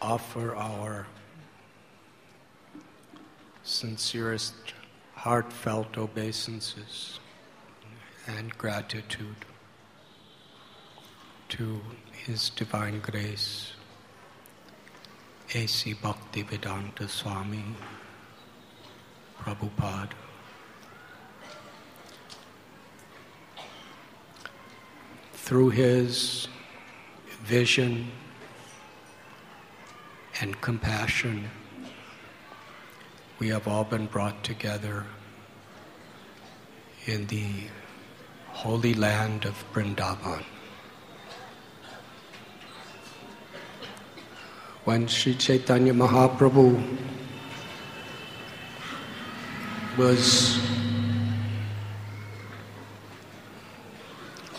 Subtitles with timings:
[0.00, 1.06] offer our
[3.62, 4.54] sincerest,
[5.14, 7.18] heartfelt obeisances
[8.26, 9.44] and gratitude
[11.48, 11.80] to
[12.12, 13.72] His Divine Grace,
[15.54, 15.94] A.C.
[15.94, 17.64] Bhaktivedanta Swami
[19.40, 20.10] Prabhupada.
[25.34, 26.48] Through his
[27.44, 28.10] vision
[30.40, 31.50] and compassion,
[33.38, 35.04] we have all been brought together
[37.06, 37.46] in the
[38.48, 40.44] holy land of Vrindavan.
[44.84, 46.98] When Sri Chaitanya Mahaprabhu
[49.96, 50.58] was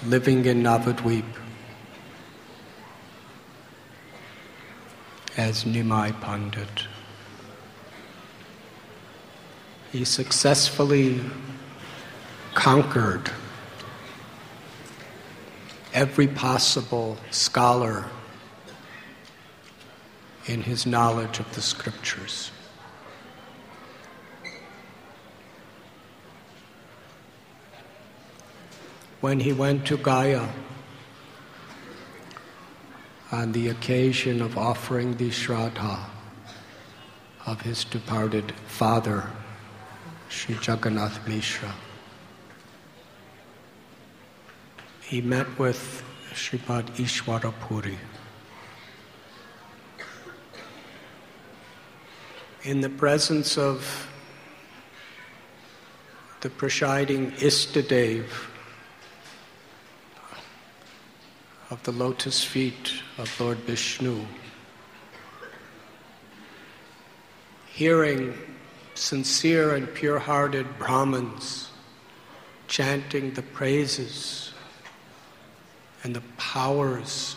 [0.05, 1.25] living in Navadvip
[5.37, 6.87] as Nimai Pandit.
[9.91, 11.21] He successfully
[12.55, 13.31] conquered
[15.93, 18.05] every possible scholar
[20.47, 22.51] in his knowledge of the scriptures.
[29.21, 30.49] When he went to Gaya
[33.31, 35.99] on the occasion of offering the Shraddha
[37.45, 39.29] of his departed father,
[40.29, 41.73] Sri Jagannath Mishra,
[45.01, 47.97] he met with Sripad Ishwara Puri.
[52.63, 54.07] In the presence of
[56.41, 58.25] the presiding Istadev
[61.69, 64.25] of the lotus feet of Lord Vishnu,
[67.67, 68.33] hearing
[68.95, 71.69] sincere and pure hearted Brahmins
[72.67, 74.53] chanting the praises
[76.03, 77.35] and the powers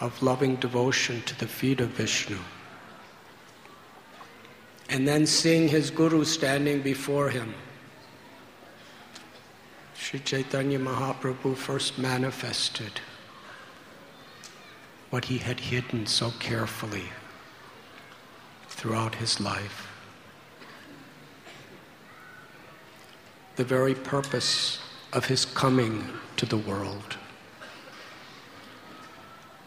[0.00, 2.38] of loving devotion to the feet of Vishnu.
[4.88, 7.54] And then seeing his guru standing before him.
[10.02, 13.00] Sri Chaitanya Mahaprabhu first manifested
[15.10, 17.04] what he had hidden so carefully
[18.68, 19.86] throughout his life.
[23.54, 24.80] The very purpose
[25.12, 27.16] of his coming to the world.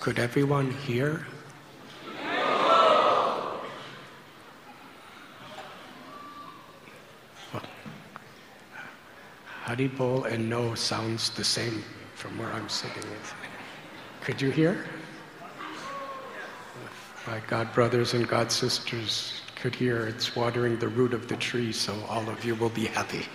[0.01, 1.27] Could everyone hear?
[9.65, 11.83] Haribol and no sounds the same
[12.13, 13.03] from where I'm sitting.
[14.21, 14.85] Could you hear?
[17.25, 21.71] My God brothers and God sisters could hear, it's watering the root of the tree,
[21.71, 23.25] so all of you will be happy.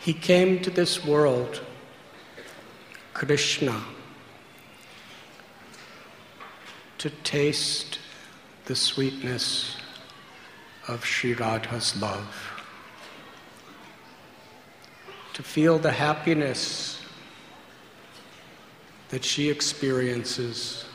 [0.00, 1.62] He came to this world,
[3.14, 3.82] Krishna,
[6.98, 8.00] to taste
[8.72, 9.76] the sweetness
[10.88, 12.50] of Sri Radha's love,
[15.34, 16.98] to feel the happiness
[19.10, 20.86] that she experiences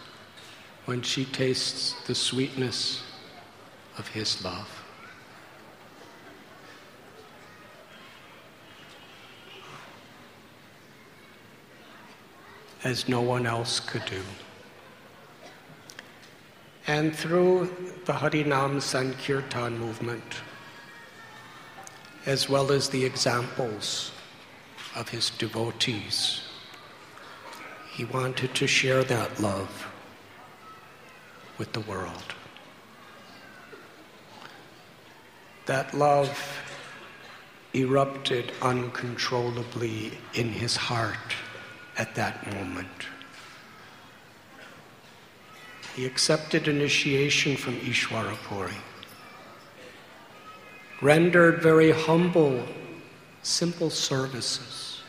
[0.85, 3.03] when she tastes the sweetness
[3.99, 4.67] of his love.
[12.83, 14.21] as no one else could do.
[16.87, 17.69] And through
[18.05, 20.23] the Harinam Sankirtan movement,
[22.25, 24.13] as well as the examples
[24.95, 26.41] of his devotees,
[27.91, 29.87] he wanted to share that love
[31.57, 32.33] with the world.
[35.65, 36.31] That love
[37.73, 41.35] erupted uncontrollably in his heart
[41.97, 43.07] at that moment.
[45.97, 48.77] He accepted initiation from Ishwarapuri,
[51.01, 52.63] rendered very humble,
[53.41, 55.01] simple services.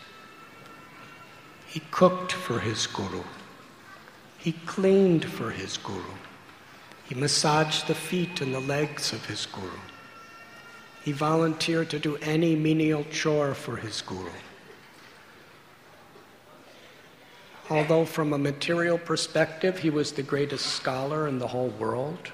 [1.67, 3.23] He cooked for his guru.
[4.39, 6.15] He cleaned for his guru.
[7.07, 9.69] He massaged the feet and the legs of his guru.
[11.05, 14.31] He volunteered to do any menial chore for his guru.
[17.71, 22.33] Although, from a material perspective, he was the greatest scholar in the whole world,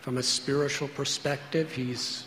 [0.00, 2.24] from a spiritual perspective, he's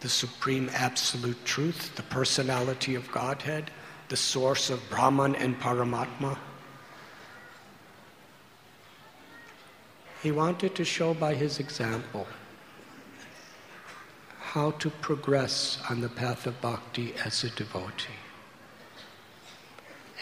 [0.00, 3.70] the supreme absolute truth, the personality of Godhead,
[4.08, 6.38] the source of Brahman and Paramatma.
[10.22, 12.26] He wanted to show by his example
[14.40, 18.21] how to progress on the path of bhakti as a devotee.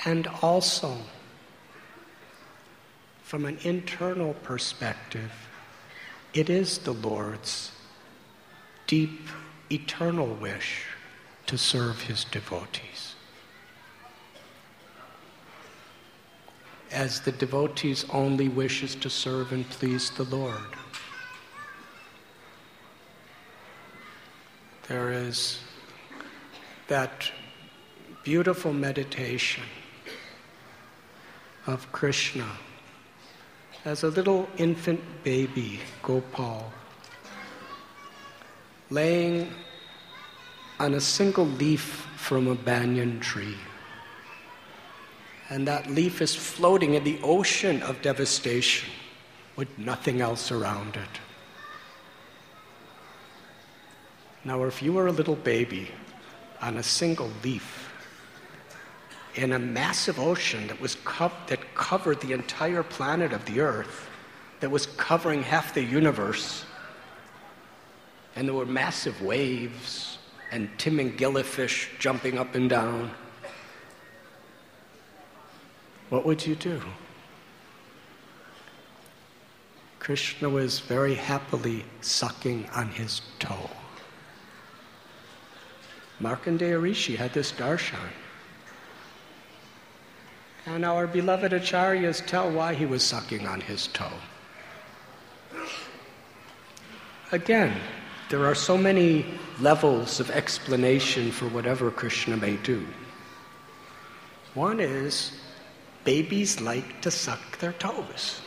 [0.05, 0.97] And also,
[3.23, 5.31] from an internal perspective,
[6.33, 7.73] it is the Lord's
[8.87, 9.29] deep
[9.71, 10.85] eternal wish
[11.47, 13.15] to serve his devotees.
[16.91, 20.77] As the devotee's only wish is to serve and please the Lord.
[24.89, 25.61] There is
[26.89, 27.31] that
[28.25, 29.63] beautiful meditation
[31.71, 32.49] of Krishna
[33.85, 36.73] as a little infant baby, Gopal,
[38.91, 39.53] laying
[40.81, 43.57] on a single leaf from a banyan tree.
[45.49, 48.91] And that leaf is floating in the ocean of devastation
[49.55, 51.21] with nothing else around it.
[54.45, 55.91] Now, if you were a little baby
[56.61, 57.90] on a single leaf
[59.35, 64.09] in a massive ocean that, was co- that covered the entire planet of the Earth,
[64.61, 66.65] that was covering half the universe,
[68.37, 70.19] and there were massive waves
[70.51, 73.11] and timingilifish jumping up and down.
[76.09, 76.83] What would you do?
[80.01, 83.71] Krishna was very happily sucking on his toe.
[86.21, 88.09] Markandeya Rishi had this darshan.
[90.67, 94.13] And our beloved acharyas tell why he was sucking on his toe.
[97.33, 97.81] Again,
[98.29, 99.25] there are so many
[99.61, 102.87] levels of explanation for whatever Krishna may do.
[104.55, 105.33] One is
[106.05, 108.41] babies like to suck their toes.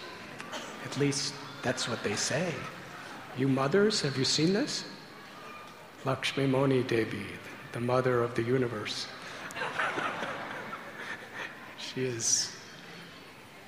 [0.85, 2.53] At least that's what they say.
[3.37, 4.85] You mothers, have you seen this?
[6.05, 7.25] Lakshmi Moni Devi,
[7.71, 9.07] the mother of the universe.
[11.93, 12.51] She is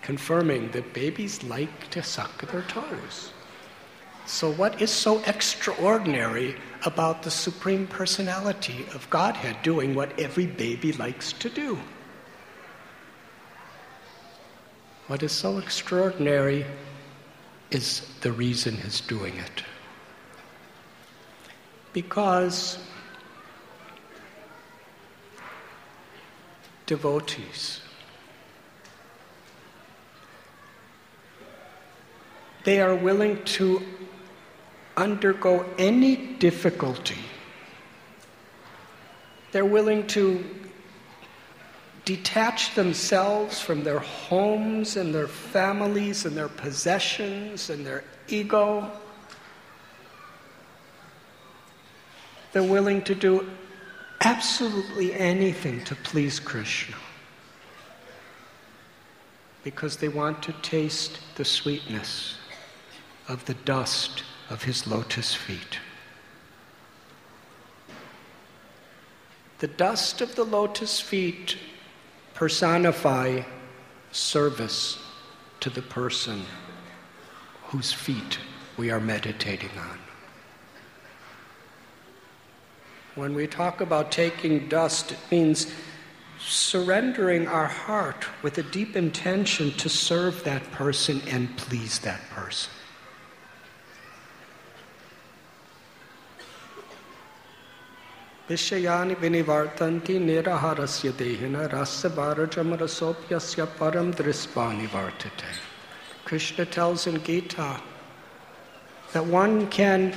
[0.01, 3.31] confirming that babies like to suck their toes.
[4.25, 10.93] So, what is so extraordinary about the Supreme Personality of Godhead doing what every baby
[10.93, 11.77] likes to do?
[15.07, 16.65] What is so extraordinary
[17.69, 19.63] is the reason he's doing it.
[21.93, 22.79] Because
[26.85, 27.81] devotees,
[32.65, 33.81] they are willing to
[34.97, 37.19] undergo any difficulty.
[39.51, 40.43] They're willing to
[42.05, 48.91] detach themselves from their homes and their families and their possessions and their ego.
[52.51, 53.47] They're willing to do
[54.21, 56.95] absolutely anything to please Krishna
[59.63, 62.37] because they want to taste the sweetness
[63.27, 65.79] of the dust of his lotus feet.
[69.59, 71.57] The dust of the lotus feet
[72.33, 73.41] personify
[74.11, 74.99] service
[75.61, 76.43] to the person
[77.67, 78.37] whose feet
[78.77, 79.99] we are meditating on.
[83.15, 85.71] When we talk about taking dust, it means
[86.37, 92.74] surrendering our heart with a deep intention to serve that person and please that person.
[98.48, 105.50] विषयानि विनिवर्तन्ति निराहारस्य देहिन रसभारजमरसोप्यस्य param drispani vartate.
[106.24, 107.80] Krishna tells in Gita
[109.12, 110.14] that one can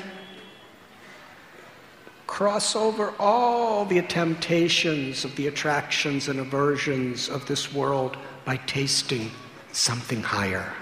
[2.25, 9.29] cross over all the temptations of the attractions and aversions of this world by tasting
[9.71, 10.73] something higher.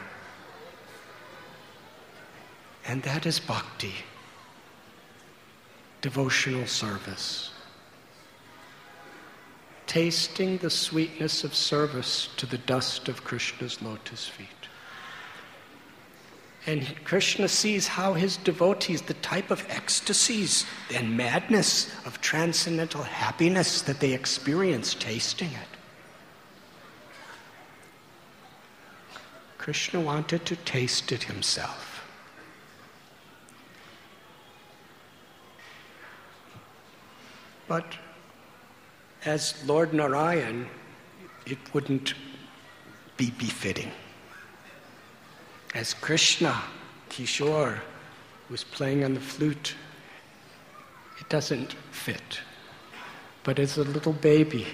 [2.87, 3.93] And that is bhakti
[6.06, 7.50] devotional service.
[9.88, 14.68] Tasting the sweetness of service to the dust of Krishna's lotus feet.
[16.64, 23.82] And Krishna sees how his devotees, the type of ecstasies and madness of transcendental happiness
[23.82, 25.72] that they experience tasting it.
[29.58, 31.85] Krishna wanted to taste it himself.
[37.68, 37.96] But
[39.24, 40.68] as Lord Narayan,
[41.46, 42.14] it wouldn't
[43.16, 43.90] be befitting.
[45.74, 46.62] As Krishna,
[47.10, 47.80] Kishore,
[48.48, 49.74] was playing on the flute,
[51.18, 52.40] it doesn't fit.
[53.42, 54.66] But as a little baby,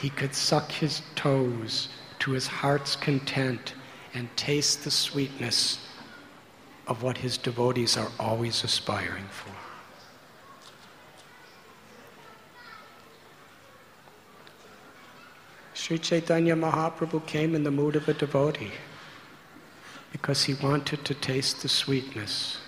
[0.00, 1.88] he could suck his toes
[2.20, 3.74] to his heart's content
[4.14, 5.78] and taste the sweetness
[6.86, 9.57] of what his devotees are always aspiring for.
[15.78, 18.72] Sri Chaitanya Mahaprabhu came in the mood of a devotee
[20.10, 22.58] because he wanted to taste the sweetness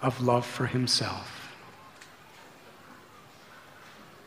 [0.00, 1.54] of love for himself.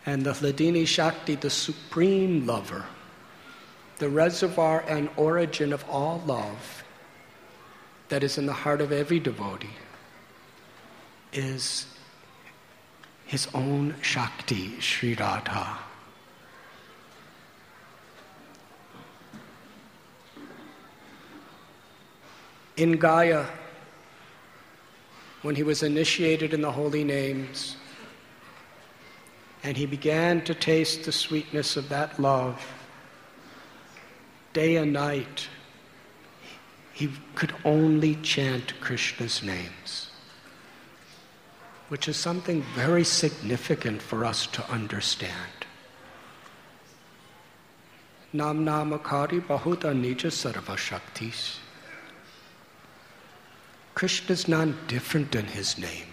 [0.05, 2.85] And the Hladini Shakti, the supreme lover,
[3.97, 6.83] the reservoir and origin of all love
[8.09, 9.79] that is in the heart of every devotee,
[11.33, 11.87] is
[13.25, 15.79] his own Shakti, Sri Radha.
[22.77, 23.45] In Gaya,
[25.41, 27.75] when he was initiated in the holy names,
[29.63, 32.61] and he began to taste the sweetness of that love,
[34.53, 35.47] day and night,
[36.93, 40.11] he could only chant Krishna's names,
[41.89, 45.65] which is something very significant for us to understand.
[48.31, 51.57] Nam namakari bahuta nija sarva shaktis.
[54.03, 56.07] Krishna is not different than his name.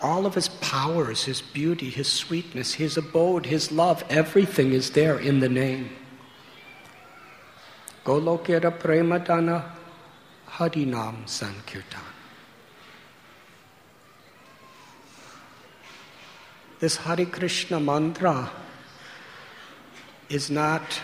[0.00, 5.18] All of his powers, his beauty, his sweetness, his abode, his love, everything is there
[5.18, 5.90] in the name.
[8.02, 9.72] Golokera Premadana
[10.48, 12.00] Harinam Sankirtan.
[16.80, 18.50] This Hare Krishna mantra
[20.30, 20.98] is not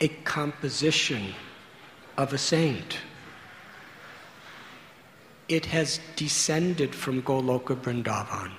[0.00, 1.34] a composition
[2.16, 2.98] of a saint
[5.50, 8.52] it has descended from Goloka Vrindavan.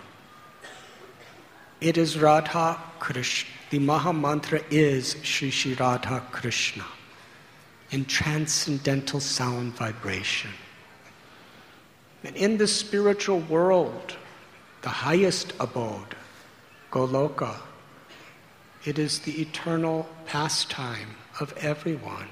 [1.79, 3.49] It is Radha Krishna.
[3.69, 6.83] The Maha Mantra is Sri Sri Radha Krishna
[7.91, 10.51] in transcendental sound vibration.
[12.25, 14.17] And in the spiritual world,
[14.81, 16.15] the highest abode,
[16.91, 17.55] Goloka,
[18.83, 22.27] it is the eternal pastime of everyone.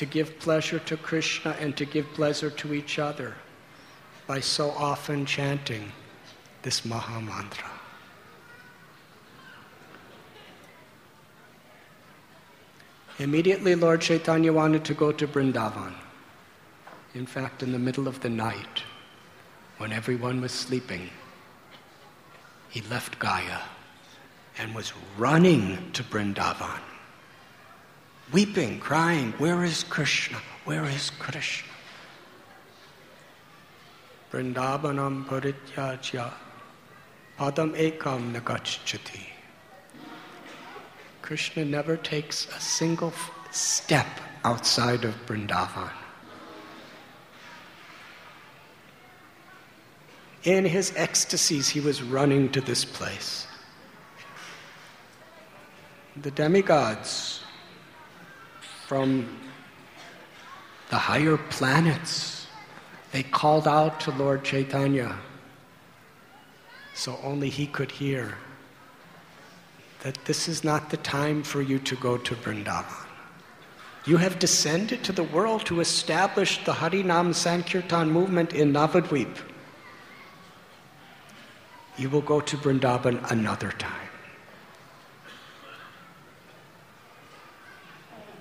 [0.00, 3.34] To give pleasure to Krishna and to give pleasure to each other
[4.26, 5.92] by so often chanting
[6.62, 7.68] this Maha Mantra.
[13.18, 15.92] Immediately, Lord Chaitanya wanted to go to Vrindavan.
[17.14, 18.82] In fact, in the middle of the night,
[19.76, 21.10] when everyone was sleeping,
[22.70, 23.60] he left Gaya
[24.56, 26.89] and was running to Vrindavan
[28.32, 30.38] weeping, crying, Where is Krishna?
[30.64, 31.68] Where is Krishna?
[34.32, 36.32] Vrindavanam parityajya
[37.38, 39.26] padam ekam nagachati.
[41.22, 43.12] Krishna never takes a single
[43.50, 44.06] step
[44.44, 45.90] outside of Vrindavan.
[50.44, 53.46] In his ecstasies, he was running to this place.
[56.16, 57.39] The demigods
[58.90, 59.24] from
[60.88, 62.48] the higher planets.
[63.12, 65.16] They called out to Lord Chaitanya
[66.92, 68.36] so only he could hear
[70.00, 73.06] that this is not the time for you to go to Vrindavan.
[74.06, 79.36] You have descended to the world to establish the Harinam Sankirtan movement in Navadvip.
[81.96, 84.09] You will go to Vrindavan another time.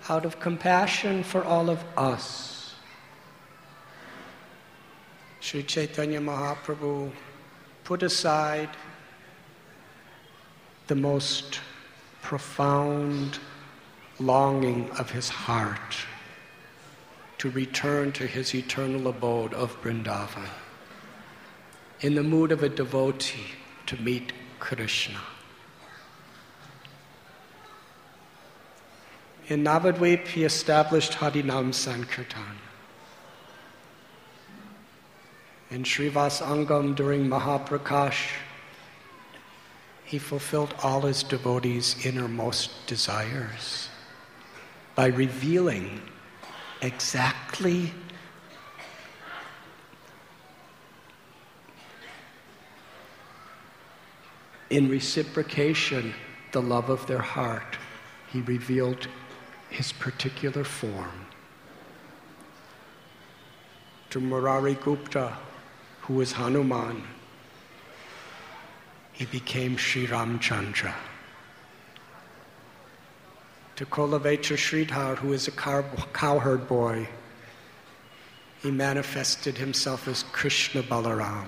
[0.09, 2.73] Out of compassion for all of us.
[5.39, 7.11] Sri Chaitanya Mahaprabhu
[7.83, 8.69] put aside
[10.87, 11.59] the most
[12.21, 13.39] profound
[14.19, 15.95] longing of his heart
[17.37, 20.49] to return to his eternal abode of Vrindavan
[22.01, 23.51] in the mood of a devotee
[23.85, 25.19] to meet Krishna.
[29.49, 32.57] In Navadweep, he established Harinam Sankirtan.
[35.71, 38.29] In Srivas Angam during Mahaprakash,
[40.03, 43.89] he fulfilled all his devotees' innermost desires
[44.93, 45.99] by revealing
[46.83, 47.91] exactly
[54.69, 56.13] in reciprocation
[56.51, 57.79] the love of their heart.
[58.31, 59.07] He revealed
[59.69, 61.25] his particular form.
[64.09, 65.38] To Murari Gupta,
[66.01, 67.03] who was Hanuman,
[69.13, 70.95] he became Sri Ramchandra.
[73.75, 77.07] To Kholavecha Sridhar, who is a cowherd boy,
[78.61, 81.47] he manifested himself as Krishna Balaram.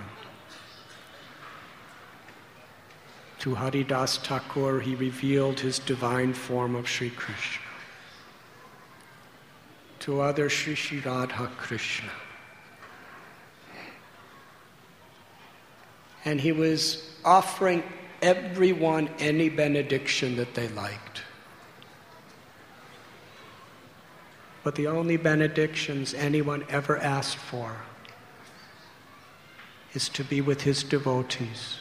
[3.39, 7.70] To Haridas Thakur, he revealed his divine form of Sri Krishna.
[10.01, 12.11] To other Sri Sri Radha Krishna.
[16.25, 17.83] And he was offering
[18.21, 21.21] everyone any benediction that they liked.
[24.63, 27.77] But the only benedictions anyone ever asked for
[29.93, 31.79] is to be with his devotees,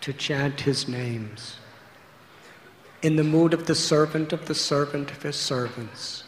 [0.00, 1.58] to chant his names,
[3.02, 6.24] in the mood of the servant of the servant of his servants,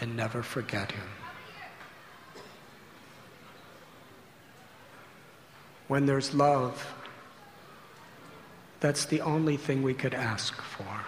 [0.00, 1.08] and never forget him.
[5.88, 6.94] When there's love,
[8.80, 11.06] that's the only thing we could ask for.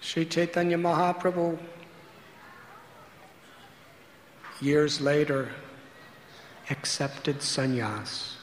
[0.00, 1.58] Sri Chaitanya Mahaprabhu,
[4.60, 5.48] years later,
[6.70, 8.34] accepted sannyas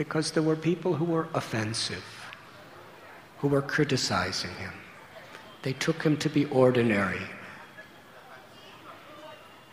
[0.00, 2.02] because there were people who were offensive,
[3.36, 4.72] who were criticizing him.
[5.60, 7.26] They took him to be ordinary.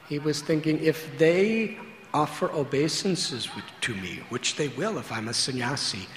[0.09, 1.77] He was thinking if they
[2.13, 3.47] offer obeisances
[3.79, 6.09] to me, which they will if I'm a sannyasi,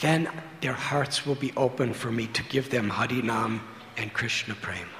[0.00, 0.28] then
[0.60, 3.60] their hearts will be open for me to give them Harinam
[3.96, 4.98] and Krishna Prema.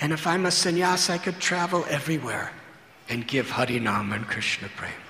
[0.00, 2.50] And if I'm a sannyas, I could travel everywhere
[3.10, 5.03] and give Harinam and Krishna Prema.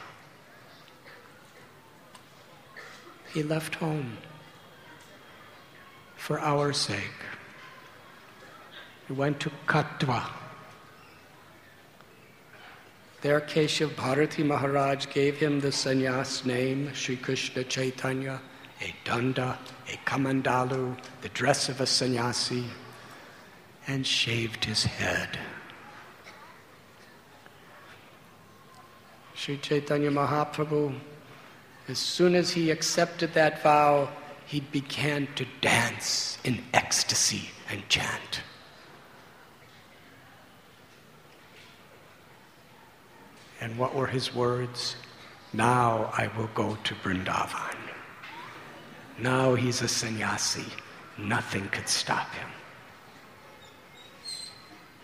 [3.35, 4.17] He left home
[6.17, 7.21] for our sake.
[9.07, 10.25] He went to Katwa
[13.25, 18.39] there, Keshav Bharati Maharaj gave him the sannyas name, Sri Krishna Chaitanya,
[18.83, 19.57] a danda,
[19.89, 22.65] a kamandalu, the dress of a sannyasi,
[23.89, 25.39] and shaved his head.
[29.35, 30.95] Sri Chaitanya Mahaprabhu,
[31.89, 34.09] as soon as he accepted that vow,
[34.47, 38.43] he began to dance in ecstasy and chant.
[43.61, 44.97] And what were his words?
[45.53, 47.77] Now I will go to Vrindavan.
[49.19, 50.67] Now he's a sannyasi.
[51.17, 52.49] Nothing could stop him.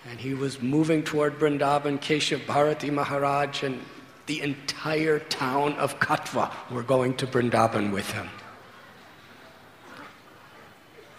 [0.09, 2.01] And he was moving toward Vrindavan.
[2.01, 3.81] Keshav Bharati Maharaj and
[4.31, 8.29] the entire town of Katwa were going to Vrindavan with him.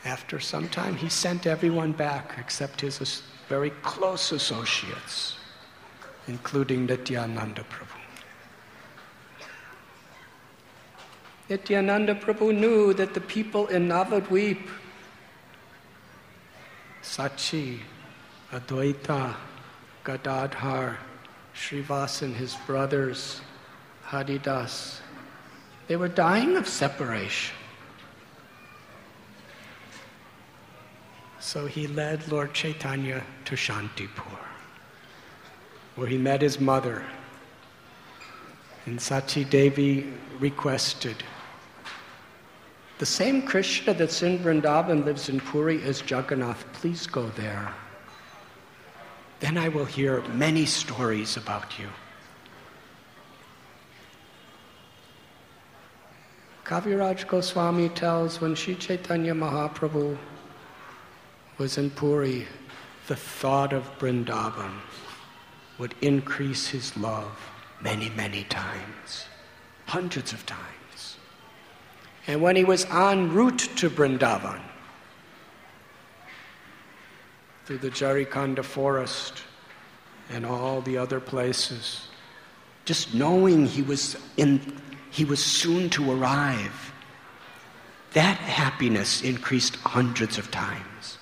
[0.05, 5.35] After some time, he sent everyone back except his very close associates
[6.29, 7.99] including Nityananda Prabhu.
[11.49, 14.69] Nityananda Prabhu knew that the people in Navadvip,
[17.03, 17.79] Sachi,
[18.53, 19.35] Advaita,
[20.05, 20.97] Gadadhar,
[21.61, 23.41] Srivas and his brothers,
[24.03, 25.01] Haridas,
[25.87, 27.55] they were dying of separation.
[31.39, 34.39] So he led Lord Chaitanya to Shantipur
[35.95, 37.03] where he met his mother.
[38.85, 41.23] And Sachi Devi requested
[42.97, 46.63] the same Krishna that's in Vrindavan lives in Puri as Jagannath.
[46.73, 47.73] Please go there.
[49.41, 51.89] Then I will hear many stories about you.
[56.63, 60.15] Kaviraj Goswami tells when Sri Chaitanya Mahaprabhu
[61.57, 62.47] was in Puri,
[63.07, 64.75] the thought of Vrindavan
[65.79, 67.35] would increase his love
[67.81, 69.25] many, many times,
[69.87, 71.17] hundreds of times.
[72.27, 74.61] And when he was en route to Brindavan,
[77.71, 79.43] through the Jarikhanda forest
[80.29, 82.07] and all the other places,
[82.83, 84.77] just knowing he was, in,
[85.09, 86.91] he was soon to arrive,
[88.11, 91.17] that happiness increased hundreds of times.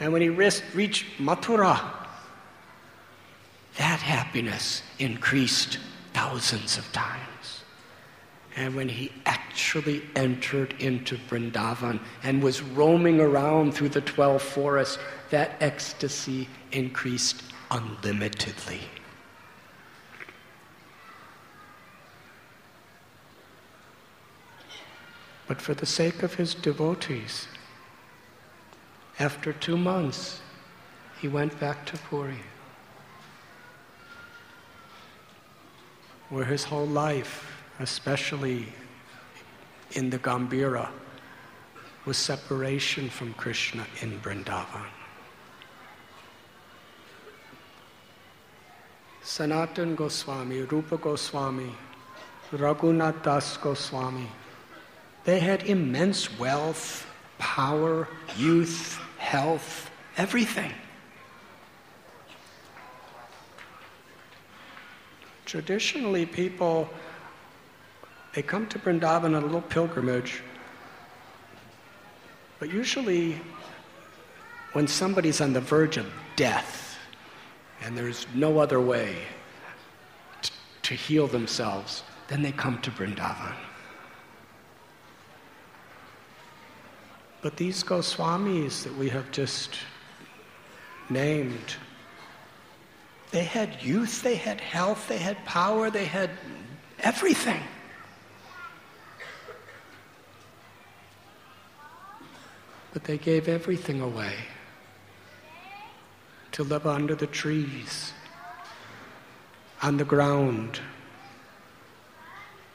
[0.00, 1.80] And when he reached Mathura,
[3.76, 5.78] that happiness increased
[6.12, 7.33] thousands of times.
[8.56, 14.98] And when he actually entered into Vrindavan and was roaming around through the 12 forests,
[15.30, 18.80] that ecstasy increased unlimitedly.
[25.46, 27.48] But for the sake of his devotees,
[29.18, 30.40] after two months,
[31.20, 32.38] he went back to Puri,
[36.30, 38.66] where his whole life, especially
[39.92, 40.88] in the Gambhira,
[42.04, 44.86] was separation from Krishna in Vrindavan.
[49.22, 51.74] Sanatan Goswami, Rupa Goswami,
[52.52, 54.28] Raghunath Das Goswami,
[55.24, 57.06] they had immense wealth,
[57.38, 58.06] power,
[58.36, 60.72] youth, health, everything.
[65.46, 66.90] Traditionally, people,
[68.34, 70.42] they come to Vrindavan on a little pilgrimage,
[72.58, 73.40] but usually
[74.72, 76.98] when somebody's on the verge of death
[77.80, 79.16] and there's no other way
[80.42, 80.50] t-
[80.82, 83.54] to heal themselves, then they come to Vrindavan.
[87.40, 89.76] But these Goswamis that we have just
[91.08, 91.76] named,
[93.30, 96.30] they had youth, they had health, they had power, they had
[96.98, 97.60] everything.
[102.94, 104.34] But they gave everything away
[106.52, 108.12] to live under the trees,
[109.82, 110.80] on the ground,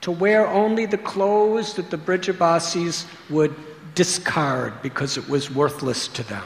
[0.02, 3.56] to wear only the clothes that the Brijabasis would
[3.96, 6.46] discard because it was worthless to them.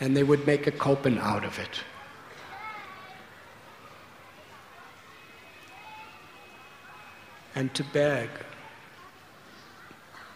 [0.00, 1.80] And they would make a kopin out of it.
[7.54, 8.28] And to beg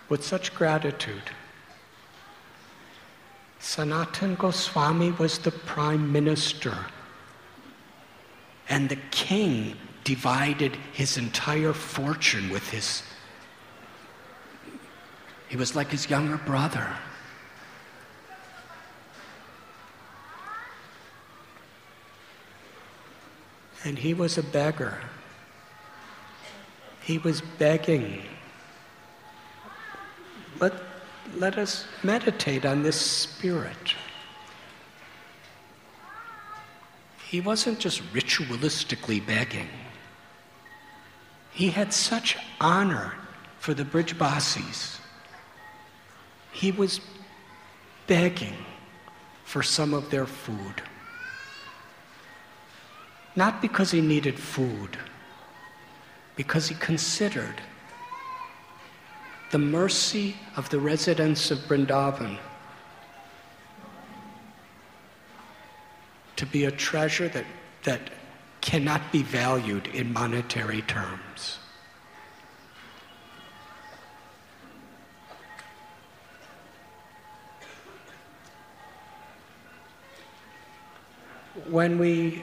[0.09, 1.31] with such gratitude.
[3.59, 6.77] Sanatan Goswami was the prime minister,
[8.69, 13.03] and the king divided his entire fortune with his
[15.49, 16.89] he was like his younger brother.
[23.85, 24.99] And he was a beggar.
[27.03, 28.23] He was begging.
[30.61, 30.73] Let,
[31.37, 33.95] let us meditate on this spirit.
[37.29, 39.69] He wasn't just ritualistically begging.
[41.53, 43.15] He had such honor
[43.59, 44.97] for the Brijbasis
[46.57, 47.01] he was
[48.07, 48.57] begging
[49.45, 50.83] for some of their food.
[53.35, 54.97] Not because he needed food,
[56.35, 57.61] because he considered
[59.51, 62.39] the mercy of the residents of Vrindavan
[66.37, 67.47] to be a treasure that,
[67.85, 68.11] that
[68.61, 71.59] cannot be valued in monetary terms.
[81.69, 82.43] when we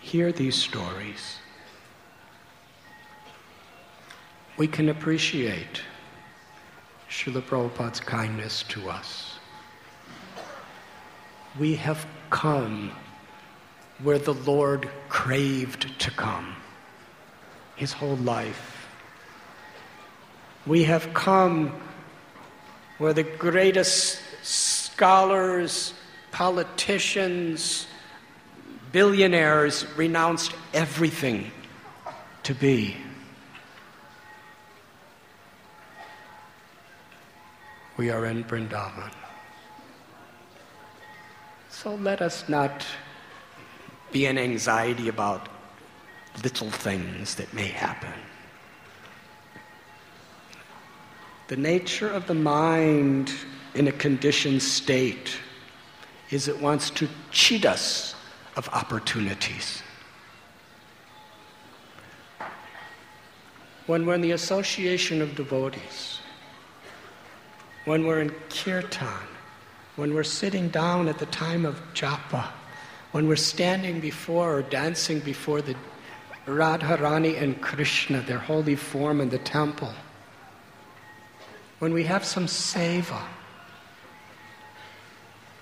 [0.00, 1.38] hear these stories,
[4.58, 5.82] we can appreciate
[7.08, 9.38] Srila Prabhupada's kindness to us.
[11.58, 12.90] We have come
[14.02, 16.56] where the Lord craved to come
[17.76, 18.88] his whole life.
[20.66, 21.72] We have come
[22.98, 25.94] where the greatest scholars,
[26.32, 27.86] politicians,
[28.90, 31.52] billionaires renounced everything
[32.42, 32.96] to be.
[37.98, 39.10] We are in Vrindavan.
[41.68, 42.86] So let us not
[44.12, 45.48] be in anxiety about
[46.44, 48.12] little things that may happen.
[51.48, 53.32] The nature of the mind
[53.74, 55.36] in a conditioned state
[56.30, 58.14] is it wants to cheat us
[58.56, 59.82] of opportunities.
[63.86, 66.17] When we're in the association of devotees,
[67.88, 69.26] when we're in kirtan,
[69.96, 72.46] when we're sitting down at the time of japa,
[73.12, 75.74] when we're standing before or dancing before the
[76.46, 79.94] Radharani and Krishna, their holy form in the temple,
[81.78, 83.22] when we have some seva,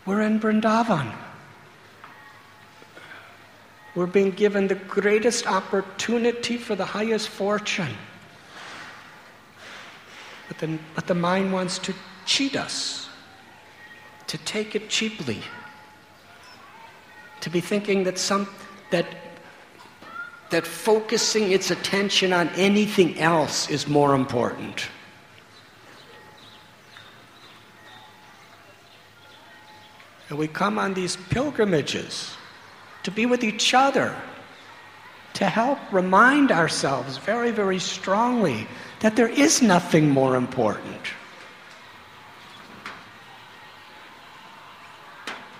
[0.04, 1.14] we're in Vrindavan.
[3.94, 7.96] We're being given the greatest opportunity for the highest fortune.
[10.48, 11.94] But the, but the mind wants to
[12.26, 13.08] cheat us,
[14.26, 15.40] to take it cheaply,
[17.40, 18.48] to be thinking that, some,
[18.90, 19.06] that,
[20.50, 24.88] that focusing its attention on anything else is more important.
[30.28, 32.34] And we come on these pilgrimages
[33.04, 34.16] to be with each other,
[35.34, 38.66] to help remind ourselves very, very strongly
[39.00, 41.00] that there is nothing more important.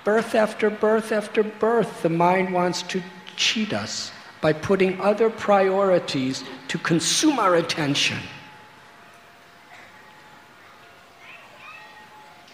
[0.06, 3.02] Birth after birth after birth, the mind wants to
[3.34, 8.20] cheat us by putting other priorities to consume our attention.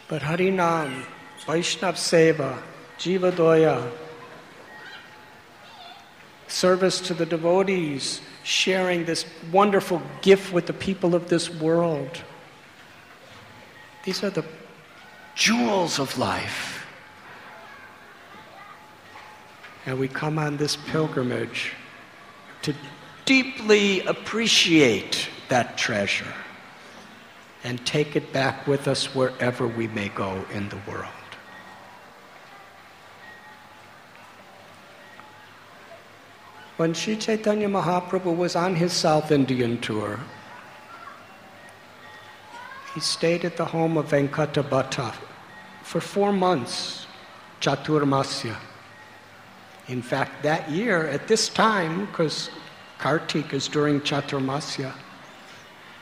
[0.09, 1.05] But Harinam,
[1.45, 2.57] Vaishnav Seva,
[2.99, 3.87] Jiva Doya,
[6.49, 12.23] service to the devotees, sharing this wonderful gift with the people of this world.
[14.05, 14.47] These are the
[15.35, 16.72] jewels of life.
[19.87, 21.73] And we come on this pilgrimage
[22.63, 22.75] to
[23.25, 26.33] deeply appreciate that treasure
[27.65, 31.09] and take it back with us wherever we may go in the world.
[36.77, 40.19] When Sri Chaitanya Mahaprabhu was on his South Indian tour,
[42.95, 45.15] he stayed at the home of Venkatabhatta
[45.83, 47.07] for four months,
[47.61, 48.57] Chaturmasya.
[49.93, 52.49] In fact, that year, at this time, because
[52.97, 54.91] Kartik is during Chaturmasya,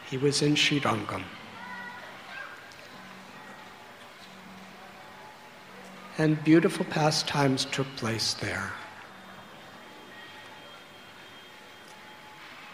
[0.09, 1.25] he was in Srirangam.
[6.19, 8.71] And beautiful pastimes took place there.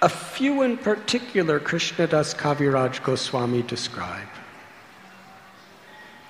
[0.03, 4.29] A few in particular Krishnadas Kaviraj Goswami describe.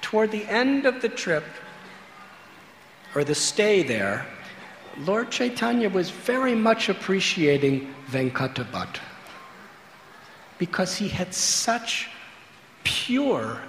[0.00, 1.44] Toward the end of the trip,
[3.16, 4.28] or the stay there,
[5.00, 8.98] Lord Chaitanya was very much appreciating Venkatabhat
[10.58, 12.08] because he had such
[12.82, 13.60] pure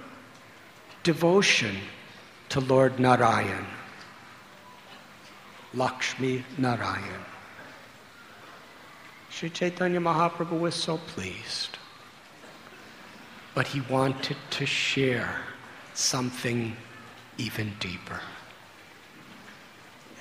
[1.04, 1.76] devotion
[2.50, 3.66] to Lord Narayan,
[5.74, 7.26] Lakshmi Narayan.
[9.30, 11.78] Sri Chaitanya Mahaprabhu was so pleased.
[13.54, 15.36] But he wanted to share
[15.94, 16.76] something
[17.38, 18.20] even deeper.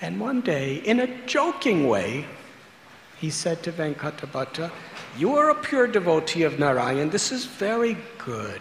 [0.00, 2.26] And one day, in a joking way,
[3.18, 4.70] he said to Venkatabhatta,
[5.16, 7.08] You are a pure devotee of Narayan.
[7.10, 8.60] This is very good.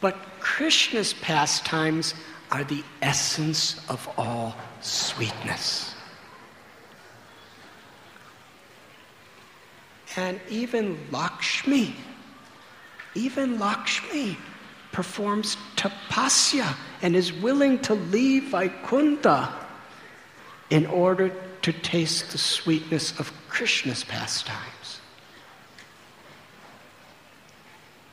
[0.00, 2.14] But Krishna's pastimes
[2.50, 5.94] are the essence of all sweetness.
[10.16, 11.94] And even Lakshmi,
[13.14, 14.36] even Lakshmi
[14.90, 19.52] performs tapasya and is willing to leave Vaikunta
[20.70, 21.32] in order
[21.62, 25.00] to taste the sweetness of Krishna's pastimes.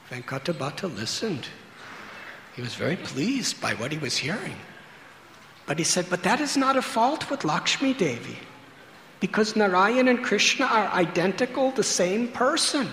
[0.09, 1.47] Venkatabhatta listened.
[2.55, 4.55] He was very pleased by what he was hearing.
[5.65, 8.37] But he said, But that is not a fault with Lakshmi Devi
[9.19, 12.89] because Narayan and Krishna are identical, the same person.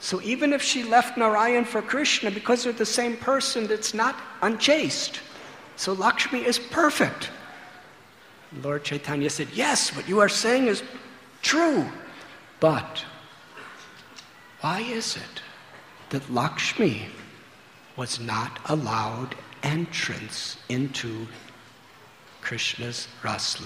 [0.00, 4.16] So even if she left Narayan for Krishna, because they're the same person, it's not
[4.42, 5.20] unchaste.
[5.76, 7.30] So Lakshmi is perfect.
[8.62, 10.82] Lord Chaitanya said, Yes, what you are saying is
[11.42, 11.86] true.
[12.60, 13.04] But
[14.60, 15.42] why is it
[16.10, 17.08] that Lakshmi
[17.96, 21.26] was not allowed entrance into
[22.40, 23.60] Krishna's Ras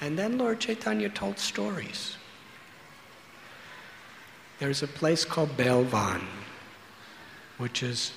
[0.00, 2.16] And then Lord Chaitanya told stories.
[4.58, 6.22] There's a place called Belvan,
[7.58, 8.12] which is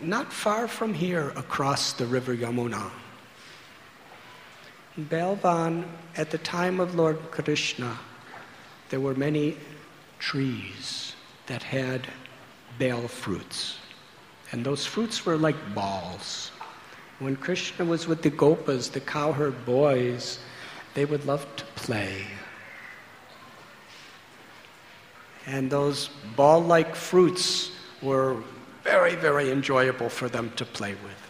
[0.00, 2.90] not far from here across the river Yamuna.
[4.96, 5.84] In Belvan,
[6.16, 7.98] at the time of Lord Krishna,
[8.88, 9.56] there were many
[10.18, 11.14] trees
[11.46, 12.06] that had
[12.78, 13.78] bale fruits.
[14.52, 16.50] And those fruits were like balls.
[17.18, 20.38] When Krishna was with the gopas, the cowherd boys,
[20.96, 22.24] they would love to play.
[25.44, 28.42] And those ball like fruits were
[28.82, 31.20] very, very enjoyable for them to play with.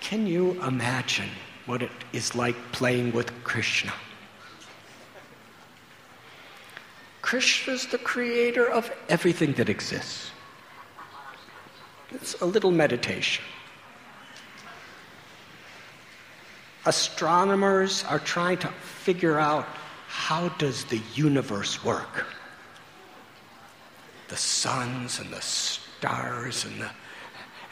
[0.00, 1.30] Can you imagine
[1.66, 3.92] what it is like playing with Krishna?
[7.22, 10.30] Krishna is the creator of everything that exists.
[12.10, 13.44] It's a little meditation.
[16.86, 19.66] Astronomers are trying to figure out
[20.06, 22.26] how does the universe work?
[24.28, 26.90] The suns and the stars and the,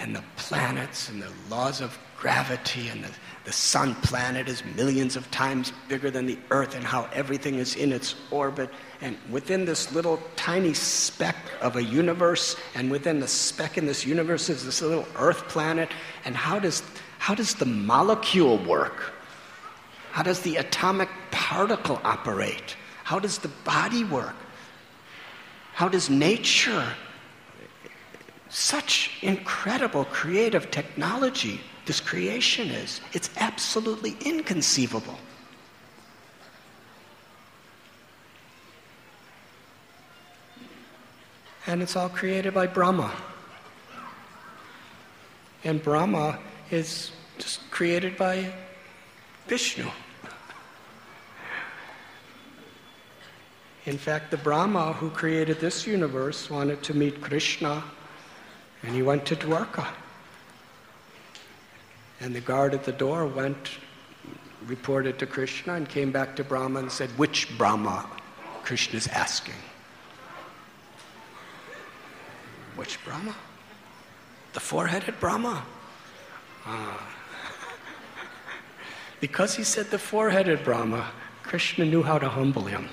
[0.01, 3.11] and the planets and the laws of gravity and the,
[3.45, 7.77] the sun planet is millions of times bigger than the earth and how everything is
[7.77, 13.29] in its orbit and within this little tiny speck of a universe and within the
[13.29, 15.91] speck in this universe is this little earth planet
[16.25, 16.83] and how does
[17.25, 19.13] how does the molecule work
[20.13, 24.37] how does the atomic particle operate how does the body work
[25.73, 26.87] how does nature
[28.49, 33.01] such incredible creative technology this creation is.
[33.13, 35.19] It's absolutely inconceivable.
[41.67, 43.13] And it's all created by Brahma.
[45.65, 46.39] And Brahma
[46.71, 48.53] is just created by
[49.47, 49.91] Vishnu.
[53.87, 57.85] In fact, the Brahma who created this universe wanted to meet Krishna,
[58.83, 59.87] and he went to Dwarka.
[62.21, 63.73] And the guard at the door went,
[64.67, 68.09] reported to Krishna, and came back to Brahma and said, Which Brahma?
[68.63, 69.55] Krishna's asking.
[72.77, 73.35] Which Brahma?
[74.55, 75.63] The four headed Brahma.
[76.65, 77.15] Ah.
[79.21, 81.11] Because he said the four headed Brahma,
[81.43, 82.89] Krishna knew how to humble him.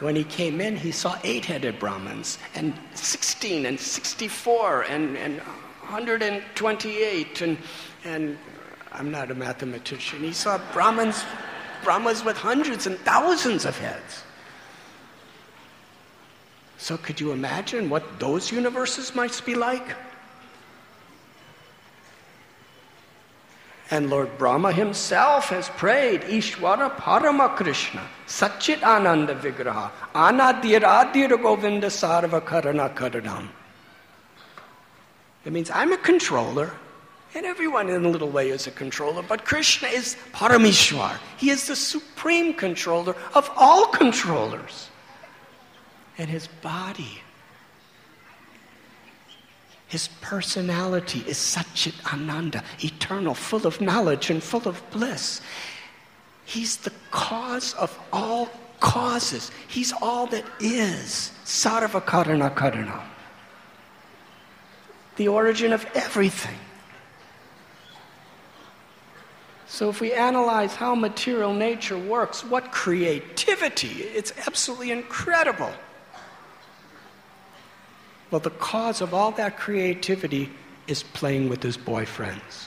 [0.00, 5.40] When he came in, he saw eight headed Brahmins, and 16, and 64, and, and
[5.40, 7.58] 128, and
[8.04, 8.38] and
[8.92, 10.20] I'm not a mathematician.
[10.20, 11.24] He saw Brahmins,
[11.84, 14.22] Brahmas with hundreds and thousands of heads.
[16.78, 19.96] So, could you imagine what those universes might be like?
[23.90, 32.40] And Lord Brahma himself has prayed, Ishwara Parama Krishna, Satchit Ananda Vigraha, Anadir Govinda Sarva
[32.42, 33.48] Karana Karanam.
[35.44, 36.72] It means I'm a controller
[37.34, 41.18] and everyone in a little way is a controller, but Krishna is Parameshwar.
[41.36, 44.88] He is the supreme controller of all controllers.
[46.16, 47.22] And his body,
[49.88, 55.40] his personality is Satchit Ananda, eternal, full of knowledge and full of bliss.
[56.44, 59.50] He's the cause of all causes.
[59.66, 61.32] He's all that is.
[61.44, 63.02] Sarva Karana Karana.
[65.16, 66.58] The origin of everything.
[69.66, 74.02] So, if we analyze how material nature works, what creativity!
[74.02, 75.72] It's absolutely incredible.
[78.30, 80.50] Well, the cause of all that creativity
[80.86, 82.66] is playing with his boyfriends.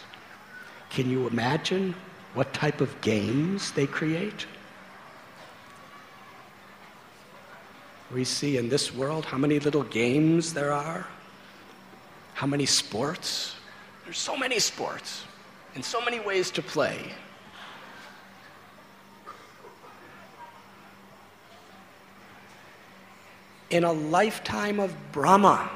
[0.89, 1.95] Can you imagine
[2.33, 4.45] what type of games they create?
[8.11, 11.07] We see in this world how many little games there are,
[12.33, 13.55] how many sports.
[14.03, 15.23] There's so many sports
[15.75, 17.13] and so many ways to play.
[23.71, 25.69] In a lifetime of Brahma,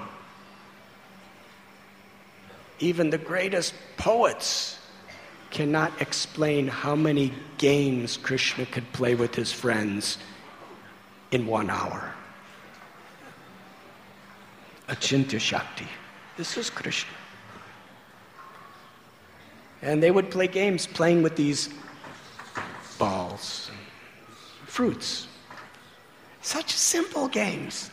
[2.79, 4.77] even the greatest poets
[5.49, 10.17] cannot explain how many games Krishna could play with his friends
[11.31, 12.13] in one hour.
[14.89, 15.87] Achintya Shakti.
[16.35, 17.13] This is Krishna.
[19.81, 21.69] And they would play games playing with these
[22.99, 23.71] balls,
[24.65, 25.24] fruits.
[26.45, 27.89] Such simple games.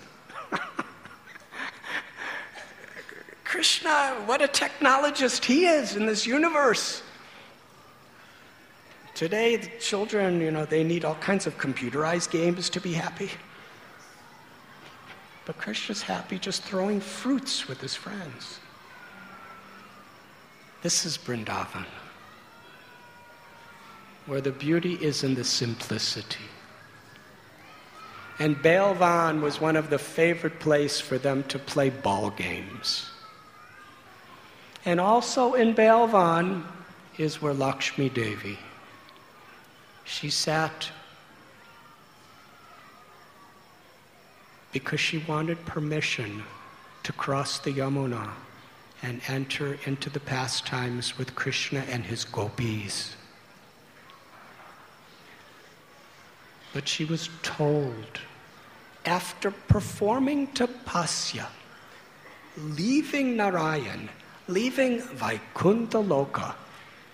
[3.44, 7.02] Krishna, what a technologist he is in this universe.
[9.14, 13.30] Today, the children, you know, they need all kinds of computerized games to be happy.
[15.46, 18.60] But Krishna's happy just throwing fruits with his friends.
[20.82, 21.86] This is Vrindavan,
[24.26, 26.44] where the beauty is in the simplicity.
[28.42, 33.08] And Belvan was one of the favorite places for them to play ball games.
[34.84, 36.64] And also in Belvan
[37.18, 38.58] is where Lakshmi Devi.
[40.02, 40.90] She sat
[44.72, 46.42] because she wanted permission
[47.04, 48.28] to cross the Yamuna
[49.04, 53.14] and enter into the pastimes with Krishna and his gopis.
[56.72, 58.18] But she was told,
[59.04, 61.46] after performing tapasya,
[62.56, 64.08] leaving Narayan,
[64.48, 66.54] leaving Vaikuntha Loka,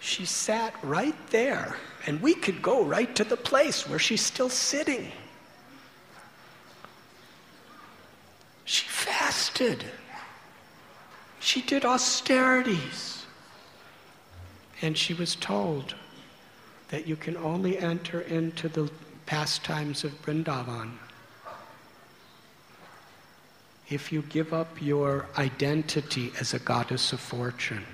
[0.00, 1.76] she sat right there,
[2.06, 5.10] and we could go right to the place where she's still sitting.
[8.64, 9.84] She fasted.
[11.40, 13.24] She did austerities.
[14.82, 15.94] And she was told
[16.90, 18.90] that you can only enter into the
[19.26, 20.92] pastimes of Vrindavan
[23.90, 27.84] if you give up your identity as a goddess of fortune.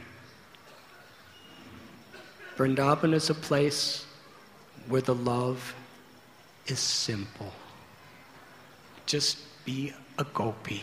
[2.57, 4.07] Vrindavan is a place
[4.89, 5.75] where the love
[6.67, 7.53] is simple.
[9.07, 10.83] Just be a gopi,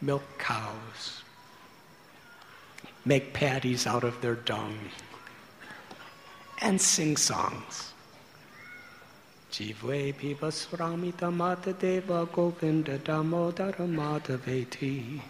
[0.00, 1.22] milk cows,
[3.04, 4.78] make patties out of their dung,
[6.60, 7.89] and sing songs.
[9.50, 15.20] Jivve piva sramita mata govinda damodara madhaveti.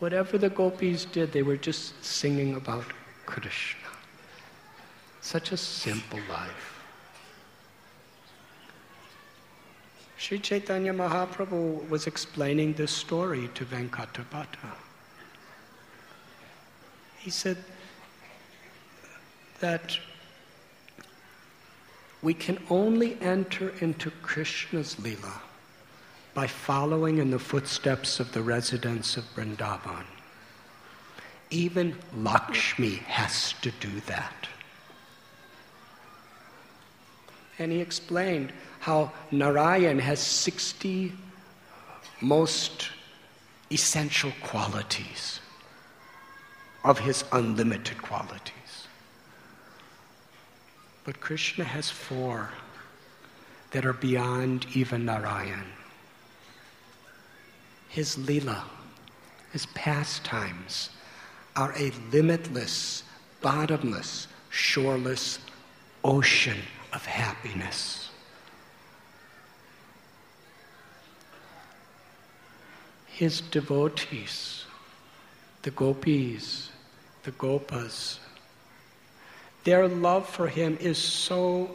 [0.00, 2.84] Whatever the gopis did, they were just singing about
[3.26, 3.88] Krishna.
[5.20, 6.78] Such a simple life.
[10.16, 14.72] Sri Chaitanya Mahaprabhu was explaining this story to Venkatabhata.
[17.18, 17.56] He said
[19.60, 19.96] that
[22.22, 25.40] we can only enter into Krishna's Leela
[26.34, 30.04] by following in the footsteps of the residents of Vrindavan.
[31.50, 34.48] Even Lakshmi has to do that.
[37.58, 41.12] And he explained how Narayan has 60
[42.20, 42.90] most
[43.70, 45.40] essential qualities
[46.84, 48.57] of his unlimited qualities.
[51.08, 52.50] But Krishna has four
[53.70, 55.64] that are beyond even Narayan.
[57.88, 58.66] His lila,
[59.50, 60.90] his pastimes,
[61.56, 63.04] are a limitless,
[63.40, 65.38] bottomless, shoreless
[66.04, 66.58] ocean
[66.92, 68.10] of happiness.
[73.06, 74.64] his devotees,
[75.62, 76.70] the gopis,
[77.22, 78.18] the gopas,
[79.64, 81.70] their love for him is so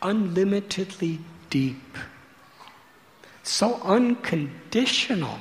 [0.00, 1.98] unlimitedly deep,
[3.42, 5.38] so unconditional.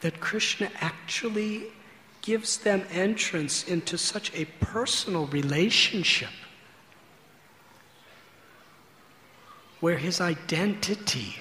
[0.00, 1.64] That Krishna actually
[2.22, 6.30] gives them entrance into such a personal relationship
[9.80, 11.36] where his identity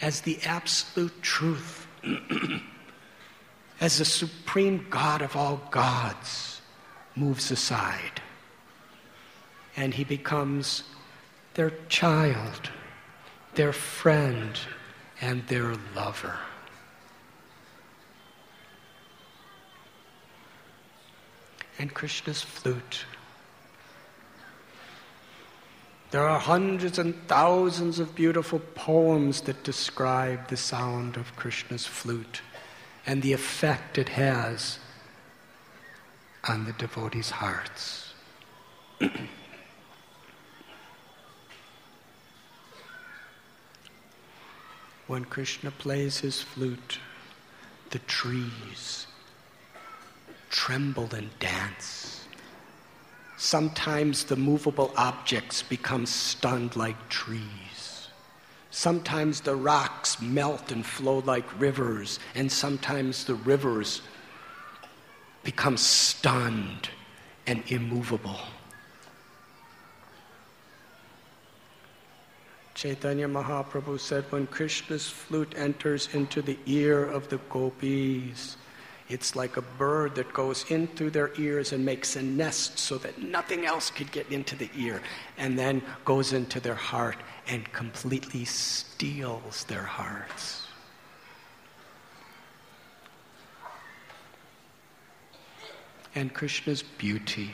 [0.00, 1.86] as the absolute truth,
[3.82, 6.60] as the supreme God of all gods,
[7.16, 8.22] moves aside.
[9.76, 10.84] And he becomes
[11.54, 12.70] their child,
[13.56, 14.56] their friend,
[15.20, 16.38] and their lover.
[21.76, 23.04] And Krishna's flute
[26.12, 32.42] there are hundreds and thousands of beautiful poems that describe the sound of Krishna's flute
[33.06, 34.78] and the effect it has
[36.48, 38.14] on the devotees' hearts.
[45.06, 46.98] when Krishna plays his flute,
[47.90, 49.06] the trees
[50.52, 52.26] tremble and dance.
[53.36, 57.61] Sometimes the movable objects become stunned like trees.
[58.72, 64.00] Sometimes the rocks melt and flow like rivers, and sometimes the rivers
[65.44, 66.88] become stunned
[67.46, 68.40] and immovable.
[72.74, 78.56] Chaitanya Mahaprabhu said, when Krishna's flute enters into the ear of the gopis,
[79.12, 82.96] it's like a bird that goes in through their ears and makes a nest so
[82.96, 85.02] that nothing else could get into the ear,
[85.36, 90.66] and then goes into their heart and completely steals their hearts.
[96.14, 97.50] And Krishna's beauty,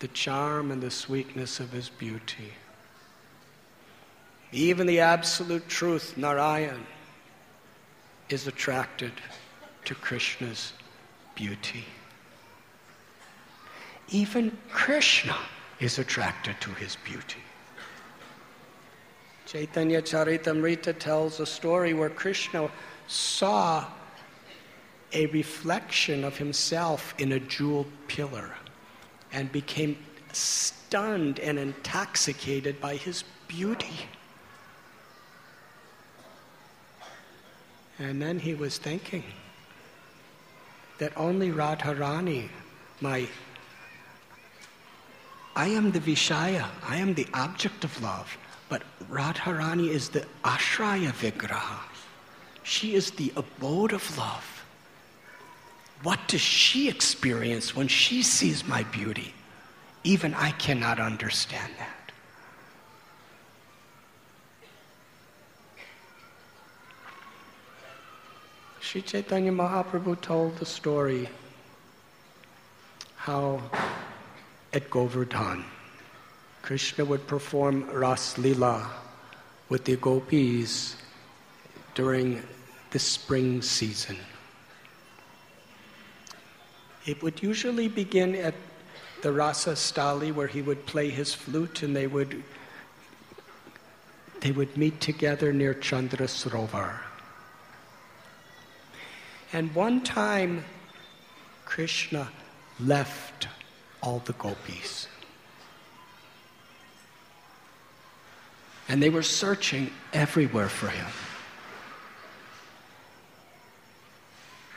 [0.00, 2.52] the charm and the sweetness of his beauty,
[4.50, 6.84] even the absolute truth, Narayan
[8.32, 9.12] is attracted
[9.84, 10.72] to Krishna's
[11.34, 11.84] beauty.
[14.08, 15.36] Even Krishna
[15.80, 17.42] is attracted to his beauty.
[19.46, 22.70] Chaitanya Charitamrita tells a story where Krishna
[23.06, 23.84] saw
[25.12, 28.54] a reflection of himself in a jeweled pillar
[29.32, 29.96] and became
[30.32, 34.06] stunned and intoxicated by his beauty.
[38.02, 39.22] And then he was thinking
[40.98, 42.48] that only Radharani,
[43.00, 43.28] my
[45.54, 48.36] I am the Vishaya, I am the object of love,
[48.68, 51.78] but Radharani is the Ashraya Vigraha.
[52.64, 54.64] She is the abode of love.
[56.02, 59.32] What does she experience when she sees my beauty?
[60.02, 62.01] Even I cannot understand that.
[68.92, 71.26] Sri Chaitanya Mahaprabhu told the story
[73.16, 73.62] how
[74.74, 75.64] at Govardhan,
[76.60, 78.90] Krishna would perform Ras Lila
[79.70, 80.96] with the gopis
[81.94, 82.42] during
[82.90, 84.18] the spring season.
[87.06, 88.54] It would usually begin at
[89.22, 92.44] the Rasa Sthali where he would play his flute and they would
[94.40, 96.98] they would meet together near Chandra Sarovar.
[99.52, 100.64] And one time,
[101.66, 102.28] Krishna
[102.80, 103.48] left
[104.02, 105.08] all the gopis.
[108.88, 111.06] And they were searching everywhere for him.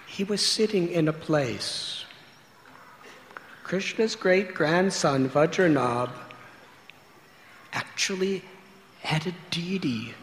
[0.07, 2.05] He was sitting in a place.
[3.63, 6.11] Krishna's great grandson, Vajranabh,
[7.73, 8.43] actually
[9.01, 10.13] had a deity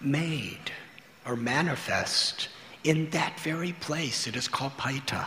[0.00, 0.72] made
[1.26, 2.48] or manifest
[2.84, 4.26] in that very place.
[4.26, 5.26] It is called Paita,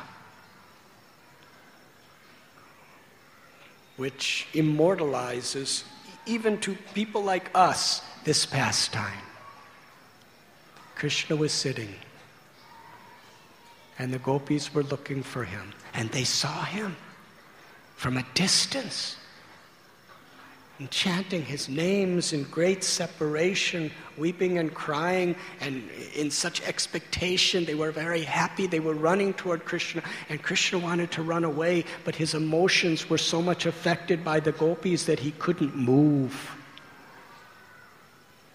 [3.97, 5.83] which immortalizes,
[6.25, 9.23] even to people like us, this pastime.
[10.95, 11.93] Krishna was sitting,
[13.99, 16.95] and the gopis were looking for him, and they saw him
[17.95, 19.17] from a distance
[20.79, 27.65] and chanting his names in great separation, weeping and crying, and in such expectation.
[27.65, 28.67] They were very happy.
[28.67, 33.17] They were running toward Krishna, and Krishna wanted to run away, but his emotions were
[33.17, 36.51] so much affected by the gopis that he couldn't move.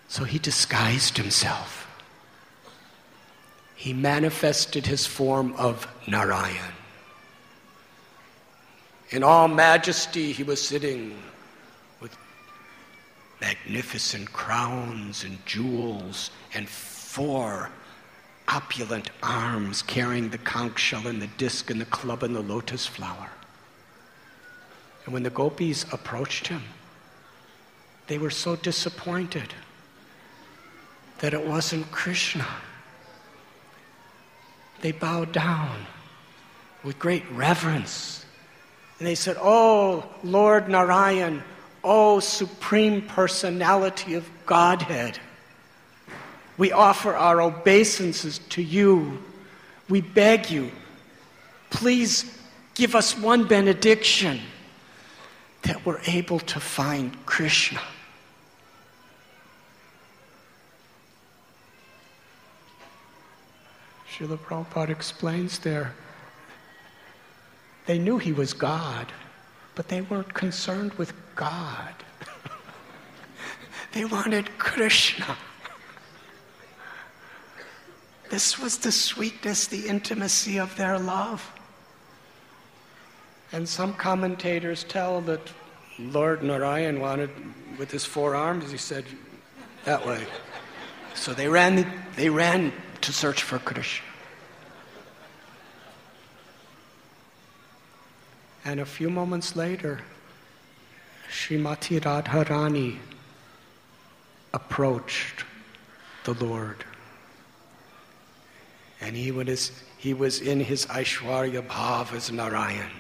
[0.07, 1.89] So he disguised himself.
[3.75, 6.73] He manifested his form of Narayan.
[9.11, 11.21] In all majesty, he was sitting
[13.43, 17.71] magnificent crowns and jewels and four
[18.47, 22.87] opulent arms carrying the conch shell and the disc and the club and the lotus
[22.87, 23.31] flower.
[25.05, 26.63] And when the gopis approached him,
[28.07, 29.53] they were so disappointed
[31.19, 32.47] that it wasn't Krishna.
[34.83, 35.87] They bowed down
[36.85, 38.25] with great reverence.
[38.99, 41.43] And they said, Oh, Lord Narayan,
[41.85, 45.19] O Supreme Personality of Godhead,
[46.57, 49.23] we offer our obeisances to you.
[49.89, 50.71] We beg you,
[51.71, 52.39] please
[52.75, 54.41] give us one benediction
[55.63, 57.81] that we're able to find Krishna.
[64.11, 65.95] Srila Prabhupada explains there.
[67.87, 69.13] They knew he was God,
[69.75, 71.95] but they weren't concerned with God.
[73.93, 75.37] they wanted Krishna.
[78.31, 81.53] This was the sweetness, the intimacy of their love.
[83.53, 85.53] And some commentators tell that
[85.99, 87.31] Lord Narayan wanted,
[87.79, 89.05] with his four arms, he said,
[89.85, 90.25] that way.
[91.15, 92.73] So they ran, they ran
[93.03, 94.07] to search for Krishna.
[98.65, 100.01] And a few moments later,
[101.33, 102.99] Srimati Radharani
[104.53, 105.45] approached
[106.25, 106.85] the Lord.
[109.01, 112.91] And he was, he was in his Aishwarya Bhav as Narayan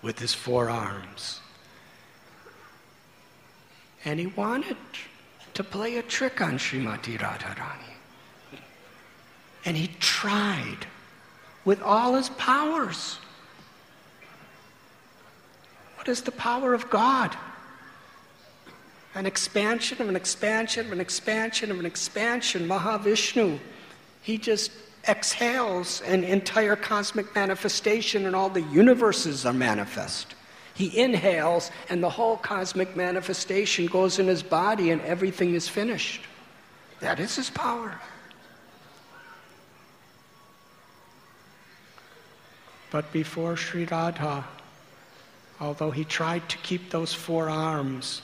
[0.00, 1.40] with his four arms.
[4.06, 4.78] And he wanted
[5.52, 8.60] to play a trick on Srimati Radharani.
[9.66, 10.86] And he tried
[11.66, 13.18] with all his powers.
[16.02, 17.36] What is the power of God?
[19.14, 22.66] An expansion of an expansion of an expansion of an expansion.
[22.66, 23.60] Mahavishnu,
[24.20, 24.72] he just
[25.06, 30.34] exhales an entire cosmic manifestation, and all the universes are manifest.
[30.74, 36.22] He inhales, and the whole cosmic manifestation goes in his body, and everything is finished.
[36.98, 38.00] That is his power.
[42.90, 44.44] But before Sri Radha,
[45.62, 48.20] although he tried to keep those four arms,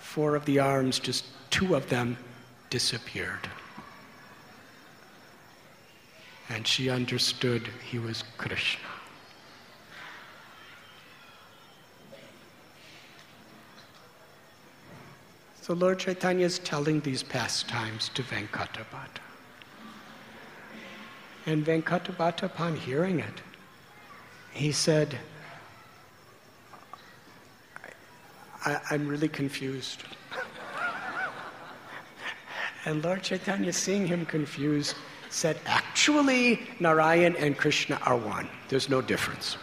[0.00, 2.16] four of the arms, just two of them
[2.70, 3.46] disappeared.
[6.48, 8.88] And she understood he was Krishna.
[15.60, 19.20] So Lord Chaitanya is telling these pastimes to Venkatabhata.
[21.44, 23.42] And Venkatabhata, upon hearing it,
[24.52, 25.18] he said,
[28.66, 30.02] I, am really confused.
[32.84, 34.96] and Lord Chaitanya, seeing him confused,
[35.30, 38.48] said, Actually, Narayan and Krishna are one.
[38.68, 39.56] There's no difference.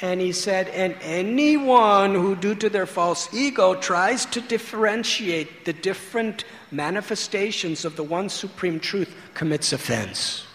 [0.00, 5.72] And he said, and anyone who, due to their false ego, tries to differentiate the
[5.72, 10.46] different manifestations of the one supreme truth commits offense.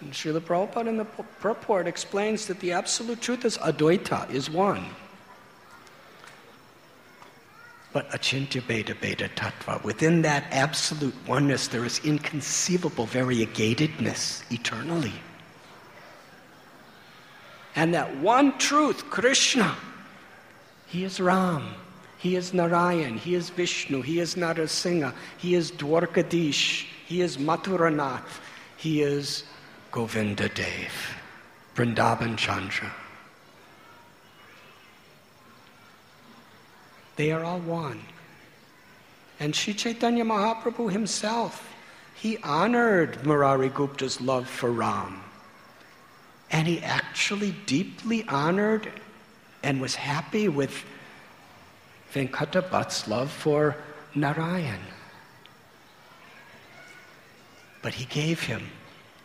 [0.00, 4.86] And Srila Prabhupada in the purport explains that the absolute truth is Advaita, is one.
[7.92, 15.12] But achintya bheda abheda tattva, within that absolute oneness, there is inconceivable variegatedness eternally.
[17.74, 19.76] And that one truth, Krishna,
[20.86, 21.74] He is Ram,
[22.18, 28.40] He is Narayan, He is Vishnu, He is Narasimha, He is Dwarkadish, He is Mathuranath,
[28.76, 29.44] He is
[29.92, 31.16] Govinda Dev,
[31.74, 32.92] Vrindavan Chandra.
[37.16, 38.00] They are all one.
[39.40, 41.74] And Sri Chaitanya Mahaprabhu himself,
[42.14, 45.22] he honored Murari Gupta's love for Ram.
[46.50, 48.90] And he actually deeply honored
[49.62, 50.84] and was happy with
[52.12, 53.76] Venkata Bhatt's love for
[54.14, 54.80] Narayan.
[57.82, 58.62] But he gave him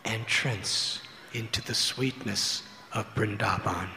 [0.06, 1.00] entrance
[1.32, 3.88] into the sweetness of Vrindavan.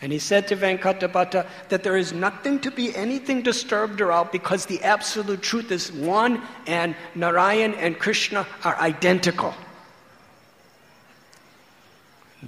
[0.00, 4.66] And he said to Venkatabhatta that there is nothing to be anything disturbed about because
[4.66, 9.54] the absolute truth is one and Narayan and Krishna are identical.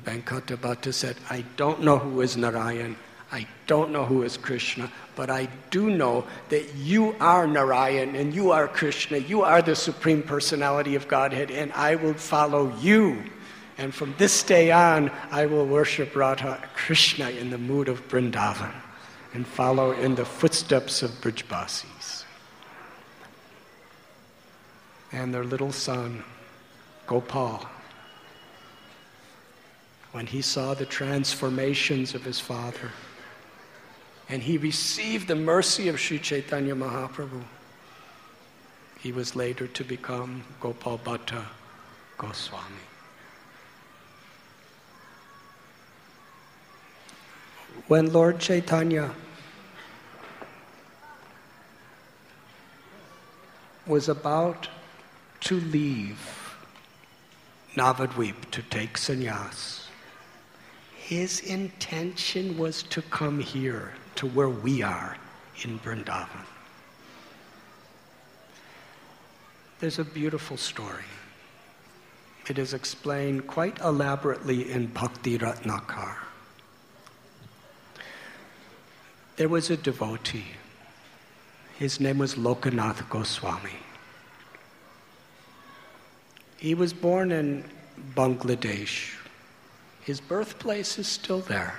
[0.02, 2.96] Venkatabhatta said, I don't know who is Narayan,
[3.34, 8.32] I don't know who is Krishna, but I do know that you are Narayan and
[8.32, 13.24] you are Krishna, you are the Supreme Personality of Godhead, and I will follow you.
[13.76, 18.72] And from this day on, I will worship Radha Krishna in the mood of Vrindavan
[19.32, 22.22] and follow in the footsteps of Brijbasis.
[25.10, 26.22] And their little son,
[27.08, 27.66] Gopal,
[30.12, 32.92] when he saw the transformations of his father
[34.28, 37.42] and he received the mercy of Sri Chaitanya Mahaprabhu,
[39.00, 41.44] he was later to become Gopal Bhatta
[42.16, 42.64] Goswami.
[47.86, 49.10] When Lord Chaitanya
[53.86, 54.68] was about
[55.40, 56.56] to leave
[57.76, 59.88] Navadvip to take sannyas,
[60.96, 65.16] his intention was to come here, to where we are
[65.62, 66.46] in Vrindavan.
[69.80, 71.04] There's a beautiful story.
[72.48, 76.16] It is explained quite elaborately in Bhakti Ratnakar.
[79.36, 80.52] There was a devotee.
[81.78, 83.78] His name was Lokanath Goswami.
[86.56, 87.64] He was born in
[88.14, 89.14] Bangladesh,
[90.02, 91.74] his birthplace is still there.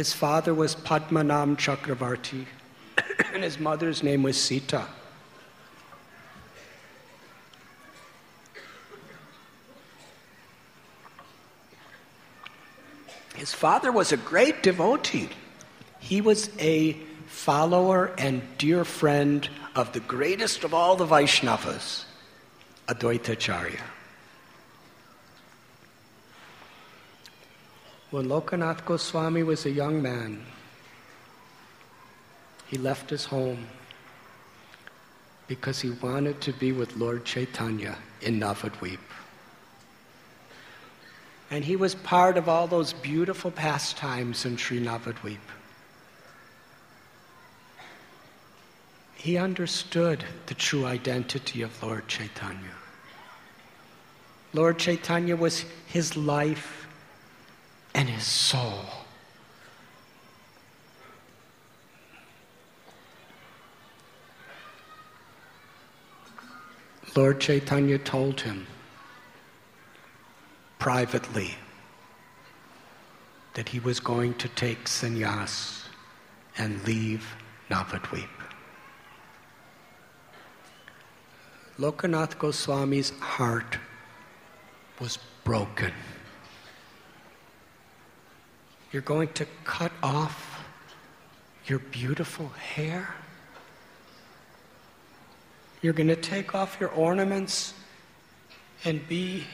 [0.00, 2.46] His father was Padmanabh Chakravarti,
[3.34, 4.86] and his mother's name was Sita.
[13.34, 15.28] His father was a great devotee.
[15.98, 16.94] He was a
[17.26, 19.46] follower and dear friend
[19.76, 22.06] of the greatest of all the Vaishnavas,
[22.88, 23.82] Advaitacharya.
[28.10, 30.44] When Lokanath Goswami was a young man,
[32.66, 33.68] he left his home
[35.46, 38.98] because he wanted to be with Lord Chaitanya in Navadvip.
[41.52, 45.38] And he was part of all those beautiful pastimes in Sri Navadvip.
[49.14, 52.74] He understood the true identity of Lord Chaitanya.
[54.52, 56.80] Lord Chaitanya was his life
[57.94, 58.84] and his soul.
[67.16, 68.66] Lord Chaitanya told him
[70.78, 71.56] privately
[73.54, 75.84] that he was going to take sannyas
[76.56, 77.34] and leave
[77.68, 78.28] Navadvip.
[81.78, 83.78] Lokanath Goswami's heart
[85.00, 85.92] was broken.
[88.92, 90.64] You're going to cut off
[91.66, 93.14] your beautiful hair?
[95.80, 97.74] You're going to take off your ornaments
[98.84, 99.44] and be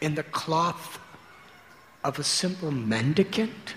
[0.00, 0.98] in the cloth
[2.02, 3.74] of a simple mendicant?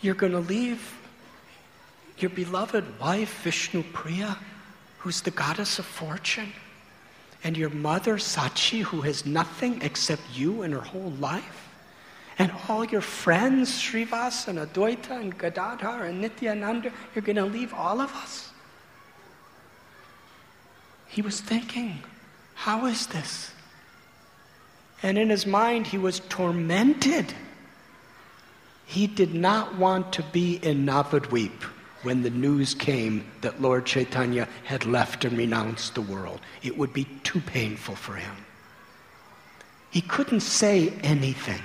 [0.00, 0.96] You're going to leave
[2.18, 4.38] your beloved wife, Vishnu Priya,
[4.98, 6.52] who's the goddess of fortune,
[7.42, 11.71] and your mother, Sachi, who has nothing except you in her whole life,
[12.38, 17.74] and all your friends, Srivas and Adwaita and Gadadhar and Nityananda, you're going to leave
[17.74, 18.50] all of us?
[21.06, 22.02] He was thinking,
[22.54, 23.50] how is this?
[25.02, 27.34] And in his mind, he was tormented.
[28.86, 31.62] He did not want to be in Navadvip
[32.02, 36.40] when the news came that Lord Chaitanya had left and renounced the world.
[36.62, 38.34] It would be too painful for him.
[39.90, 41.60] He couldn't say anything.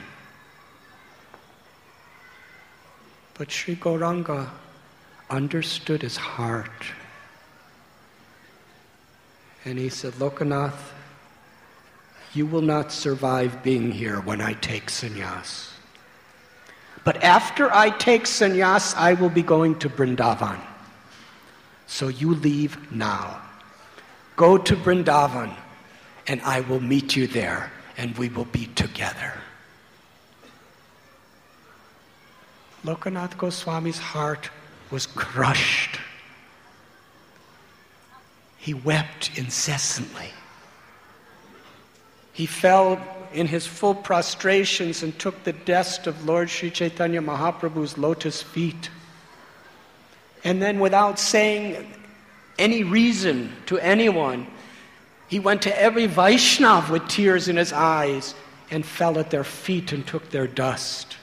[3.38, 4.49] But Sri Gauranga
[5.29, 6.93] understood his heart.
[9.63, 10.93] And he said, Lokanath,
[12.33, 15.71] you will not survive being here when I take sannyas.
[17.03, 20.59] But after I take sannyas, I will be going to Brindavan.
[21.85, 23.41] So you leave now.
[24.35, 25.53] Go to Brindavan,
[26.27, 29.33] and I will meet you there, and we will be together.
[32.88, 34.49] Lokanath Goswami's heart
[34.91, 35.99] was crushed.
[38.57, 40.29] He wept incessantly.
[42.31, 43.01] He fell
[43.33, 48.89] in his full prostrations and took the dust of Lord Sri Chaitanya Mahaprabhu's lotus feet.
[50.45, 51.91] And then, without saying
[52.57, 54.47] any reason to anyone,
[55.27, 58.33] he went to every Vaishnav with tears in his eyes
[58.71, 61.16] and fell at their feet and took their dust.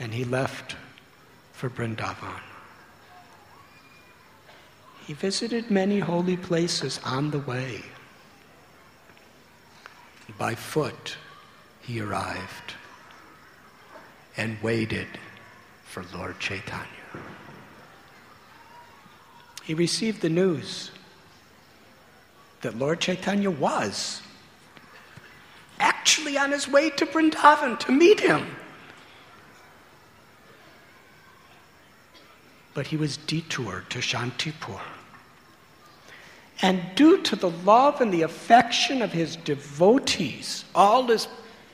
[0.00, 0.76] And he left
[1.52, 2.40] for Vrindavan.
[5.06, 7.82] He visited many holy places on the way.
[10.36, 11.16] By foot,
[11.80, 12.74] he arrived
[14.36, 15.08] and waited
[15.84, 16.86] for Lord Chaitanya.
[19.64, 20.90] He received the news
[22.60, 24.22] that Lord Chaitanya was
[25.80, 28.46] actually on his way to Vrindavan to meet him.
[32.74, 34.80] But he was detoured to Shantipur.
[36.60, 41.28] And due to the love and the affection of his devotees, all his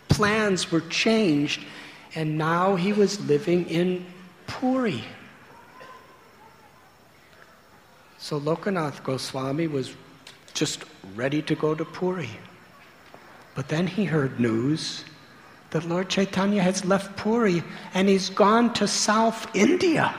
[0.09, 1.65] plans were changed,
[2.15, 4.05] and now he was living in
[4.47, 5.03] Puri.
[8.19, 9.95] So Lokanath Goswami was
[10.55, 10.85] just
[11.15, 12.31] ready to go to Puri.
[13.55, 15.05] But then he heard news
[15.71, 17.63] that Lord Chaitanya has left Puri
[17.95, 20.15] and he's gone to South India.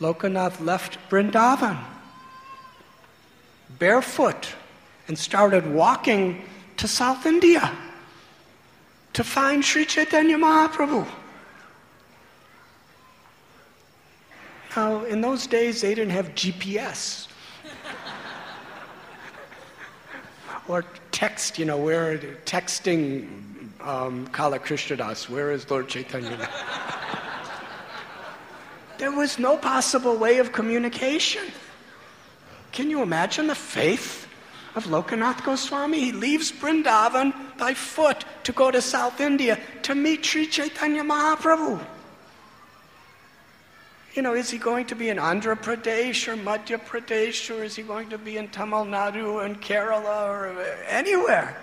[0.00, 1.78] Lokanath left Brindavan
[3.78, 4.54] barefoot
[5.08, 6.44] and started walking
[6.76, 7.76] to South India
[9.12, 11.06] to find Sri Chaitanya Mahaprabhu.
[14.76, 17.28] Now, in those days, they didn't have GPS.
[20.68, 26.50] or text, you know, where texting um, Kala Krishnadas, where is Lord Chaitanya?
[28.98, 31.44] There was no possible way of communication.
[32.72, 34.26] Can you imagine the faith
[34.74, 36.00] of Lokanath Goswami?
[36.00, 41.84] He leaves Brindavan by foot to go to South India to meet Sri Chaitanya Mahaprabhu.
[44.14, 47.76] You know, is he going to be in Andhra Pradesh or Madhya Pradesh or is
[47.76, 51.54] he going to be in Tamil Nadu and Kerala or anywhere?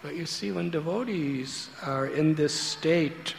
[0.00, 3.34] But you see, when devotees are in this state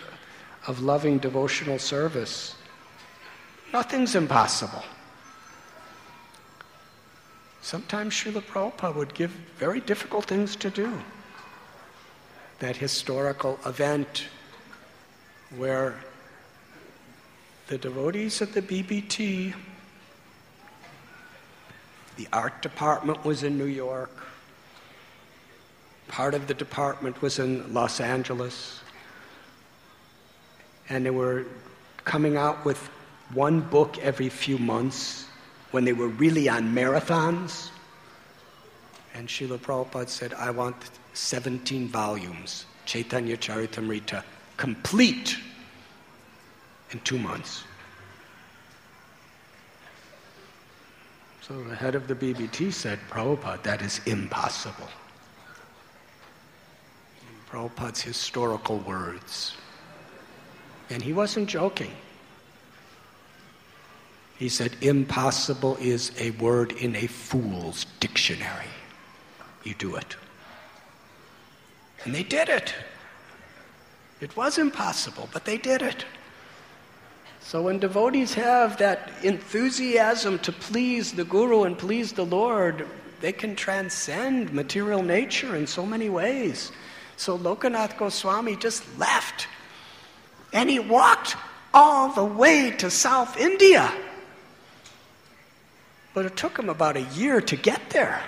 [0.68, 2.56] of loving devotional service.
[3.72, 4.84] Nothing's impossible.
[7.62, 11.00] Sometimes Srila Prabhupada would give very difficult things to do.
[12.60, 14.28] That historical event
[15.58, 15.96] where
[17.68, 19.54] the devotees of the BBT,
[22.18, 24.12] the art department was in New York,
[26.08, 28.82] part of the department was in Los Angeles,
[30.90, 31.46] and they were
[32.04, 32.78] coming out with
[33.34, 35.26] one book every few months
[35.72, 37.70] when they were really on marathons.
[39.14, 40.76] And Srila Prabhupada said, I want
[41.14, 44.24] 17 volumes, Chaitanya Charitamrita,
[44.58, 45.38] complete
[46.92, 47.64] in two months.
[51.42, 54.90] So the head of the BBT said, Prabhupada, that is impossible.
[57.50, 59.56] Prabhupada's historical words.
[60.90, 61.92] And he wasn't joking.
[64.38, 68.68] He said, impossible is a word in a fool's dictionary.
[69.64, 70.16] You do it.
[72.04, 72.74] And they did it.
[74.22, 76.06] It was impossible, but they did it.
[77.42, 82.88] So when devotees have that enthusiasm to please the Guru and please the Lord,
[83.22, 86.72] they can transcend material nature in so many ways.
[87.18, 89.48] So Lokanath Goswami just left.
[90.56, 91.36] And he walked
[91.74, 93.92] all the way to South India.
[96.14, 98.24] But it took him about a year to get there.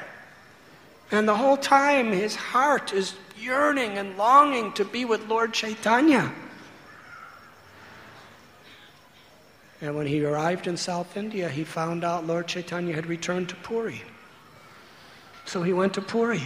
[1.10, 6.34] And the whole time his heart is yearning and longing to be with Lord Chaitanya.
[9.80, 13.56] And when he arrived in South India, he found out Lord Chaitanya had returned to
[13.56, 14.02] Puri.
[15.46, 16.42] So he went to Puri.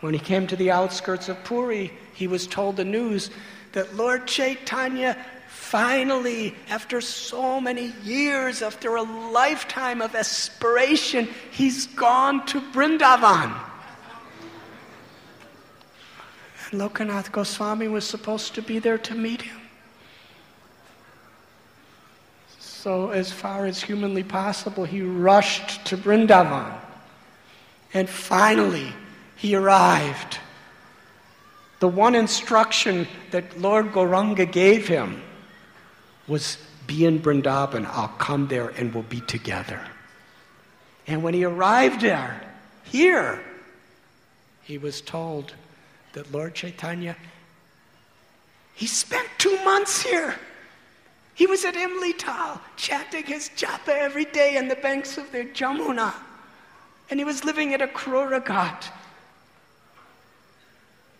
[0.00, 3.28] When he came to the outskirts of Puri, he was told the news
[3.72, 5.16] that Lord Chaitanya
[5.70, 13.56] finally, after so many years, after a lifetime of aspiration, he's gone to Brindavan.
[16.70, 19.60] And Lokanath Goswami was supposed to be there to meet him.
[22.58, 26.72] So, as far as humanly possible, he rushed to Brindavan.
[27.92, 28.92] And finally,
[29.36, 30.38] he arrived.
[31.80, 35.22] The one instruction that Lord Gauranga gave him
[36.28, 39.80] was be in Brindavan, I'll come there and we'll be together.
[41.06, 42.40] And when he arrived there,
[42.84, 43.42] here,
[44.62, 45.54] he was told
[46.12, 47.16] that Lord Chaitanya,
[48.74, 50.36] he spent two months here.
[51.34, 55.44] He was at Imli Tal, chanting his japa every day on the banks of the
[55.44, 56.12] Jamuna.
[57.08, 58.90] And he was living at a Ghat.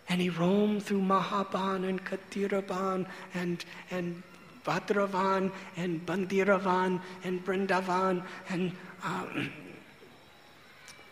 [0.09, 4.23] And he roamed through Mahaban and Katiraban and, and
[4.65, 8.71] Bhadravan and Bhandiravan and Brindavan and
[9.03, 9.51] um,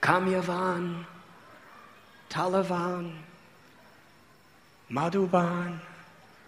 [0.01, 1.05] Kamyavan,
[2.29, 3.13] Talavan,
[4.91, 5.79] Madhuban,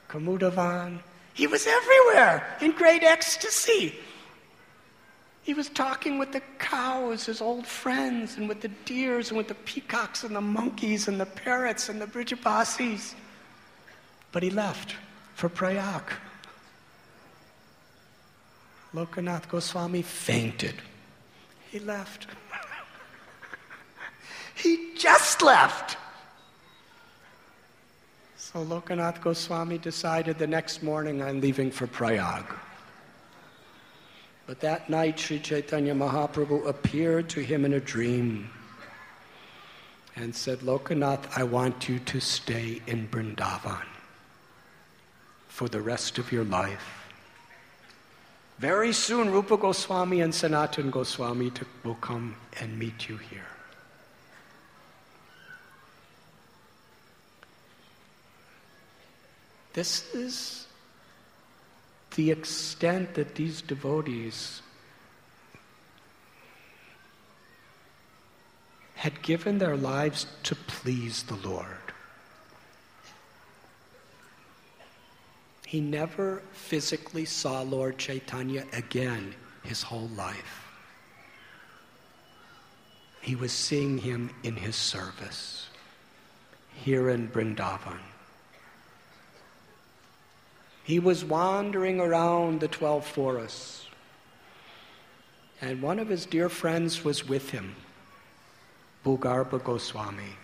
[0.09, 0.99] Kumudavan,
[1.33, 3.95] he was everywhere in great ecstasy.
[5.43, 9.47] He was talking with the cows, his old friends, and with the deers, and with
[9.47, 13.15] the peacocks, and the monkeys, and the parrots, and the Brijabasis.
[14.31, 14.95] But he left
[15.33, 16.03] for Prayag.
[18.93, 20.75] Lokanath Goswami fainted.
[21.71, 22.27] He left.
[24.53, 25.97] he just left.
[28.35, 32.43] So Lokanath Goswami decided the next morning I'm leaving for Prayag.
[34.47, 38.49] But that night, Sri Chaitanya Mahaprabhu appeared to him in a dream
[40.15, 43.85] and said, Lokanath, I want you to stay in Brindavan
[45.47, 47.01] for the rest of your life.
[48.59, 51.51] Very soon, Rupa Goswami and Sanatan Goswami
[51.83, 53.47] will come and meet you here.
[59.73, 60.67] This is
[62.15, 64.61] the extent that these devotees
[68.95, 71.65] had given their lives to please the Lord.
[75.65, 79.33] He never physically saw Lord Chaitanya again
[79.63, 80.67] his whole life.
[83.21, 85.67] He was seeing him in his service
[86.73, 88.10] here in Brindavan.
[90.83, 93.85] He was wandering around the 12 forests.
[95.61, 97.75] And one of his dear friends was with him,
[99.05, 100.37] Bhugarbha Goswami,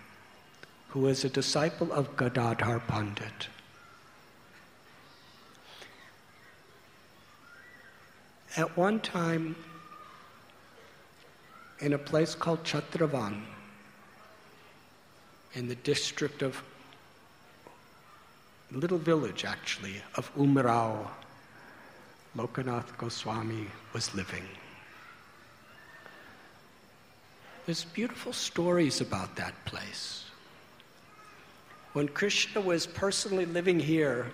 [0.89, 3.47] who was a disciple of Gadadhar Pandit.
[8.55, 9.55] At one time,
[11.79, 13.41] in a place called Chatravan,
[15.53, 16.63] in the district of
[18.71, 21.07] little village actually of Umrao,
[22.35, 24.43] Lokanath Goswami was living.
[27.65, 30.25] There's beautiful stories about that place.
[31.93, 34.27] When Krishna was personally living here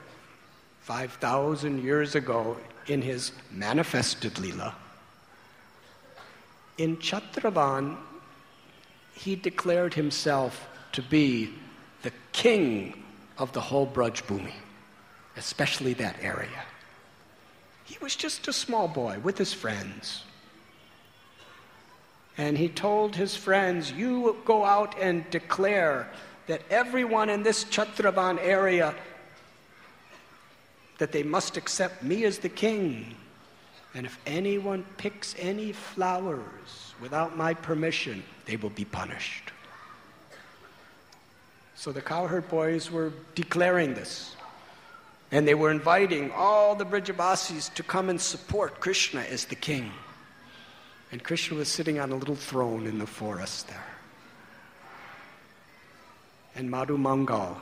[0.81, 2.57] 5,000 years ago
[2.88, 4.73] in his manifested Leela,
[6.77, 7.97] in Chatravan,
[9.13, 11.53] he declared himself to be
[12.01, 13.03] the king
[13.38, 14.53] of the whole Braj Bhumi,
[15.38, 16.63] especially that area.
[17.86, 20.23] He was just a small boy with his friends.
[22.38, 26.09] And he told his friends, You go out and declare
[26.47, 28.95] that everyone in this Chatravan area
[30.97, 33.15] that they must accept me as the king.
[33.93, 39.53] And if anyone picks any flowers without my permission, they will be punished.
[41.84, 44.38] So the cowherd boys were declaring this.
[45.34, 49.91] And they were inviting all the Brijabasis to come and support Krishna as the king.
[51.11, 53.86] And Krishna was sitting on a little throne in the forest there.
[56.55, 57.57] And Madhu Mangal,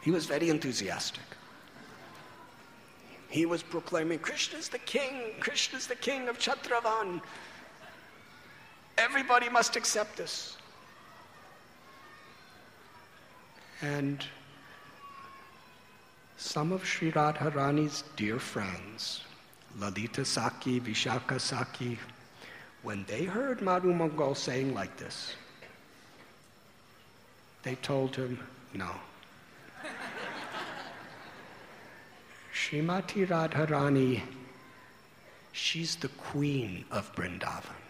[0.00, 1.24] he was very enthusiastic.
[3.28, 7.20] He was proclaiming, Krishna's the king, Krishna's the king of Chatravan.
[8.96, 10.55] Everybody must accept this.
[13.82, 14.24] And
[16.36, 19.22] some of Sri Radharani's dear friends,
[19.78, 21.98] Lalita Sakhi, Vishakha Sakhi,
[22.82, 25.34] when they heard Madhu Mangal saying like this,
[27.62, 28.38] they told him,
[28.74, 28.90] no.
[32.54, 34.22] Srimati Radharani,
[35.52, 37.82] she's the queen of Vrindavan.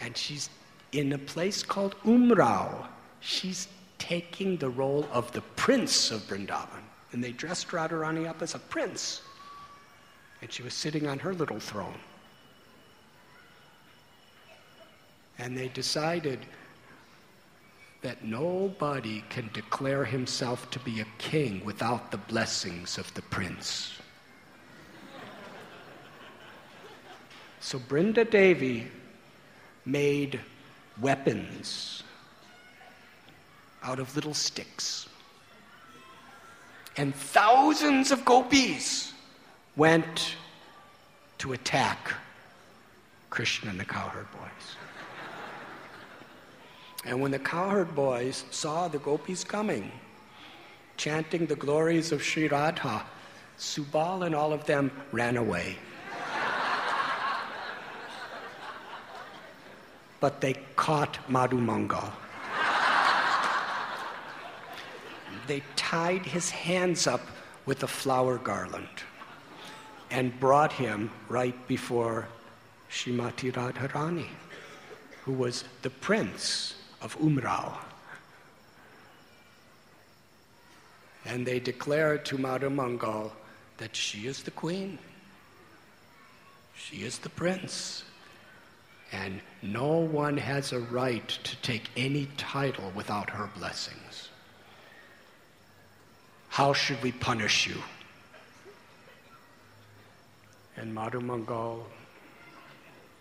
[0.00, 0.48] And she's
[0.92, 2.86] in a place called Umrao.
[3.20, 3.68] She's
[4.00, 6.82] taking the role of the prince of Vrindavan.
[7.12, 9.22] And they dressed Radharani up as a prince.
[10.42, 11.98] And she was sitting on her little throne.
[15.38, 16.40] And they decided
[18.02, 23.92] that nobody can declare himself to be a king without the blessings of the prince.
[27.60, 28.86] So Brinda Devi
[29.84, 30.40] made
[31.00, 32.02] weapons
[33.82, 35.08] out of little sticks.
[36.96, 39.12] And thousands of gopis
[39.76, 40.36] went
[41.38, 42.12] to attack
[43.30, 44.76] Krishna and the cowherd boys.
[47.04, 49.90] And when the cowherd boys saw the gopis coming,
[50.96, 53.02] chanting the glories of Sri Radha,
[53.58, 55.76] Subal and all of them ran away.
[60.20, 62.12] but they caught Madhu Mangal.
[65.50, 67.22] They tied his hands up
[67.66, 69.02] with a flower garland
[70.08, 72.28] and brought him right before
[72.88, 74.28] Shrimati Radharani,
[75.24, 77.74] who was the prince of Umrao.
[81.24, 83.32] And they declared to Madhu Mangal
[83.78, 85.00] that she is the queen,
[86.76, 88.04] she is the prince,
[89.10, 94.29] and no one has a right to take any title without her blessings.
[96.50, 97.76] How should we punish you?
[100.76, 101.86] And Madhu Mangal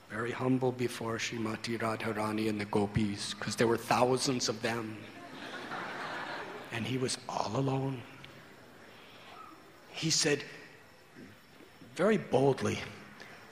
[0.09, 4.97] very humble before Srimati Radharani and the gopis, because there were thousands of them.
[6.71, 8.01] And he was all alone.
[9.91, 10.43] He said,
[11.95, 12.79] very boldly,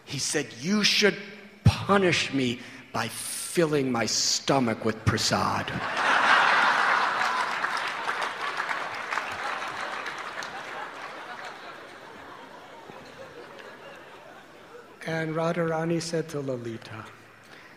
[0.06, 1.18] he said, You should
[1.64, 2.60] punish me
[2.94, 5.72] by filling my stomach with prasad.
[15.08, 17.06] And Radharani said to Lalita,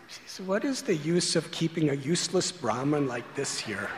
[0.09, 3.89] she said, What is the use of keeping a useless Brahmin like this here?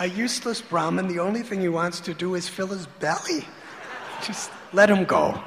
[0.00, 3.46] a useless Brahmin, the only thing he wants to do is fill his belly.
[4.22, 5.42] Just let him go.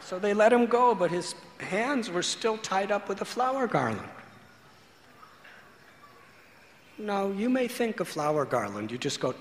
[0.00, 3.66] So they let him go, but his hands were still tied up with a flower
[3.66, 4.08] garland.
[6.96, 9.34] Now, you may think a flower garland, you just go,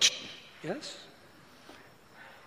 [0.61, 1.05] yes?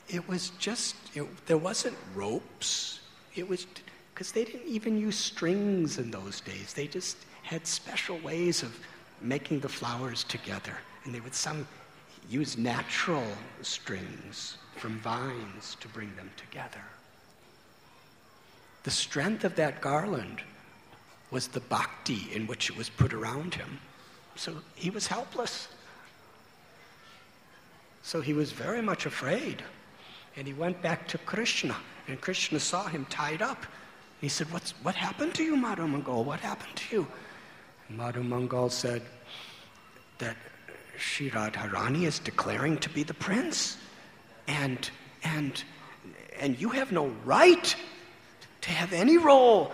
[0.08, 3.00] It was just, it, there wasn't ropes.
[3.34, 3.66] It was,
[4.14, 6.72] because they didn't even use strings in those days.
[6.72, 8.76] They just had special ways of
[9.20, 10.78] making the flowers together.
[11.04, 11.66] And they would some
[12.28, 13.24] use natural
[13.62, 16.82] strings from vines to bring them together.
[18.84, 20.40] The strength of that garland
[21.30, 23.78] was the bhakti in which it was put around him.
[24.36, 25.68] So he was helpless.
[28.02, 29.62] So he was very much afraid.
[30.38, 31.76] And he went back to Krishna,
[32.06, 33.66] and Krishna saw him tied up.
[34.20, 36.22] He said, What's, What happened to you, Madhu Mangal?
[36.22, 37.06] What happened to you?
[37.88, 39.02] And Madhu Mangal said
[40.18, 40.36] that
[40.96, 43.78] Sri Radharani is declaring to be the prince.
[44.46, 44.88] And,
[45.24, 45.60] and,
[46.38, 47.74] and you have no right
[48.60, 49.72] to have any role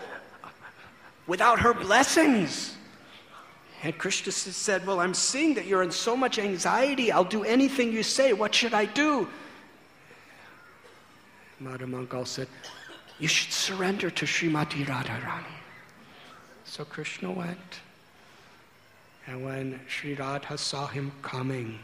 [1.26, 2.74] without her blessings.
[3.82, 7.12] And Krishna said, Well, I'm seeing that you're in so much anxiety.
[7.12, 8.32] I'll do anything you say.
[8.32, 9.28] What should I do?
[11.64, 12.48] Madhu Mangal said,
[13.18, 15.56] You should surrender to Srimati Radharani.
[16.64, 17.80] So Krishna went.
[19.26, 21.78] And when Sri Radha saw him coming,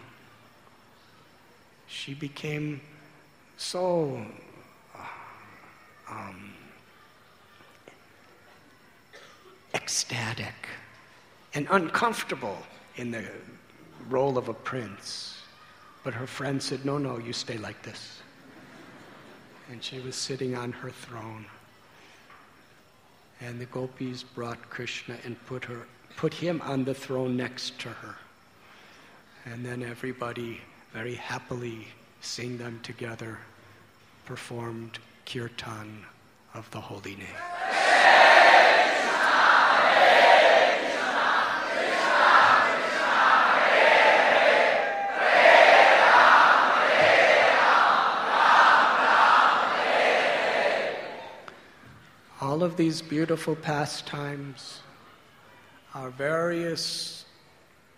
[1.87, 2.81] she became
[3.57, 4.25] so
[6.11, 6.53] um,
[9.75, 10.55] ecstatic
[11.55, 12.59] and uncomfortable
[12.97, 13.25] in the
[14.09, 15.43] role of a prince.
[16.05, 18.20] But her friend said, No, no, you stay like this.
[19.71, 21.47] And she was sitting on her throne.
[23.41, 27.89] And the gopis brought Krishna and put, her, put him on the throne next to
[27.89, 28.17] her.
[29.47, 30.61] And then everybody
[30.93, 31.87] very happily,
[32.21, 33.39] seeing them together,
[34.27, 36.05] performed kirtan
[36.53, 37.29] of the holy name.
[52.51, 54.81] All of these beautiful pastimes
[55.95, 57.25] are various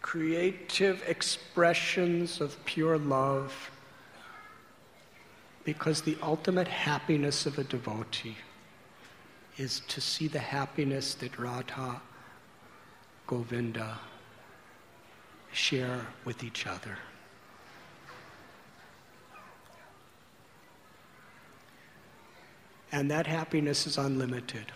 [0.03, 3.71] creative expressions of pure love
[5.65, 8.37] because the ultimate happiness of a devotee
[9.57, 12.03] is to see the happiness that Radha,
[13.27, 14.01] Govinda
[15.51, 16.99] share with each other.
[22.93, 24.71] And that happiness is unlimited.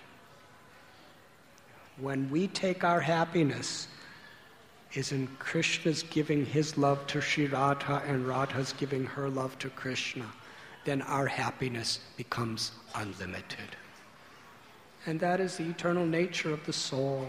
[1.98, 3.88] When we take our happiness,
[4.96, 9.68] is in Krishna's giving his love to Sri Radha and Radha's giving her love to
[9.70, 10.26] Krishna,
[10.84, 13.76] then our happiness becomes unlimited.
[15.04, 17.28] And that is the eternal nature of the soul.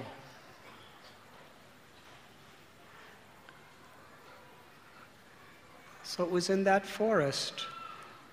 [6.03, 7.65] So it was in that forest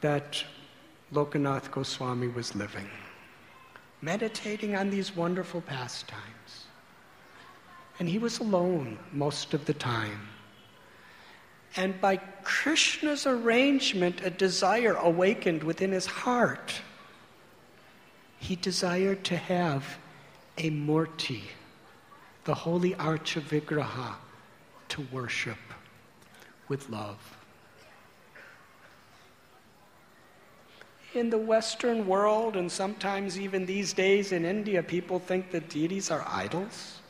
[0.01, 0.45] that
[1.15, 2.89] Lokanath Goswami was living,
[4.03, 6.67] meditating on these wonderful pastimes.
[8.01, 10.29] And he was alone most of the time.
[11.77, 16.81] And by Krishna's arrangement, a desire awakened within his heart.
[18.39, 19.99] He desired to have
[20.59, 21.43] a murti,
[22.45, 24.15] the holy archa Vigraha,
[24.89, 25.59] to worship
[26.69, 27.34] with love.
[31.17, 36.11] In the Western world, and sometimes even these days in India, people think that deities
[36.11, 37.01] are idols.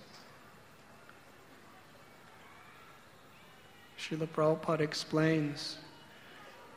[3.99, 5.79] Srila Prabhupada explains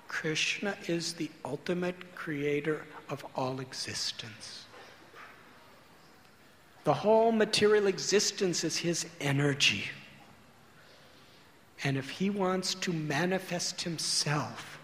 [0.07, 4.65] Krishna is the ultimate creator of all existence.
[6.85, 9.83] The whole material existence is his energy.
[11.83, 14.79] And if he wants to manifest himself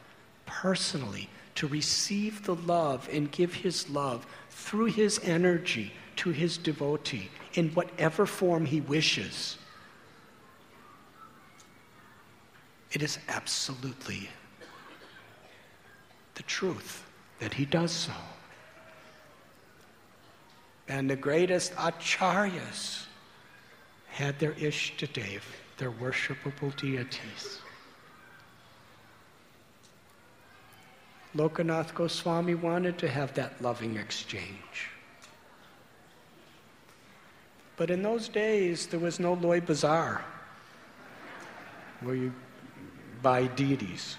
[0.45, 7.29] personally to receive the love and give his love through his energy to his devotee
[7.53, 9.57] in whatever form he wishes.
[12.91, 14.29] It is absolutely
[16.35, 17.03] the truth
[17.39, 18.13] that he does so.
[20.87, 23.05] And the greatest acharyas
[24.09, 25.41] had their Ishtadev,
[25.77, 27.62] their worshipable deities.
[31.35, 34.89] Lokanath Goswami wanted to have that loving exchange.
[37.75, 40.23] But in those days, there was no Loi Bazaar
[42.01, 42.33] where you
[43.23, 44.17] buy deities.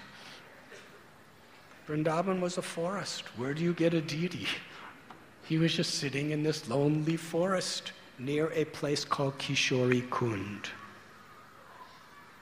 [1.87, 3.25] Vrindavan was a forest.
[3.39, 4.49] Where do you get a deity?
[5.45, 10.69] He was just sitting in this lonely forest near a place called Kishori Kund,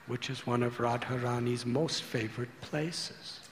[0.07, 3.42] which is one of Radharani's most favorite places.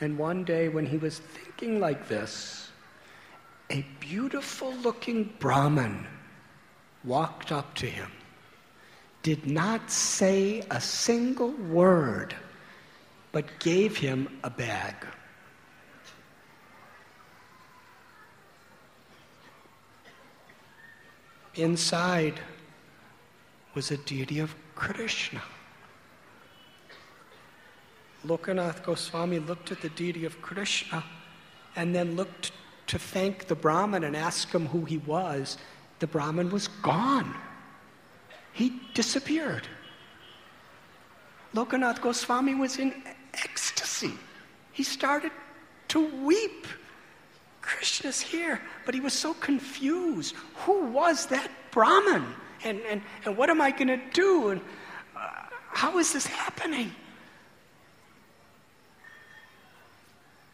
[0.00, 2.70] And one day, when he was thinking like this,
[3.70, 6.06] a beautiful looking Brahmin
[7.04, 8.10] walked up to him,
[9.22, 12.34] did not say a single word,
[13.32, 14.94] but gave him a bag.
[21.54, 22.38] Inside
[23.74, 25.42] was a deity of Krishna.
[28.26, 31.04] Lokanath Goswami looked at the deity of Krishna
[31.76, 32.52] and then looked
[32.88, 35.58] to thank the Brahmin and ask him who he was.
[36.00, 37.34] The Brahmin was gone.
[38.52, 39.68] He disappeared.
[41.54, 42.94] Lokanath Goswami was in
[43.34, 44.12] ecstasy.
[44.72, 45.32] He started
[45.88, 46.66] to weep.
[47.60, 48.60] Krishna's here.
[48.84, 50.34] But he was so confused.
[50.64, 52.24] Who was that Brahmin?
[52.64, 54.48] And, and, and what am I going to do?
[54.48, 54.60] And
[55.16, 55.20] uh,
[55.72, 56.92] how is this happening?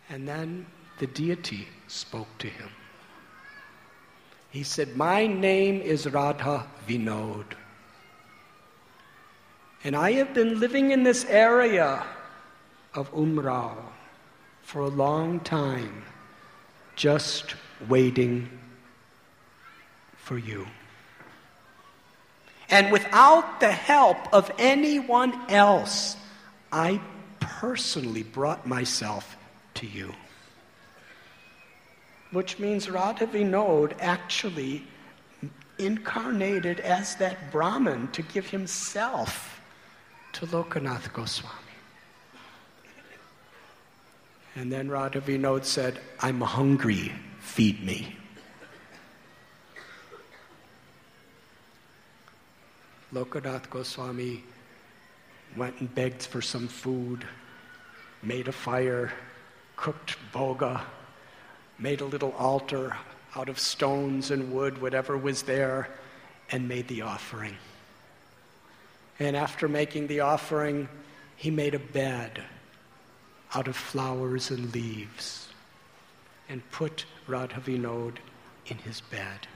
[0.09, 0.67] And then
[0.99, 2.69] the deity spoke to him.
[4.51, 7.45] He said, My name is Radha Vinod.
[9.83, 12.05] And I have been living in this area
[12.95, 13.77] of Umrao
[14.63, 16.05] for a long time,
[16.97, 17.55] just
[17.89, 18.49] waiting
[20.17, 20.67] for you.
[22.71, 26.17] And without the help of anyone else,
[26.73, 27.01] I
[27.41, 29.37] personally brought myself
[29.75, 30.15] to you
[32.35, 34.83] which means Radha Vinod actually
[35.79, 39.61] incarnated as that Brahman to give himself
[40.33, 41.55] to Lokanath Goswami.
[44.57, 48.17] And then Radha Vinod said, I'm hungry, feed me.
[53.13, 54.43] Lokanath Goswami
[55.57, 57.25] went and begged for some food,
[58.25, 59.13] made a fire,
[59.77, 60.83] cooked bhoga,
[61.79, 62.97] made a little altar
[63.37, 65.89] out of stones and wood, whatever was there,
[66.51, 67.57] and made the offering.
[69.19, 70.89] And after making the offering,
[71.37, 72.43] he made a bed
[73.55, 75.49] out of flowers and leaves
[76.49, 78.17] and put Radha Vinod
[78.67, 79.47] in his bed.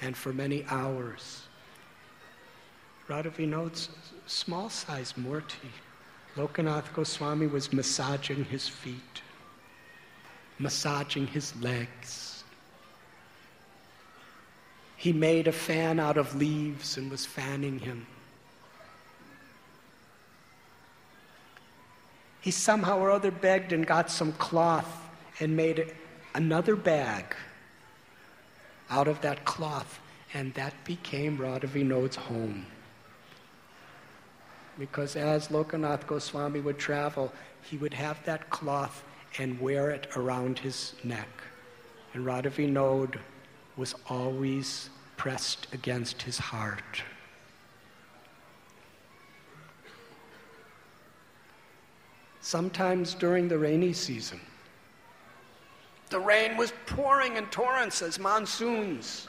[0.00, 1.42] And for many hours,
[3.08, 3.88] Radha Vinod's
[4.26, 5.68] small sized murti,
[6.36, 9.22] Lokanath Goswami was massaging his feet
[10.60, 12.44] massaging his legs.
[14.96, 18.06] He made a fan out of leaves and was fanning him.
[22.42, 25.08] He somehow or other begged and got some cloth
[25.40, 25.94] and made
[26.34, 27.34] another bag
[28.90, 30.00] out of that cloth,
[30.34, 32.66] and that became Radha Vinod's home.
[34.78, 37.32] Because as Lokanath Goswami would travel,
[37.62, 39.04] he would have that cloth
[39.38, 41.28] and wear it around his neck.
[42.14, 43.18] And Radha Vinod
[43.76, 47.02] was always pressed against his heart.
[52.40, 54.40] Sometimes during the rainy season,
[56.08, 59.28] the rain was pouring in torrents as monsoons.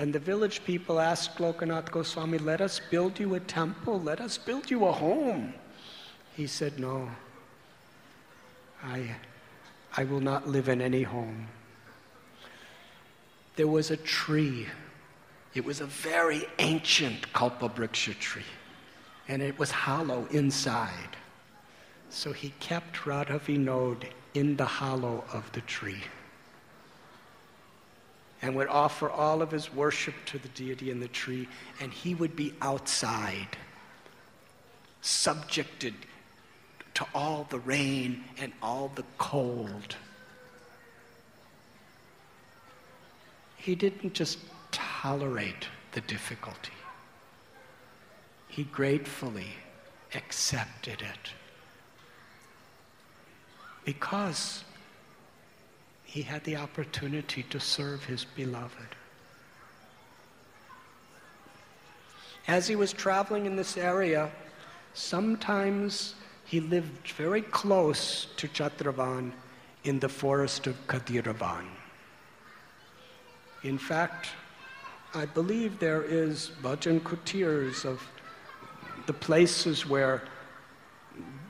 [0.00, 4.38] And the village people asked Lokanath Goswami, Let us build you a temple, let us
[4.38, 5.52] build you a home.
[6.34, 7.10] He said, No.
[8.82, 9.14] I,
[9.94, 11.48] I will not live in any home.
[13.56, 14.68] There was a tree.
[15.52, 18.52] It was a very ancient Kalpabriksha tree,
[19.28, 21.14] and it was hollow inside.
[22.08, 26.04] So he kept Radha Vinod in the hollow of the tree
[28.42, 31.48] and would offer all of his worship to the deity in the tree,
[31.80, 33.56] and he would be outside,
[35.02, 35.94] subjected
[36.94, 39.96] to all the rain and all the cold.
[43.56, 44.38] He didn't just
[44.72, 46.72] tolerate the difficulty,
[48.48, 49.50] he gratefully
[50.14, 51.32] accepted it
[53.84, 54.64] because
[56.10, 58.96] he had the opportunity to serve his beloved.
[62.48, 64.28] As he was traveling in this area,
[64.92, 69.30] sometimes he lived very close to Chatravan
[69.84, 71.66] in the forest of Khadiravan.
[73.62, 74.30] In fact,
[75.14, 78.02] I believe there is bhajan kutirs of
[79.06, 80.22] the places where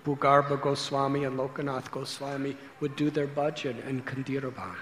[0.04, 4.76] Bhugarbha Goswami and Lokanath Goswami would do their bhajan in Khadiravan.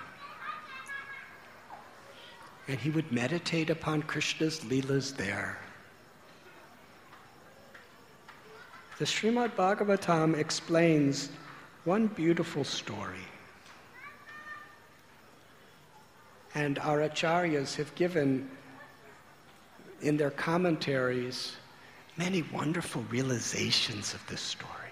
[2.69, 5.59] And he would meditate upon Krishna's leelas there.
[8.99, 11.31] The Srimad Bhagavatam explains
[11.85, 13.27] one beautiful story.
[16.55, 18.51] And our acharyas have given
[20.03, 21.57] in their commentaries
[22.17, 24.88] many wonderful realizations of this story.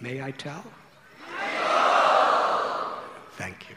[0.00, 0.64] May I tell?
[3.36, 3.76] Thank you.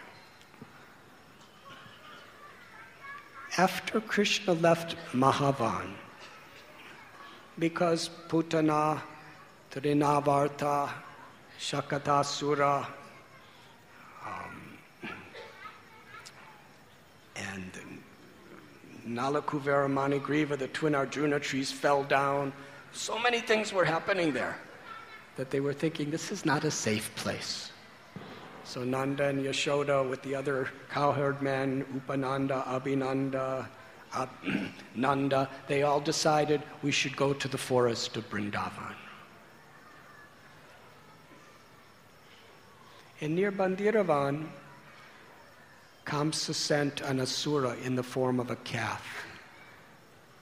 [3.57, 5.93] After Krishna left Mahavan,
[7.57, 9.01] because Putana,
[9.71, 10.89] Trinavarta,
[11.59, 12.85] Shakatasura,
[14.25, 14.77] um,
[17.35, 17.71] and
[19.07, 22.53] Nalakuvara Manigriva, the twin Arjuna trees fell down.
[22.91, 24.57] So many things were happening there
[25.39, 27.71] that they were thinking this is not a safe place.
[28.65, 33.65] So Nanda and Yashoda with the other cowherd men, Upananda, Abhinanda,
[34.11, 34.29] Ab-
[34.95, 38.95] Nanda, they all decided we should go to the forest of Brindavan.
[43.21, 44.45] And near Bhandiravan,
[46.05, 49.07] Kamsa sent an asura in the form of a calf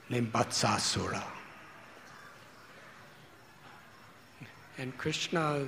[0.10, 1.36] named Vatsasura.
[4.78, 5.66] And Krishna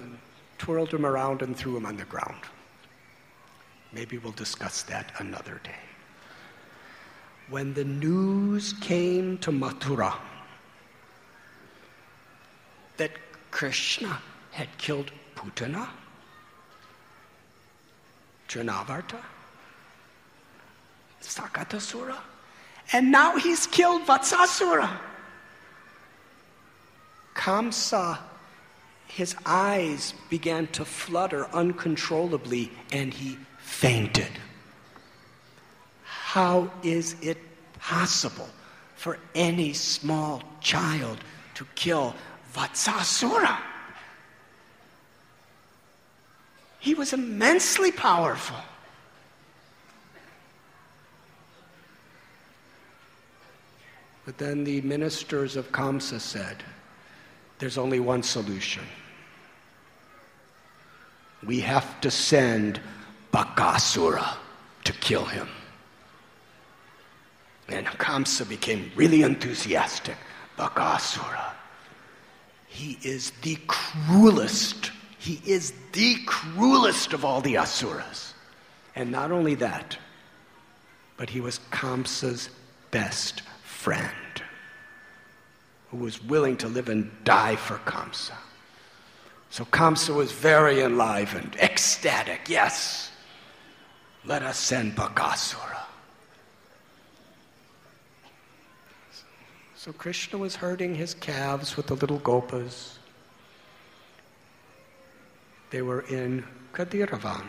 [0.58, 2.42] twirled him around and threw him on the ground.
[3.92, 5.82] Maybe we'll discuss that another day.
[7.50, 10.14] When the news came to Mathura
[12.98, 13.12] that
[13.50, 14.22] Krishna
[14.52, 15.88] had killed Putana,
[18.48, 19.18] Trinavarta,
[21.24, 22.18] Shakatasura,
[22.94, 24.90] and now he's killed Vatsasura.
[27.34, 28.20] Kamsa
[29.10, 34.32] his eyes began to flutter uncontrollably and he fainted.
[36.04, 37.38] How is it
[37.80, 38.50] possible
[38.96, 41.18] for any small child
[41.56, 42.16] to kill
[42.54, 43.58] Vatsasura?
[46.80, 48.58] He was immensely powerful.
[54.26, 56.64] But then the ministers of Kamsa said,
[57.58, 58.84] there's only one solution.
[61.44, 62.80] We have to send
[63.34, 64.36] Bakasura
[64.84, 65.48] to kill him.
[67.68, 70.18] And Kamsa became really enthusiastic.
[70.58, 71.52] Bakasura.
[72.68, 74.92] He is the cruelest.
[75.18, 78.34] He is the cruelest of all the Asuras.
[78.96, 79.98] And not only that,
[81.18, 82.50] but he was Kamsa's
[82.92, 84.10] best friend
[85.92, 88.34] who was willing to live and die for Kamsa.
[89.50, 92.48] So Kamsa was very enlivened, ecstatic.
[92.48, 93.12] Yes,
[94.26, 95.78] let us send Bakasura.
[99.76, 102.98] So Krishna was herding his calves with the little gopas.
[105.72, 106.44] They were in
[106.74, 107.46] Khadiravan.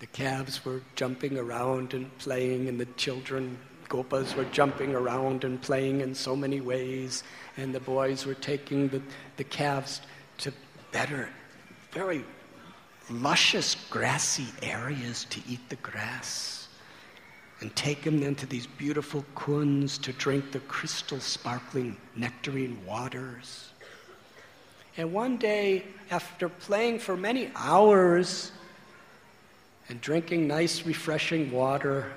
[0.00, 3.58] The calves were jumping around and playing, and the children
[3.88, 7.22] gopas were jumping around and playing in so many ways,
[7.56, 9.00] and the boys were taking the,
[9.36, 10.00] the calves
[10.38, 10.52] to
[10.92, 11.28] better,
[11.92, 12.24] very
[13.10, 16.68] luscious grassy areas to eat the grass,
[17.60, 23.70] and take them then to these beautiful kunds to drink the crystal sparkling nectarine waters.
[24.96, 28.52] And one day, after playing for many hours
[29.88, 32.12] and drinking nice, refreshing water,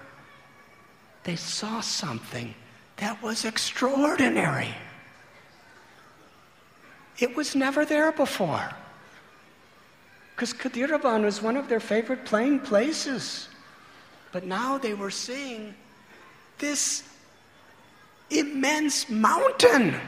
[1.28, 2.56] they saw something
[2.96, 4.74] that was extraordinary.
[7.20, 8.70] It was never there before.
[10.34, 13.50] Because Khadiravan was one of their favorite playing places.
[14.32, 15.76] But now they were seeing
[16.60, 17.04] this
[18.30, 20.00] immense mountain.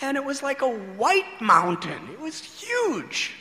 [0.00, 3.32] And it was like a white mountain, it was huge.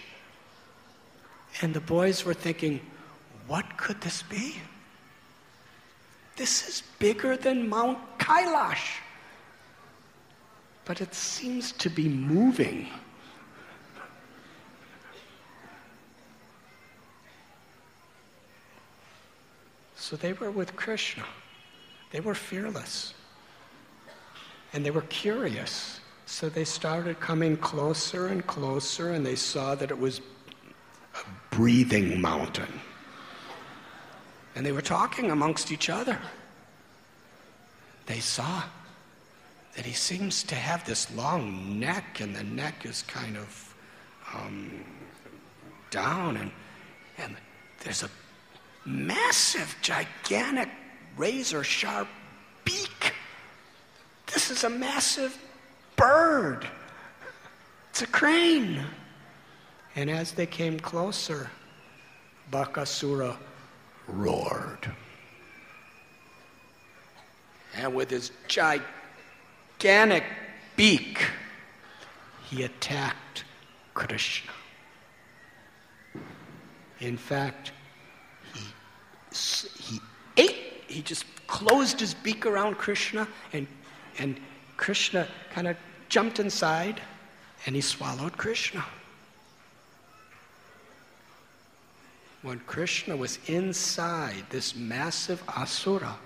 [1.62, 2.82] And the boys were thinking,
[3.46, 4.56] what could this be?
[6.40, 9.02] This is bigger than Mount Kailash.
[10.86, 12.88] But it seems to be moving.
[19.98, 21.26] So they were with Krishna.
[22.12, 23.14] They were fearless.
[24.72, 26.00] And they were curious.
[26.26, 30.22] So they started coming closer and closer, and they saw that it was
[31.16, 32.80] a breathing mountain.
[34.60, 36.20] And they were talking amongst each other.
[38.08, 38.64] They saw
[39.74, 43.76] that he seems to have this long neck, and the neck is kind of
[44.34, 44.84] um,
[45.92, 46.52] down, and,
[47.18, 47.38] and
[47.86, 48.10] there's a
[48.84, 50.68] massive, gigantic,
[51.16, 52.10] razor sharp
[52.66, 53.14] beak.
[54.28, 55.42] This is a massive
[55.96, 56.68] bird.
[57.92, 58.84] It's a crane.
[59.96, 61.50] And as they came closer,
[62.52, 63.38] Bakasura
[64.14, 64.92] roared.
[67.76, 70.24] And with his gigantic
[70.76, 71.22] beak,
[72.50, 73.44] he attacked
[73.94, 74.52] Krishna.
[77.00, 77.72] In fact,
[78.54, 78.62] he,
[79.80, 80.00] he
[80.38, 83.68] ate, he just closed his beak around Krishna, and,
[84.18, 84.40] and
[84.76, 85.78] Krishna kind of
[86.10, 87.02] jumped inside
[87.66, 88.84] and he swallowed Krishna.
[92.42, 96.18] When Krishna was inside this massive asura,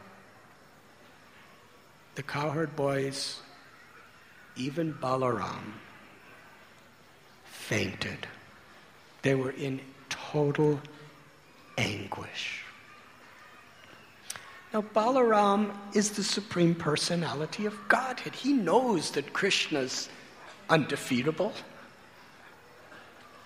[2.15, 3.39] the cowherd boys,
[4.55, 5.73] even Balaram,
[7.45, 8.27] fainted
[9.23, 9.79] They were in
[10.09, 10.81] total
[11.77, 12.63] anguish.
[14.73, 18.35] Now, Balaram is the Supreme Personality of Godhead.
[18.35, 20.09] He knows that Krishna's
[20.69, 21.53] undefeatable.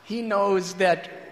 [0.04, 1.27] He knows that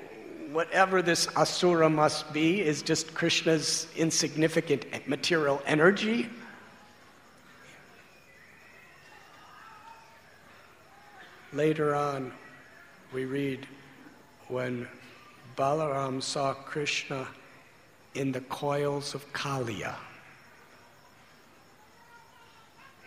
[0.56, 6.30] whatever this asura must be is just Krishna's insignificant material energy.
[11.52, 12.32] Later on,
[13.14, 13.68] we read
[14.48, 14.88] when
[15.58, 17.28] Balaram saw Krishna
[18.14, 19.96] in the coils of Kaliya.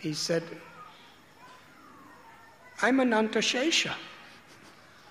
[0.00, 0.42] He said,
[2.82, 3.94] I'm Anantashesha.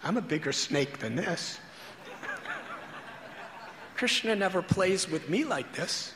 [0.03, 1.57] I'm a bigger snake than this.
[3.98, 6.14] Krishna never plays with me like this.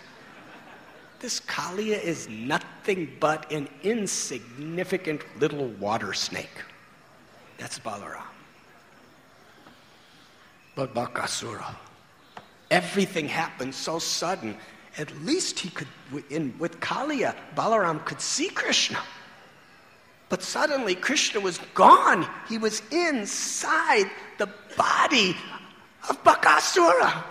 [1.20, 6.64] This Kaliya is nothing but an insignificant little water snake.
[7.58, 8.24] That's Balaram.
[10.76, 11.76] But Bakasura,
[12.70, 14.58] everything happened so sudden.
[14.98, 15.88] At least he could,
[16.30, 19.00] in, with Kaliya, Balaram could see Krishna.
[20.30, 22.28] But suddenly Krishna was gone.
[22.48, 25.36] He was inside the body
[26.10, 27.24] of Bakasura.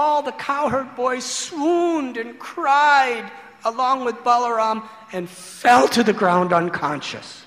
[0.00, 3.32] All the cowherd boys swooned and cried
[3.64, 7.44] along with Balaram and fell to the ground unconscious.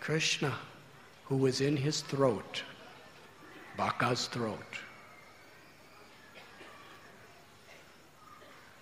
[0.00, 0.52] Krishna,
[1.24, 2.62] who was in his throat,
[3.74, 4.78] Baka's throat,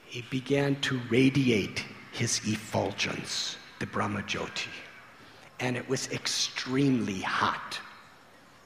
[0.04, 4.74] he began to radiate his effulgence, the Brahmajyoti,
[5.60, 7.78] and it was extremely hot.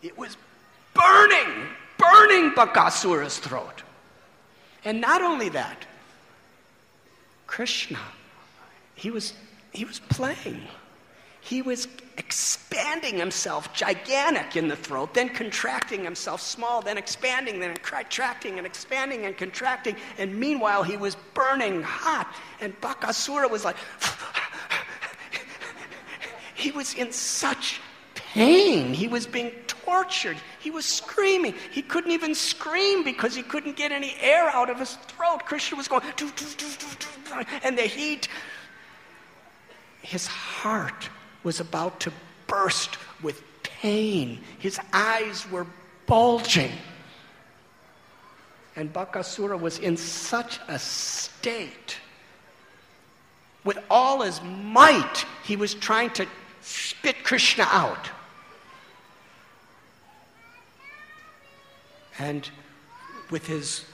[0.03, 0.37] It was
[0.95, 1.67] burning,
[1.99, 3.83] burning Bakasura's throat.
[4.85, 5.87] And not only that,
[7.47, 8.01] Krishna,
[8.95, 9.35] he was,
[9.73, 10.63] he was playing
[11.45, 11.89] he was
[12.19, 18.67] expanding himself gigantic in the throat, then contracting himself small, then expanding, then contracting and
[18.67, 19.97] expanding and contracting.
[20.19, 22.33] And meanwhile, he was burning hot.
[22.61, 23.75] And Bakasura was like,
[26.55, 27.81] he was in such
[28.15, 28.95] pain.
[28.95, 29.51] He was being
[29.93, 30.37] tortured.
[30.61, 31.55] He was screaming.
[31.71, 35.45] He couldn't even scream because he couldn't get any air out of his throat.
[35.45, 38.29] Krishna was going, doo, doo, doo, and the heat.
[40.01, 41.11] His heart
[41.43, 42.13] was about to
[42.47, 44.41] burst with pain.
[44.59, 45.67] His eyes were
[46.07, 46.73] bulging.
[48.77, 51.99] And Bakasura was in such a state.
[53.65, 56.27] With all his might, he was trying to
[56.63, 58.11] spit Krishna out.
[62.19, 62.49] And
[63.31, 63.85] with his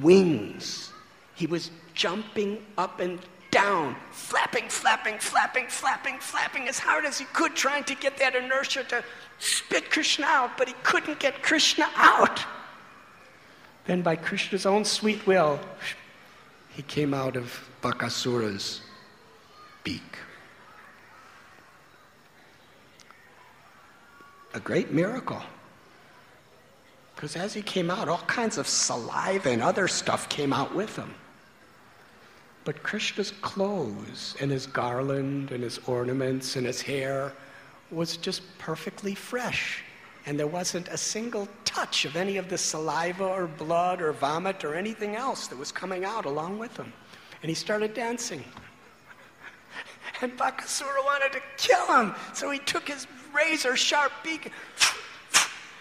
[0.00, 0.92] wings,
[1.34, 7.24] he was jumping up and down, flapping, flapping, flapping, flapping, flapping as hard as he
[7.26, 9.02] could, trying to get that inertia to
[9.38, 12.44] spit Krishna out, but he couldn't get Krishna out.
[13.86, 15.60] Then, by Krishna's own sweet will,
[16.74, 18.80] he came out of Bakasura's
[19.84, 20.02] beak.
[24.54, 25.42] A great miracle.
[27.16, 30.94] Because as he came out, all kinds of saliva and other stuff came out with
[30.96, 31.14] him.
[32.64, 37.32] But Krishna's clothes and his garland and his ornaments and his hair
[37.90, 39.82] was just perfectly fresh.
[40.26, 44.64] And there wasn't a single touch of any of the saliva or blood or vomit
[44.64, 46.92] or anything else that was coming out along with him.
[47.42, 48.44] And he started dancing.
[50.22, 54.50] And Bakasura wanted to kill him, so he took his razor sharp beak.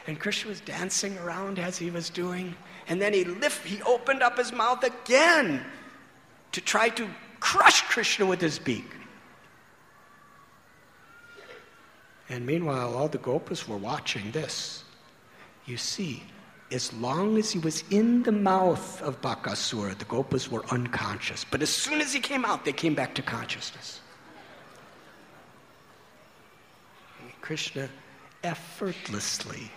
[0.07, 2.55] And Krishna was dancing around as he was doing.
[2.87, 5.65] And then he lift, he opened up his mouth again
[6.51, 7.07] to try to
[7.39, 8.85] crush Krishna with his beak.
[12.29, 14.83] And meanwhile, all the gopas were watching this.
[15.65, 16.23] You see,
[16.71, 21.45] as long as he was in the mouth of Bakasura, the gopas were unconscious.
[21.49, 24.01] But as soon as he came out, they came back to consciousness.
[27.41, 27.89] Krishna
[28.43, 29.71] effortlessly,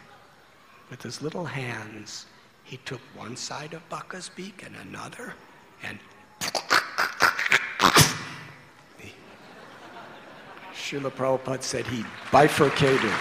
[0.91, 2.27] with his little hands,
[2.65, 5.35] he took one side of Baka's beak and another,
[5.83, 5.99] and
[10.89, 12.03] Srila Prabhupada said he
[12.33, 13.13] bifurcated.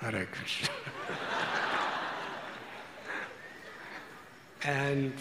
[0.00, 0.68] Hare Krishna.
[4.64, 5.14] and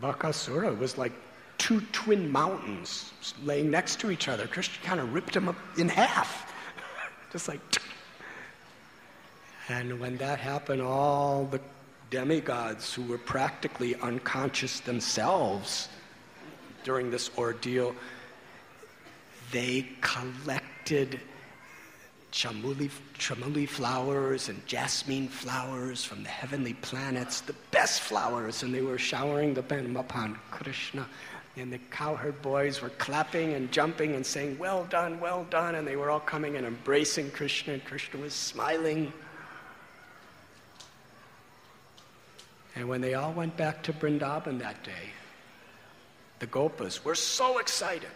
[0.00, 1.12] Bakasura was like
[1.58, 3.12] two twin mountains
[3.44, 4.46] laying next to each other.
[4.46, 6.52] Krishna kind of ripped them up in half.
[7.32, 7.60] Just like.
[9.68, 11.60] And when that happened, all the
[12.10, 15.88] demigods who were practically unconscious themselves
[16.82, 17.94] during this ordeal,
[19.52, 21.20] they collected
[22.32, 28.82] chamuli, chamuli flowers and jasmine flowers from the heavenly planets, the best flowers, and they
[28.82, 31.06] were showering them upon Krishna.
[31.56, 35.74] And the cowherd boys were clapping and jumping and saying, Well done, well done.
[35.74, 39.12] And they were all coming and embracing Krishna, and Krishna was smiling.
[42.76, 45.10] And when they all went back to Vrindavan that day,
[46.38, 48.08] the Gopas were so excited.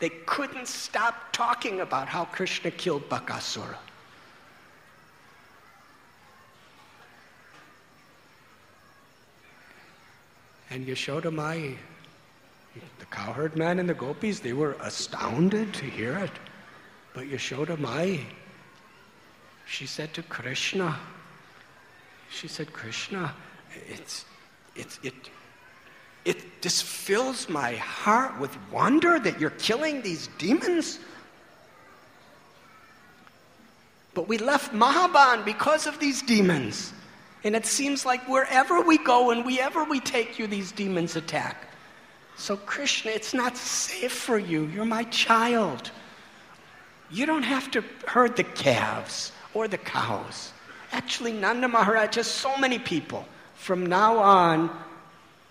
[0.00, 3.76] They couldn't stop talking about how Krishna killed Bakasura.
[10.70, 11.74] And Yashoda Mai,
[12.98, 16.30] the cowherd man and the gopis, they were astounded to hear it.
[17.14, 18.20] But Yashoda Mai,
[19.66, 20.98] she said to Krishna,
[22.30, 23.34] she said, Krishna,
[23.88, 24.26] it's,
[24.76, 25.14] it's, it,
[26.24, 30.98] it just fills my heart with wonder that you're killing these demons.
[34.14, 36.92] But we left Mahaban because of these demons.
[37.44, 41.68] And it seems like wherever we go and wherever we take you, these demons attack.
[42.36, 44.66] So, Krishna, it's not safe for you.
[44.66, 45.90] You're my child.
[47.10, 50.52] You don't have to herd the calves or the cows.
[50.92, 53.26] Actually, Nanda Maharaj has so many people.
[53.54, 54.70] From now on,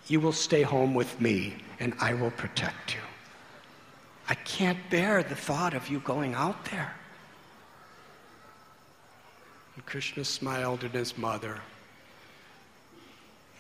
[0.08, 3.02] you will stay home with me and I will protect you.
[4.30, 6.94] I can't bear the thought of you going out there.
[9.76, 11.60] And Krishna smiled at his mother.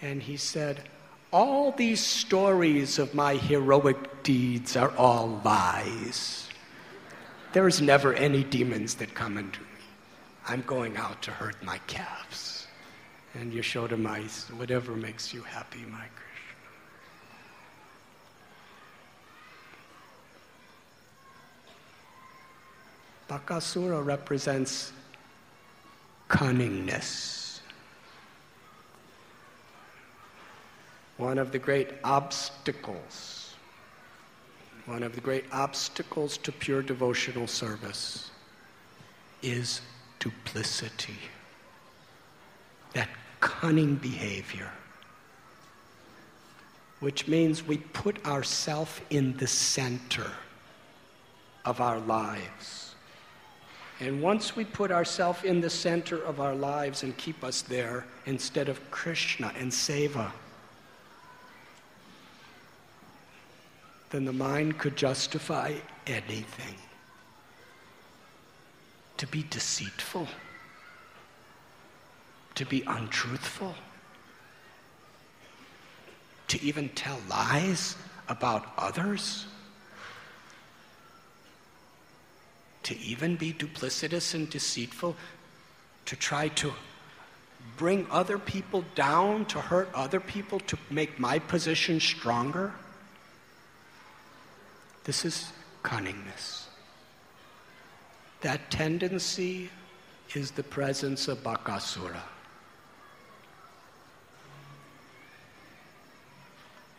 [0.01, 0.83] And he said,
[1.31, 6.49] All these stories of my heroic deeds are all lies.
[7.53, 9.67] There is never any demons that come into me.
[10.47, 12.67] I'm going out to herd my calves.
[13.33, 16.26] And Yashoda mice, whatever makes you happy, my Krishna.
[23.29, 24.93] Bakasura represents
[26.29, 27.59] cunningness.
[31.17, 33.55] One of the great obstacles,
[34.85, 38.29] one of the great obstacles to pure devotional service
[39.41, 39.81] is
[40.19, 41.19] duplicity,
[42.93, 43.09] that
[43.39, 44.71] cunning behavior,
[46.99, 50.31] which means we put ourselves in the center
[51.65, 52.86] of our lives.
[53.99, 58.05] And once we put ourselves in the center of our lives and keep us there
[58.25, 60.31] instead of Krishna and Seva,
[64.11, 65.73] then the mind could justify
[66.05, 66.75] anything.
[69.17, 70.27] To be deceitful,
[72.53, 73.73] to be untruthful,
[76.49, 77.95] to even tell lies
[78.29, 79.47] about others.
[82.87, 85.13] To even be duplicitous and deceitful,
[86.05, 86.71] to try to
[87.75, 92.71] bring other people down, to hurt other people, to make my position stronger.
[95.03, 95.51] This is
[95.83, 96.67] cunningness.
[98.39, 99.69] That tendency
[100.33, 102.23] is the presence of Bakasura.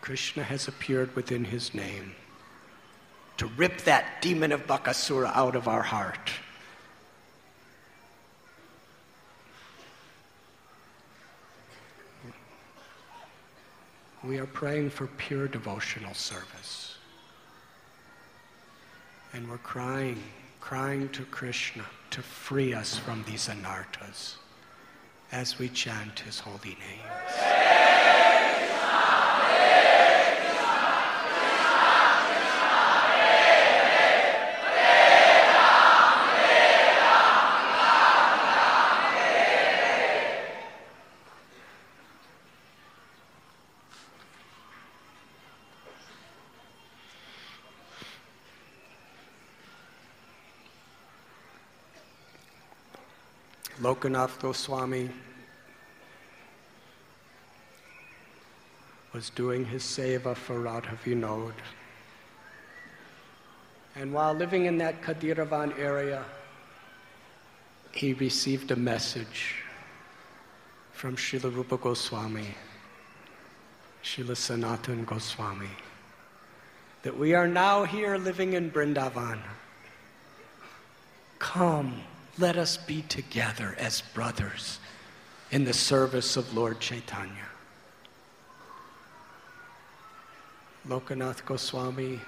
[0.03, 2.15] Krishna has appeared within his name
[3.39, 6.31] to rip that demon of Bakasura out of our heart.
[14.25, 16.97] We are praying for pure devotional service.
[19.33, 20.23] And we're crying,
[20.61, 24.35] crying to Krishna to free us from these anarthas
[25.31, 28.28] as we chant his holy name.
[53.89, 55.09] Lokanath Goswami
[59.15, 61.55] was doing his seva for Radha Vinod.
[63.97, 66.23] And while living in that Khadiravan area,
[67.93, 69.63] he received a message
[70.93, 72.55] from Srila Rupa Goswami,
[74.05, 75.71] Srila Sanatan Goswami,
[77.05, 79.39] that we are now here living in Brindavan.
[81.39, 82.03] Come
[82.39, 84.79] Let us be together as brothers
[85.51, 87.49] in the service of Lord Chaitanya.
[90.87, 92.21] Lokanath Goswami,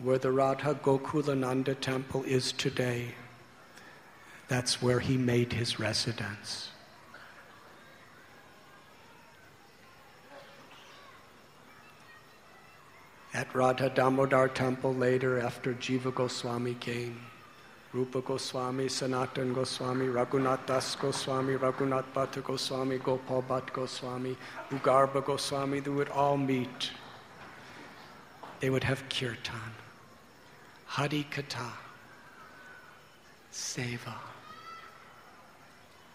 [0.00, 3.14] where the Radha Gokulananda temple is today,
[4.48, 6.70] that's where he made his residence.
[13.32, 17.29] At Radha Damodar temple later, after Jiva Goswami came,
[17.92, 24.36] Rupa Goswami, Sanatan Goswami, Raghunath Das Goswami, Raghunath Bhatta Goswami, Gopal Bhatt Goswami,
[24.70, 26.92] Bhugarbha Goswami, they would all meet.
[28.60, 29.74] They would have kirtan,
[30.84, 31.72] Hari Katha,
[33.52, 34.14] Seva.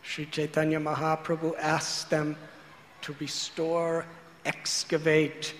[0.01, 2.37] Sri Chaitanya Mahaprabhu asked them
[3.01, 4.05] to restore,
[4.45, 5.53] excavate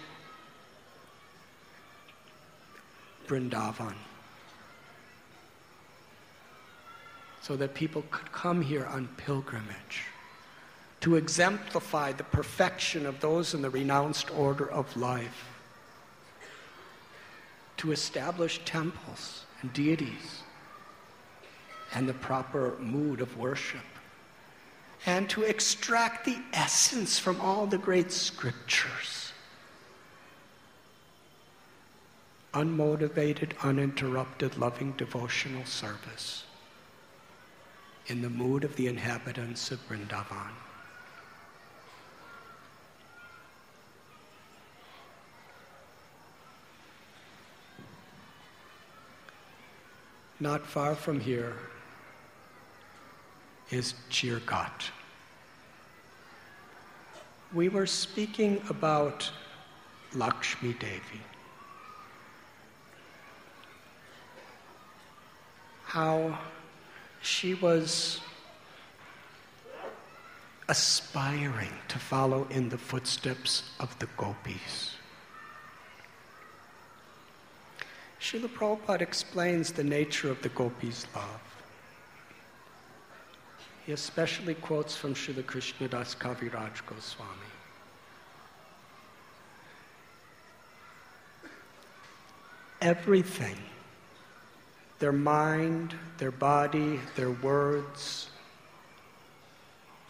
[3.27, 3.95] Vrindavan.
[7.45, 10.01] So that people could come here on pilgrimage
[10.99, 15.47] to exemplify the perfection of those in the renounced order of life,
[17.77, 20.41] to establish temples and deities
[21.93, 23.85] and the proper mood of worship,
[25.05, 29.33] and to extract the essence from all the great scriptures.
[32.55, 36.44] Unmotivated, uninterrupted, loving devotional service
[38.07, 40.51] in the mood of the inhabitants of Vrindavan.
[50.39, 51.55] Not far from here
[53.71, 54.89] is Chir Ghat.
[57.53, 59.31] We were speaking about
[60.13, 61.21] Lakshmi Devi.
[65.85, 66.37] How
[67.25, 68.19] she was
[70.69, 74.95] aspiring to follow in the footsteps of the gopis.
[78.21, 81.41] Srila Prabhupada explains the nature of the gopis' love.
[83.85, 87.51] He especially quotes from Srila Krishnadas Kaviraj Goswami.
[92.81, 93.57] Everything
[94.99, 98.29] their mind, their body, their words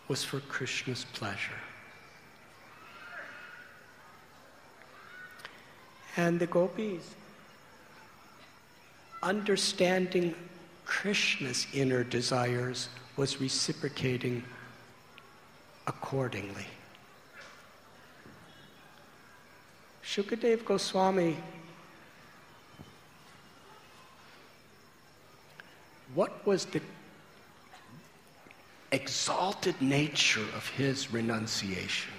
[0.08, 1.62] was for Krishna's pleasure.
[6.18, 7.16] And the gopis,
[9.24, 10.36] understanding
[10.86, 14.44] Krishna's inner desires, was reciprocating
[15.88, 16.68] accordingly.
[20.04, 21.38] Shukadev Goswami
[26.16, 26.82] what was the
[28.92, 32.14] exalted nature of his renunciation?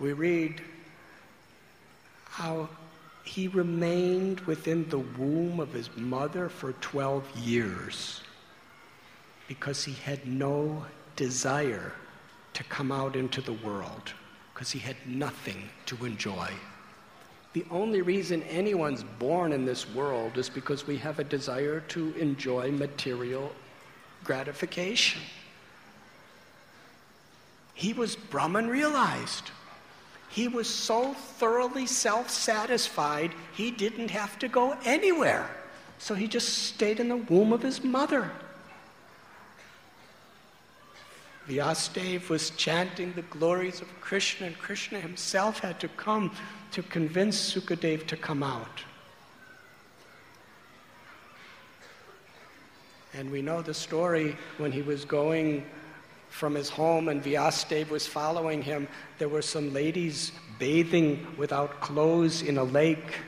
[0.00, 0.60] We read
[2.24, 2.68] how
[3.22, 8.22] he remained within the womb of his mother for 12 years
[9.46, 10.84] because he had no
[11.16, 11.92] desire
[12.54, 14.12] to come out into the world,
[14.52, 16.48] because he had nothing to enjoy.
[17.54, 22.12] The only reason anyone's born in this world is because we have a desire to
[22.14, 23.52] enjoy material
[24.24, 25.22] gratification.
[27.74, 29.52] He was Brahman realized.
[30.30, 35.48] He was so thoroughly self satisfied, he didn't have to go anywhere.
[35.98, 38.32] So he just stayed in the womb of his mother.
[41.48, 46.32] Vyasadeva was chanting the glories of Krishna, and Krishna himself had to come
[46.74, 48.82] to convince Sukadev to come out.
[53.12, 55.64] And we know the story when he was going
[56.30, 58.88] from his home and Vyasadeva was following him.
[59.18, 63.20] There were some ladies bathing without clothes in a lake.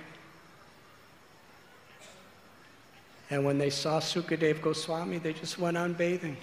[3.30, 6.36] And when they saw Sukadev Goswami, they just went on bathing.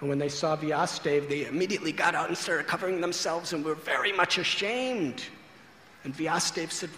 [0.00, 3.76] And when they saw Vyasadeva, they immediately got out and started covering themselves and were
[3.76, 5.22] very much ashamed.
[6.04, 6.90] And Vyasadeva said,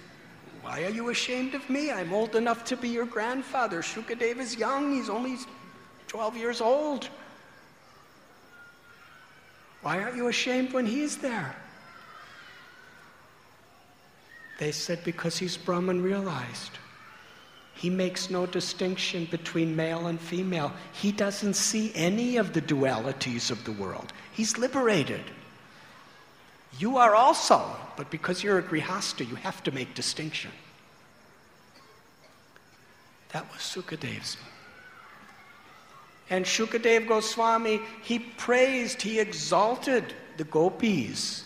[0.62, 1.91] Why are you ashamed of me?
[1.91, 3.81] I'm old enough to be your grandfather.
[3.83, 5.37] Shukadeva is young, he's only
[6.09, 7.09] 12 years old.
[9.83, 11.55] Why aren't you ashamed when he's there?
[14.59, 16.73] They said, Because he's Brahman realized.
[17.74, 20.73] He makes no distinction between male and female.
[20.93, 24.15] He doesn't see any of the dualities of the world.
[24.33, 25.20] He's liberated.
[26.78, 27.65] You are also,
[27.97, 30.51] but because you're a grihasta, you have to make distinction.
[33.32, 34.36] That was Sukadev's.
[36.28, 41.44] And Shukadev Goswami, he praised, he exalted the gopis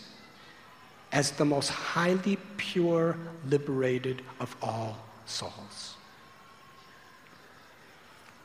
[1.11, 3.17] as the most highly pure,
[3.47, 5.95] liberated of all souls.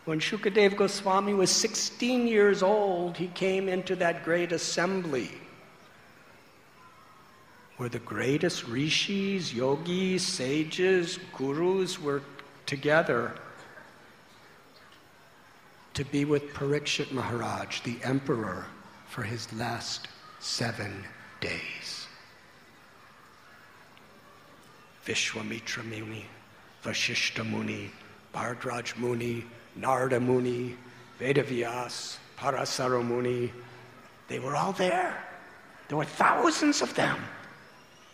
[0.04, 5.30] When Shukadev Goswami was 16 years old, he came into that great assembly
[7.76, 12.22] where the greatest rishis, yogis, sages, gurus were
[12.64, 13.32] together
[15.94, 18.66] to be with Parikshit Maharaj, the emperor,
[19.08, 20.08] for his last
[20.40, 21.04] seven
[21.40, 22.06] days.
[25.06, 26.26] Vishwamitra Muni,
[26.84, 27.90] Vashishta Muni,
[28.34, 29.44] Bharadwaj Muni,
[29.74, 30.76] Narada Muni,
[31.20, 33.52] Vedavyas, Parasara Muni,
[34.28, 35.16] they were all there.
[35.88, 37.16] There were thousands of them.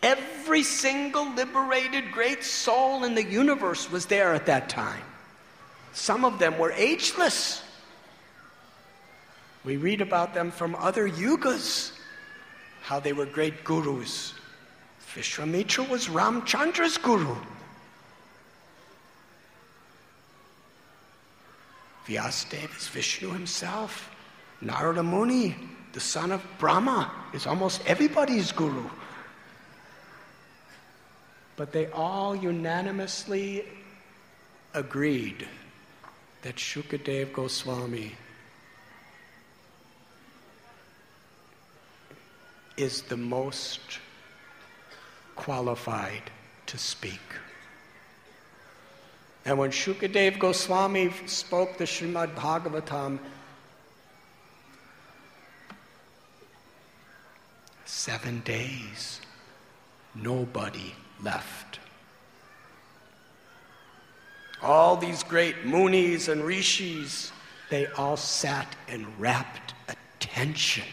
[0.02, 5.04] Every single liberated great soul in the universe was there at that time.
[5.92, 7.62] Some of them were ageless.
[9.64, 11.92] We read about them from other yugas,
[12.82, 14.34] how they were great gurus.
[15.14, 17.36] Vishwamitra was Ramchandra's guru.
[22.06, 24.10] Vyasadeva is Vishnu himself.
[24.60, 25.54] Narada Muni,
[25.92, 28.88] the son of Brahma, is almost everybody's guru.
[31.56, 33.66] But they all unanimously
[34.74, 35.46] agreed
[36.42, 38.16] that Shukadev Goswami
[42.76, 43.80] is the most
[45.36, 46.30] qualified
[46.66, 47.20] to speak.
[49.44, 53.18] And when Shukadev Goswami spoke the Srimad Bhagavatam,
[57.84, 59.20] seven days,
[60.14, 61.78] nobody left.
[64.62, 67.32] All these great munis and rishis,
[67.70, 70.84] they all sat in rapt attention.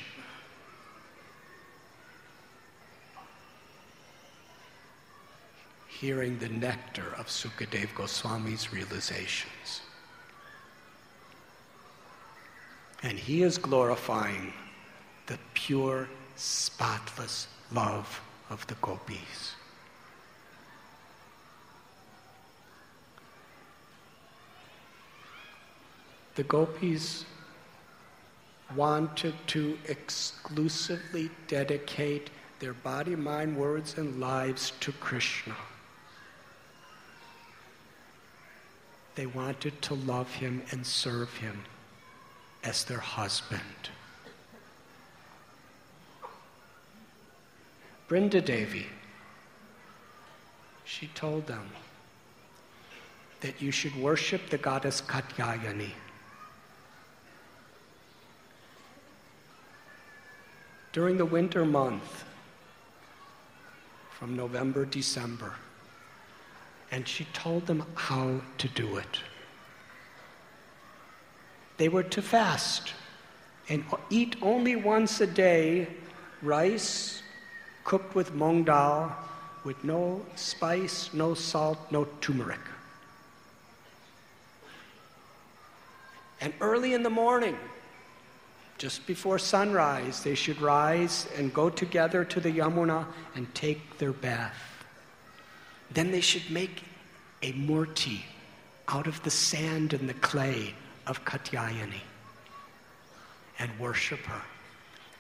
[6.00, 9.82] hearing the nectar of Sukadev Goswami's realizations.
[13.04, 14.54] And he is glorifying
[15.28, 16.08] the pure,
[16.38, 19.56] spotless love of the gopis.
[26.40, 27.26] The gopis
[28.74, 32.30] wanted to exclusively dedicate
[32.60, 35.58] their body, mind, words, and lives to Krishna.
[39.16, 41.64] They wanted to love him and serve him
[42.64, 43.90] as their husband.
[48.08, 48.88] Brinda Devi,
[50.86, 51.68] she told them
[53.42, 55.92] that you should worship the goddess Katyayani.
[60.92, 62.24] During the winter month,
[64.20, 65.54] from November, December,
[66.92, 69.22] and she told them how to do it.
[71.78, 72.94] They were to fast
[73.70, 75.88] and eat only once a day
[76.42, 77.22] rice
[77.84, 79.16] cooked with mung dal
[79.64, 82.60] with no spice, no salt, no turmeric.
[86.42, 87.58] And early in the morning,
[88.80, 94.14] just before sunrise, they should rise and go together to the Yamuna and take their
[94.14, 94.86] bath.
[95.92, 96.84] Then they should make
[97.44, 98.22] a murti
[98.88, 100.74] out of the sand and the clay
[101.06, 102.02] of Katyayani
[103.60, 104.42] and worship her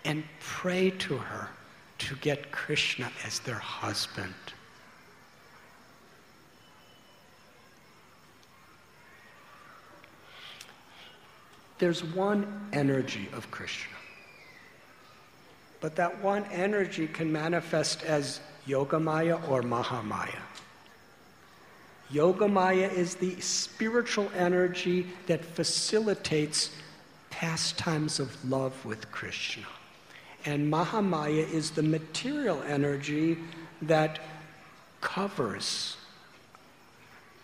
[0.06, 1.49] and pray to her
[1.98, 4.34] to get Krishna as their husband.
[11.80, 13.95] There's one energy of Krishna.
[15.81, 20.41] But that one energy can manifest as Yogamaya or Mahamaya.
[22.11, 26.72] Yogamaya is the spiritual energy that facilitates
[27.30, 29.65] pastimes of love with Krishna.
[30.45, 33.38] And Mahamaya is the material energy
[33.84, 34.19] that
[35.01, 35.95] covers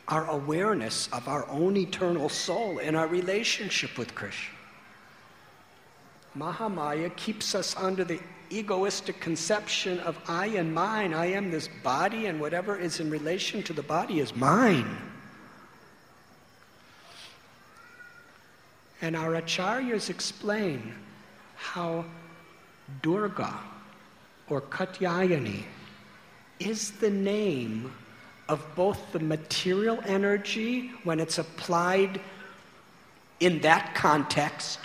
[0.08, 4.54] our awareness of our own eternal soul and our relationship with Krishna.
[6.38, 8.20] Mahamaya keeps us under the
[8.50, 11.14] egoistic conception of I and mine.
[11.14, 14.98] I am this body, and whatever is in relation to the body is mine.
[19.02, 20.94] And our acharyas explain
[21.56, 22.06] how
[23.02, 23.54] Durga
[24.50, 25.64] or Katyayani
[26.60, 27.92] is the name
[28.48, 32.20] of both the material energy when it's applied
[33.40, 34.80] in that context,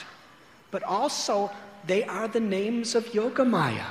[0.70, 1.50] but also
[1.86, 3.86] they are the names of Yogamaya.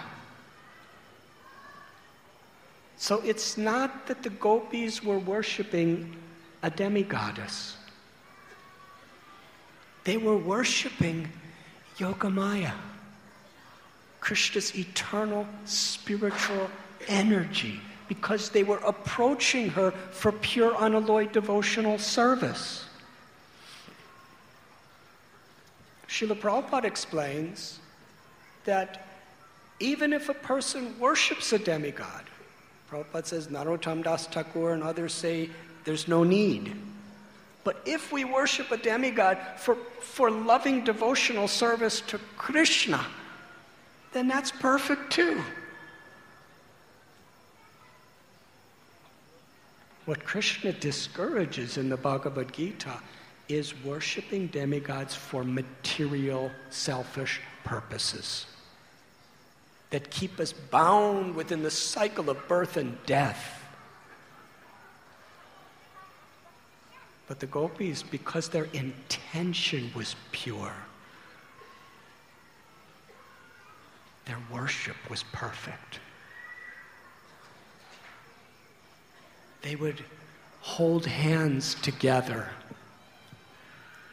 [2.97, 6.15] So it's not that the gopis were worshiping
[6.61, 7.75] a demigoddess.
[10.03, 11.29] They were worshiping
[11.97, 12.73] Yogamaya,
[14.19, 16.69] Krishna's eternal spiritual
[17.07, 17.79] energy,
[18.09, 22.85] because they were approaching her for pure, unalloyed devotional service.
[26.09, 27.79] Srila Prabhupada explains
[28.65, 29.05] that
[29.79, 32.25] even if a person worships a demigod,
[32.91, 35.51] Prabhupada says, Narottam Das Thakur and others say
[35.85, 36.75] there's no need.
[37.63, 43.05] But if we worship a demigod for, for loving devotional service to Krishna,
[44.13, 45.39] then that's perfect too.
[50.09, 52.99] What Krishna discourages in the Bhagavad Gita
[53.47, 58.47] is worshiping demigods for material, selfish purposes
[59.91, 63.63] that keep us bound within the cycle of birth and death.
[67.27, 70.73] But the gopis, because their intention was pure,
[74.25, 75.99] their worship was perfect.
[79.61, 80.03] They would
[80.61, 82.47] hold hands together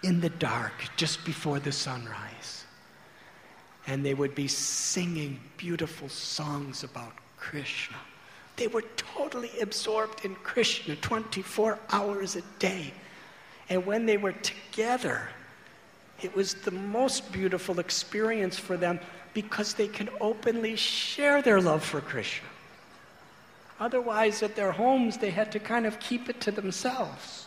[0.03, 2.65] in the dark just before the sunrise.
[3.87, 7.97] And they would be singing beautiful songs about Krishna.
[8.57, 12.93] They were totally absorbed in Krishna 24 hours a day.
[13.69, 15.29] And when they were together,
[16.23, 18.99] it was the most beautiful experience for them
[19.35, 22.49] because they can openly share their love for Krishna.
[23.79, 27.47] Otherwise, at their homes, they had to kind of keep it to themselves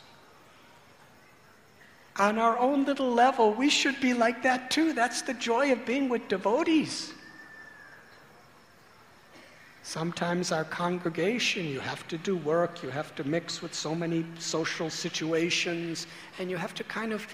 [2.19, 4.93] on our own little level, we should be like that too.
[4.93, 7.14] That's the joy of being with devotees.
[9.84, 14.26] Sometimes our congregation, you have to do work, you have to mix with so many
[14.38, 16.06] social situations,
[16.38, 17.26] and you have to kind of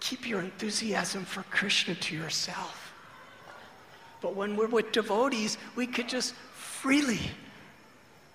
[0.00, 2.81] keep your enthusiasm for Krishna to yourself.
[4.22, 7.20] But when we're with devotees, we could just freely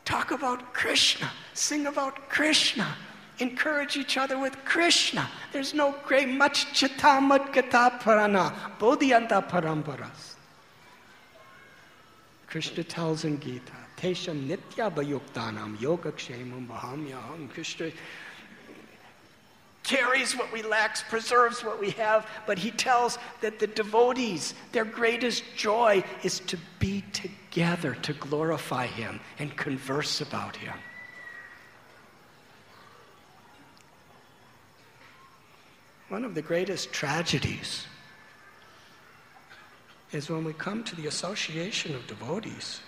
[0.03, 2.95] talk about Krishna, sing about Krishna,
[3.39, 5.29] encourage each other with Krishna.
[5.51, 10.35] There's no great much chitta madgata parana, bodhyanta paramparas.
[12.47, 17.49] Krishna tells in Gita, Tesham nitya bayuktanam yoga kshemam bahamyaham.
[17.49, 17.91] Krishna
[19.87, 24.83] carries what we lack, preserves what we have, but he tells that the devotees, their
[24.83, 30.73] greatest joy is to be together, to glorify him and converse about him.
[36.09, 37.85] One of the greatest tragedies
[40.11, 42.81] is when we come to the association of devotees.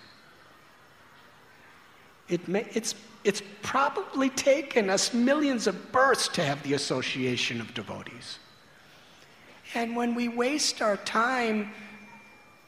[2.28, 2.96] It may, it's,
[3.30, 8.40] it's probably taken us millions of births to have the association of devotees.
[9.76, 11.72] And when we waste our time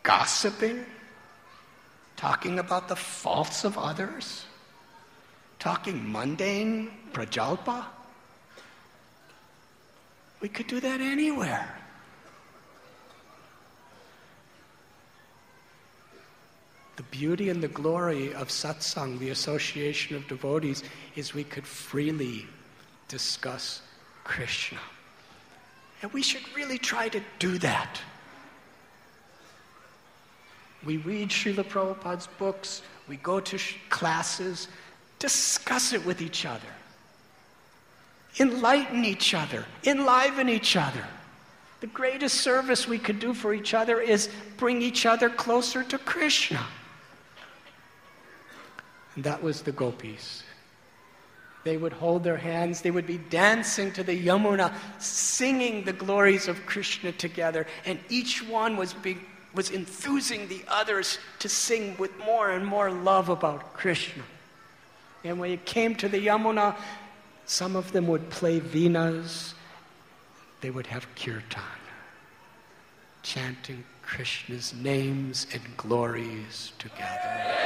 [0.03, 0.85] gossiping,
[2.15, 4.45] talking about the faults of others,
[5.57, 7.83] talking mundane prajalpa,
[10.41, 11.75] we could do that anywhere.
[17.11, 20.83] Beauty and the glory of satsang, the association of devotees,
[21.15, 22.47] is we could freely
[23.07, 23.81] discuss
[24.23, 24.79] Krishna.
[26.01, 28.01] And we should really try to do that.
[30.83, 34.67] We read Srila Prabhupada's books, we go to sh- classes,
[35.19, 36.67] discuss it with each other
[38.39, 41.05] enlighten each other, enliven each other.
[41.81, 45.97] The greatest service we could do for each other is bring each other closer to
[45.97, 46.65] Krishna.
[49.15, 50.43] And that was the gopis.
[51.63, 56.47] They would hold their hands, they would be dancing to the Yamuna, singing the glories
[56.47, 59.17] of Krishna together, and each one was, be,
[59.53, 64.23] was enthusing the others to sing with more and more love about Krishna.
[65.23, 66.75] And when it came to the Yamuna,
[67.45, 69.53] some of them would play veenas,
[70.61, 71.61] they would have kirtan,
[73.21, 77.61] chanting Krishna's names and glories together.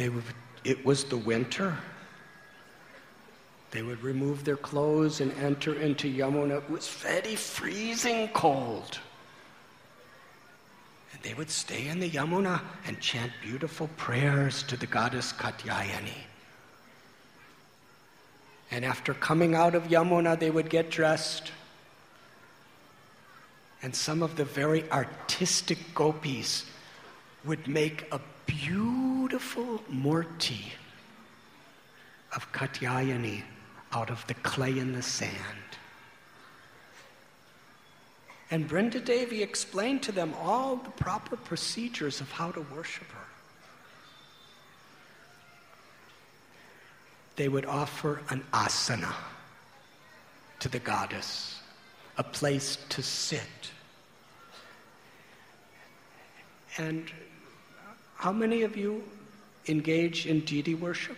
[0.00, 0.24] They would
[0.64, 1.76] it was the winter,
[3.70, 6.56] they would remove their clothes and enter into Yamuna.
[6.56, 8.98] It was very freezing cold.
[11.12, 16.24] And they would stay in the Yamuna and chant beautiful prayers to the goddess Katyayani.
[18.70, 21.52] And after coming out of Yamuna, they would get dressed.
[23.82, 26.64] And some of the very artistic gopis
[27.44, 30.72] would make a beautiful murti
[32.34, 33.42] of Katyayani
[33.92, 35.34] out of the clay in the sand.
[38.50, 43.26] And Brinda Devi explained to them all the proper procedures of how to worship her.
[47.36, 49.14] They would offer an asana
[50.58, 51.60] to the goddess,
[52.18, 53.70] a place to sit.
[56.76, 57.10] And
[58.20, 59.02] how many of you
[59.66, 61.16] engage in deity worship?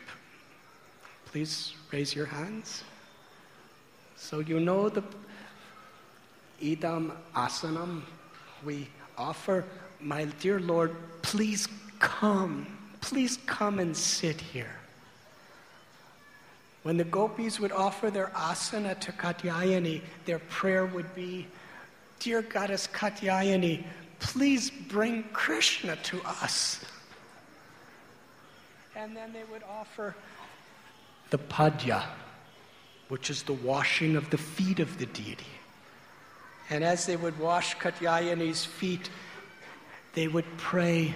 [1.26, 2.84] Please raise your hands.
[4.14, 5.02] So you know the
[6.62, 8.02] idam asanam
[8.64, 8.86] we
[9.18, 9.64] offer.
[9.98, 11.66] My dear Lord, please
[11.98, 12.68] come.
[13.00, 14.76] Please come and sit here.
[16.84, 21.48] When the gopis would offer their asana to Katyayani, their prayer would be,
[22.20, 23.82] Dear Goddess Katyayani,
[24.20, 26.84] please bring Krishna to us.
[28.97, 30.14] And then they would offer
[31.31, 32.05] the padya,
[33.09, 35.47] which is the washing of the feet of the deity.
[36.70, 39.10] And as they would wash Katyayani's feet,
[40.14, 41.14] they would pray,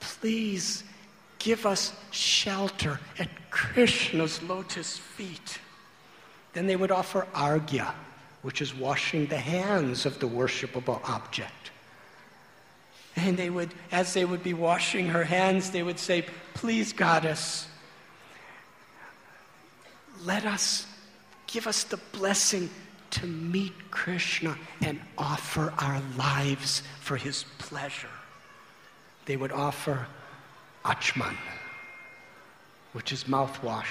[0.00, 0.84] Please
[1.38, 5.58] give us shelter at Krishna's lotus feet.
[6.52, 7.92] Then they would offer argya,
[8.42, 11.70] which is washing the hands of the worshipable object.
[13.16, 16.24] And they would, as they would be washing her hands, they would say,
[16.54, 17.68] Please, goddess,
[20.24, 20.86] let us
[21.46, 22.70] give us the blessing
[23.10, 28.08] to meet Krishna and offer our lives for his pleasure.
[29.26, 30.06] They would offer
[30.84, 31.36] achman,
[32.92, 33.86] which is mouthwash.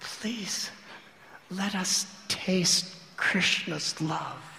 [0.00, 0.70] Please
[1.50, 4.51] let us taste Krishna's love.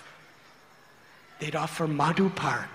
[1.44, 2.70] They'd offer madhuparka,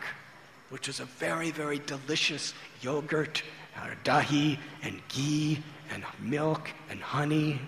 [0.68, 3.42] which is a very, very delicious yogurt,
[3.82, 7.62] or dahi, and ghee, and milk, and honey.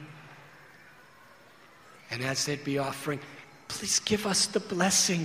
[2.11, 3.19] And as they'd be offering,
[3.69, 5.25] please give us the blessing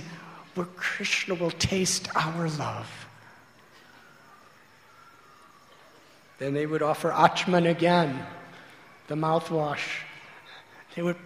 [0.54, 2.90] where Krishna will taste our love.
[6.38, 8.24] Then they would offer Achman again,
[9.08, 10.00] the mouthwash.
[10.94, 11.18] They would,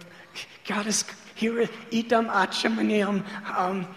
[0.67, 1.05] Goddess,
[1.35, 3.23] here, idam achmaniam,
[3.57, 3.87] um,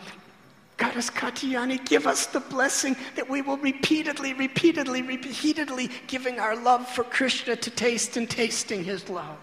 [0.77, 6.89] Goddess Katyayani, give us the blessing that we will repeatedly, repeatedly, repeatedly giving our love
[6.89, 9.39] for Krishna to taste and tasting his love.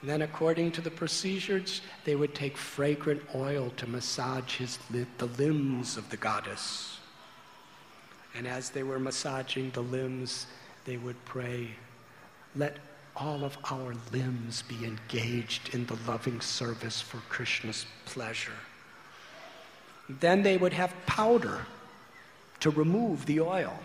[0.00, 5.26] And then, according to the procedures, they would take fragrant oil to massage his, the
[5.38, 6.98] limbs of the goddess.
[8.36, 10.46] And as they were massaging the limbs,
[10.84, 11.70] they would pray,
[12.54, 12.76] Let
[13.16, 18.52] all of our limbs be engaged in the loving service for Krishna's pleasure.
[20.08, 21.66] Then they would have powder
[22.60, 23.78] to remove the oil.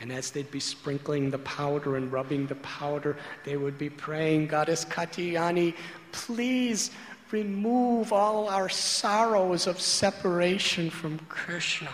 [0.00, 4.48] And as they'd be sprinkling the powder and rubbing the powder, they would be praying,
[4.48, 5.74] Goddess Katyayani,
[6.12, 6.90] please
[7.30, 11.90] remove all our sorrows of separation from Krishna.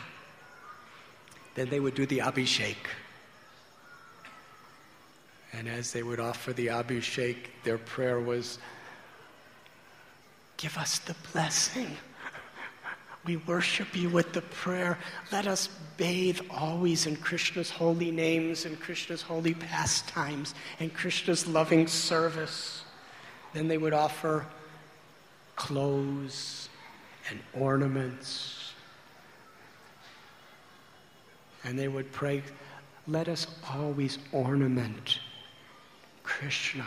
[1.54, 2.76] Then they would do the abhishek.
[5.52, 8.58] And as they would offer the abhishek, their prayer was,
[10.56, 11.96] Give us the blessing
[13.24, 14.98] we worship you with the prayer.
[15.30, 21.86] Let us bathe always in Krishna's holy names and Krishna's holy pastimes and Krishna's loving
[21.86, 22.82] service.
[23.52, 24.46] Then they would offer
[25.56, 26.68] clothes
[27.28, 28.72] and ornaments.
[31.64, 32.42] And they would pray,
[33.06, 35.18] let us always ornament
[36.22, 36.86] Krishna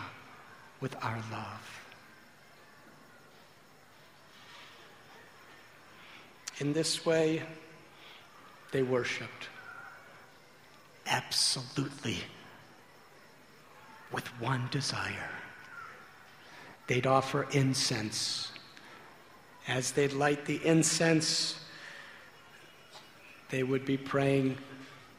[0.82, 1.73] with our love.
[6.60, 7.44] In this way,
[8.72, 9.48] they worshiped
[11.08, 12.18] absolutely
[14.12, 15.30] with one desire.
[16.88, 18.52] They'd offer incense.
[19.68, 21.60] As they'd light the incense,
[23.50, 24.58] they would be praying,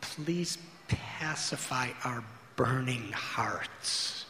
[0.00, 2.22] Please pacify our
[2.56, 4.26] burning hearts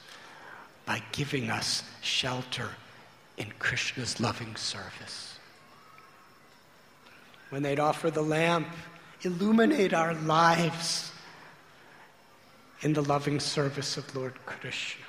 [0.86, 2.70] by giving us shelter
[3.36, 5.33] in Krishna's loving service
[7.50, 8.68] when they'd offer the lamp
[9.22, 11.10] illuminate our lives
[12.82, 15.04] in the loving service of Lord Krishna.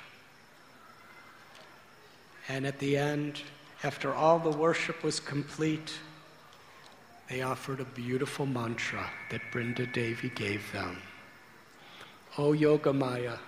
[2.48, 3.42] And at the end,
[3.82, 5.92] after all the worship was complete,
[7.28, 10.98] they offered a beautiful mantra that Brinda Devi gave them.
[12.38, 13.38] O Yogamaya,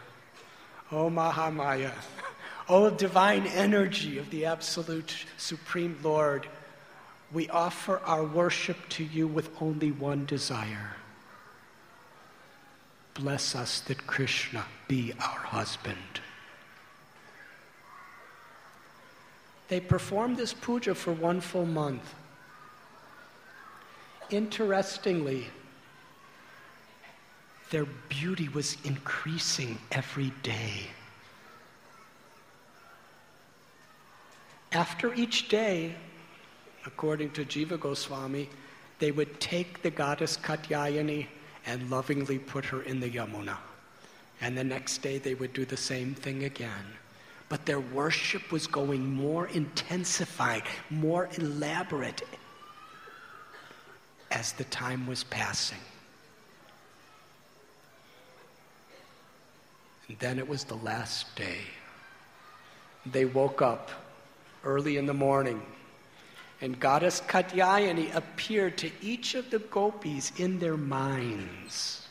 [0.90, 1.93] O Mahamaya,
[2.69, 6.47] O divine energy of the Absolute Supreme Lord,
[7.32, 10.96] we offer our worship to you with only one desire.
[13.14, 16.20] Bless us that Krishna be our husband.
[19.68, 22.14] They performed this puja for one full month.
[24.30, 25.46] Interestingly,
[27.70, 30.86] their beauty was increasing every day.
[34.72, 35.96] After each day,
[36.89, 38.48] according to Jiva Goswami,
[38.98, 41.27] they would take the goddess Katyayani
[41.66, 43.59] and lovingly put her in the Yamuna.
[44.40, 46.86] And the next day they would do the same thing again.
[47.51, 52.23] But their worship was going more intensified, more elaborate
[54.31, 55.85] as the time was passing.
[60.09, 61.60] And then it was the last day.
[63.05, 63.90] They woke up
[64.65, 65.62] early in the morning,
[66.60, 72.06] and goddess Katyayani appeared to each of the gopis in their minds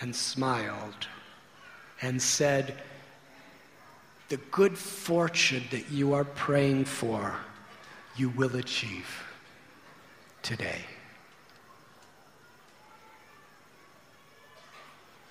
[0.00, 1.08] and smiled
[2.02, 2.74] and said,
[4.28, 7.34] The good fortune that you are praying for,
[8.16, 9.24] you will achieve
[10.42, 10.82] today.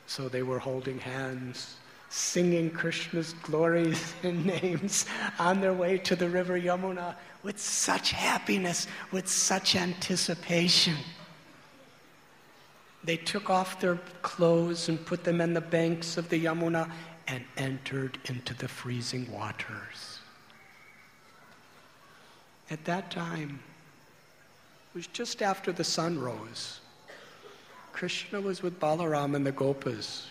[0.08, 1.78] So they were holding hands
[2.10, 5.06] singing Krishna's glories and names
[5.40, 7.16] on their way to the river Yamuna
[7.46, 10.96] with such happiness, with such anticipation.
[13.04, 16.90] They took off their clothes and put them in the banks of the Yamuna
[17.28, 20.20] and entered into the freezing waters.
[22.72, 23.60] At that time,
[24.90, 26.80] it was just after the sun rose.
[27.94, 30.30] Krishna was with Balaram and the Gopas.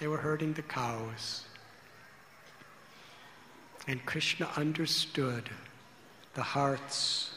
[0.00, 1.45] They were herding the cows.
[3.88, 5.48] And Krishna understood
[6.34, 7.30] the hearts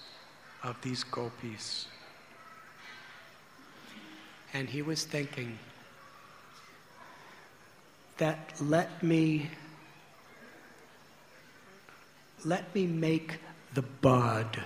[0.64, 1.88] of these gopis.
[4.54, 5.60] And he was thinking
[8.18, 9.50] that let me
[12.46, 13.40] let me make
[13.74, 14.62] the bud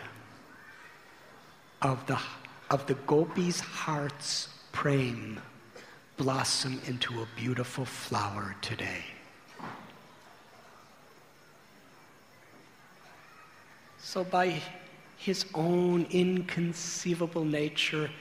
[1.82, 2.20] of the
[2.70, 5.38] of the gopis' hearts praying
[6.18, 9.04] blossom into a beautiful flower today.
[14.14, 14.62] So, by
[15.18, 18.12] his own inconceivable nature,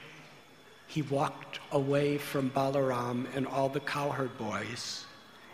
[0.87, 5.05] he walked away from Balaram and all the cowherd boys,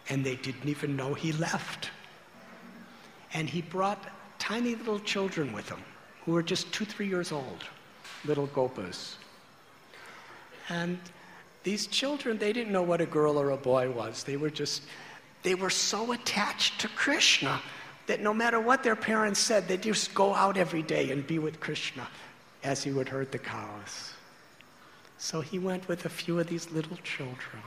[0.08, 1.90] and they didn't even know he left.
[3.34, 4.02] And he brought
[4.40, 5.84] tiny little children with him
[6.24, 7.66] who were just two, three years old,
[8.24, 9.16] little gopas.
[10.70, 11.00] And
[11.64, 14.24] these children, they didn't know what a girl or a boy was.
[14.24, 14.84] They were just,
[15.44, 17.60] they were so attached to Krishna
[18.10, 21.38] that no matter what their parents said, they'd just go out every day and be
[21.38, 22.08] with Krishna
[22.64, 24.14] as he would herd the cows.
[25.20, 27.62] So he went with a few of these little children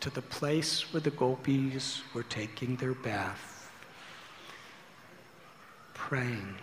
[0.00, 3.70] to the place where the gopis were taking their bath,
[5.92, 6.54] praying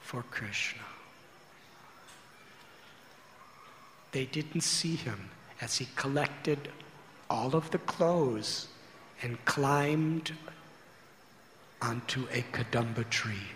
[0.00, 0.82] for Krishna.
[4.10, 5.30] They didn't see him
[5.60, 6.70] as he collected
[7.30, 8.66] all of the clothes
[9.24, 10.32] and climbed
[11.80, 13.48] onto a kadamba tree.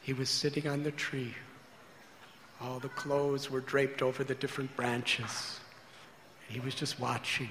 [0.00, 1.34] He was sitting on the tree.
[2.60, 5.58] All the clothes were draped over the different branches.
[6.48, 7.50] He was just watching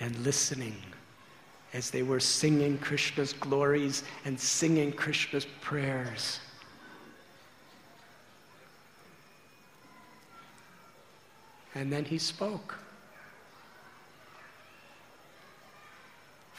[0.00, 0.80] and listening
[1.74, 6.40] as they were singing Krishna's glories and singing Krishna's prayers.
[11.74, 12.78] And then he spoke.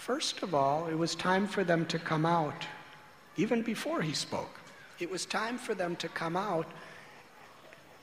[0.08, 2.66] First of all, it was time for them to come out,
[3.36, 4.58] even before he spoke.
[5.00, 6.66] It was time for them to come out,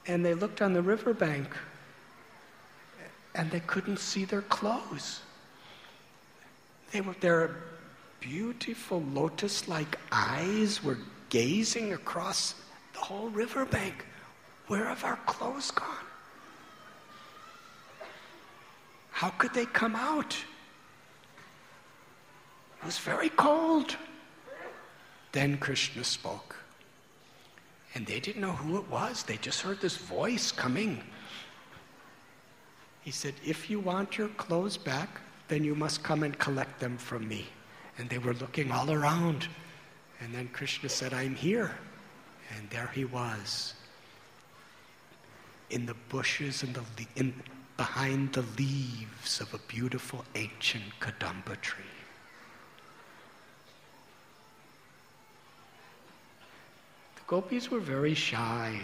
[0.06, 1.48] and they looked on the riverbank,
[3.34, 5.22] and they couldn't see their clothes.
[6.92, 7.56] They were, their
[8.20, 10.98] beautiful lotus like eyes were
[11.30, 12.54] gazing across
[12.92, 14.04] the whole riverbank.
[14.66, 16.06] Where have our clothes gone?
[19.10, 20.36] How could they come out?
[22.84, 23.96] It was very cold.
[25.32, 26.54] Then Krishna spoke.
[27.94, 29.22] And they didn't know who it was.
[29.22, 31.02] They just heard this voice coming.
[33.00, 35.08] He said, If you want your clothes back,
[35.48, 37.46] then you must come and collect them from me.
[37.96, 39.48] And they were looking all around.
[40.20, 41.70] And then Krishna said, I'm here.
[42.54, 43.72] And there he was
[45.70, 46.82] in the bushes and the
[47.16, 47.32] in,
[47.78, 51.93] behind the leaves of a beautiful ancient Kadamba tree.
[57.26, 58.80] Gopis were very shy.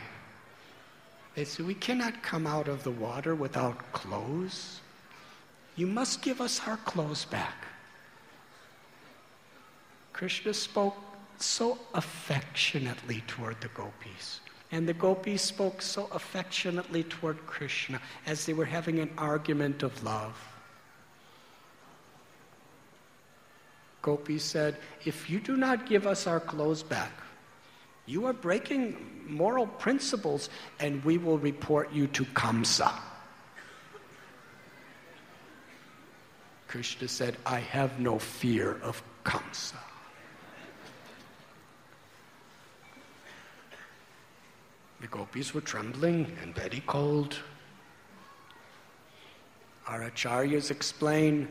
[1.35, 4.81] They said, We cannot come out of the water without clothes.
[5.77, 7.65] You must give us our clothes back.
[10.13, 10.97] Krishna spoke
[11.39, 14.41] so affectionately toward the gopis.
[14.73, 20.05] And the gopis spoke so affectionately toward Krishna as they were having an argument of
[20.05, 20.37] love.
[24.03, 27.13] Gopi said, If you do not give us our clothes back,
[28.11, 28.97] you are breaking
[29.29, 30.51] moral principles,
[30.81, 32.93] and we will report you to Kamsa.
[36.67, 39.77] Krishna said, I have no fear of Kamsa.
[45.01, 47.39] The gopis were trembling and very cold.
[49.87, 51.49] Our acharyas explain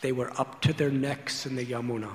[0.00, 2.12] they were up to their necks in the Yamuna.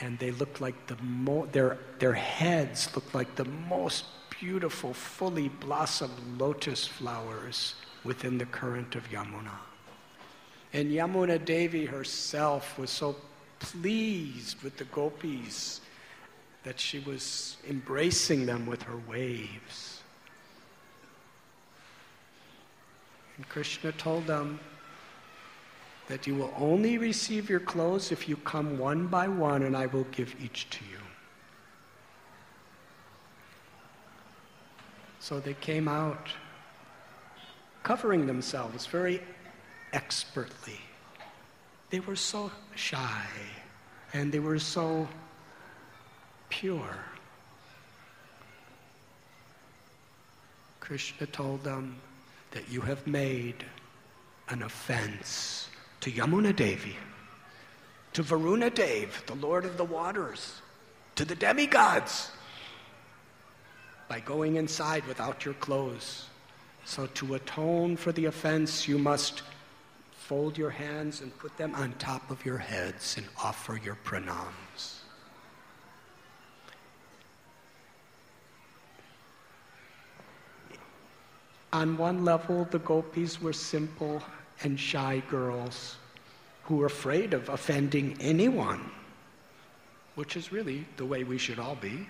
[0.00, 4.04] And they looked like the mo- their, their heads looked like the most
[4.38, 7.74] beautiful, fully blossomed lotus flowers
[8.04, 9.56] within the current of Yamuna.
[10.72, 13.16] And Yamuna Devi herself was so
[13.58, 15.80] pleased with the gopis
[16.64, 20.02] that she was embracing them with her waves.
[23.36, 24.58] And Krishna told them
[26.08, 29.86] that you will only receive your clothes if you come one by one, and I
[29.86, 30.98] will give each to you.
[35.18, 36.28] So they came out
[37.82, 39.20] covering themselves very
[39.92, 40.78] expertly.
[41.90, 43.26] They were so shy
[44.12, 45.08] and they were so
[46.48, 46.96] pure.
[50.78, 51.96] Krishna told them
[52.52, 53.64] that you have made
[54.48, 55.68] an offense
[56.06, 56.94] to Yamuna Devi,
[58.12, 60.62] to Varuna Dev, the Lord of the waters,
[61.16, 62.30] to the demigods,
[64.06, 66.26] by going inside without your clothes.
[66.84, 69.42] So, to atone for the offense, you must
[70.12, 75.00] fold your hands and put them on top of your heads and offer your pranams.
[81.72, 84.22] On one level, the gopis were simple
[84.62, 85.96] and shy girls
[86.64, 88.90] who are afraid of offending anyone,
[90.14, 92.08] which is really the way we should all be.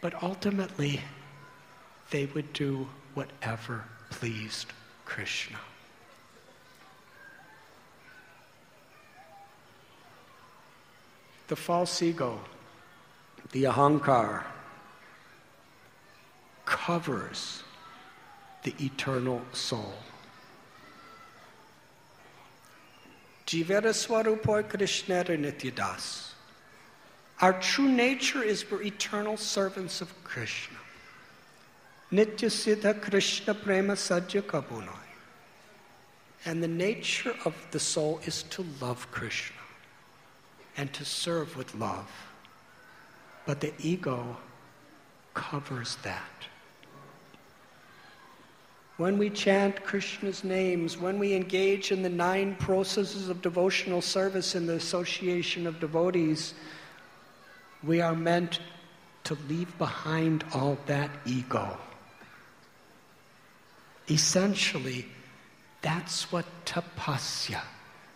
[0.00, 1.00] But ultimately,
[2.10, 4.68] they would do whatever pleased
[5.04, 5.58] Krishna.
[11.48, 12.40] The false ego,
[13.52, 14.42] the ahankar,
[16.64, 17.62] covers
[18.66, 19.94] the eternal soul.
[23.46, 24.64] Jivera Swarupoy
[25.38, 26.32] Nityadas.
[27.40, 30.78] Our true nature is we're eternal servants of Krishna.
[32.10, 35.06] Nitya Siddha Krishna Prema Sajya Kabunai.
[36.44, 39.62] And the nature of the soul is to love Krishna
[40.76, 42.10] and to serve with love.
[43.46, 44.36] But the ego
[45.34, 46.48] covers that
[48.96, 54.54] when we chant Krishna's names, when we engage in the nine processes of devotional service
[54.54, 56.54] in the association of devotees,
[57.82, 58.60] we are meant
[59.24, 61.76] to leave behind all that ego.
[64.08, 65.04] Essentially,
[65.82, 67.60] that's what tapasya,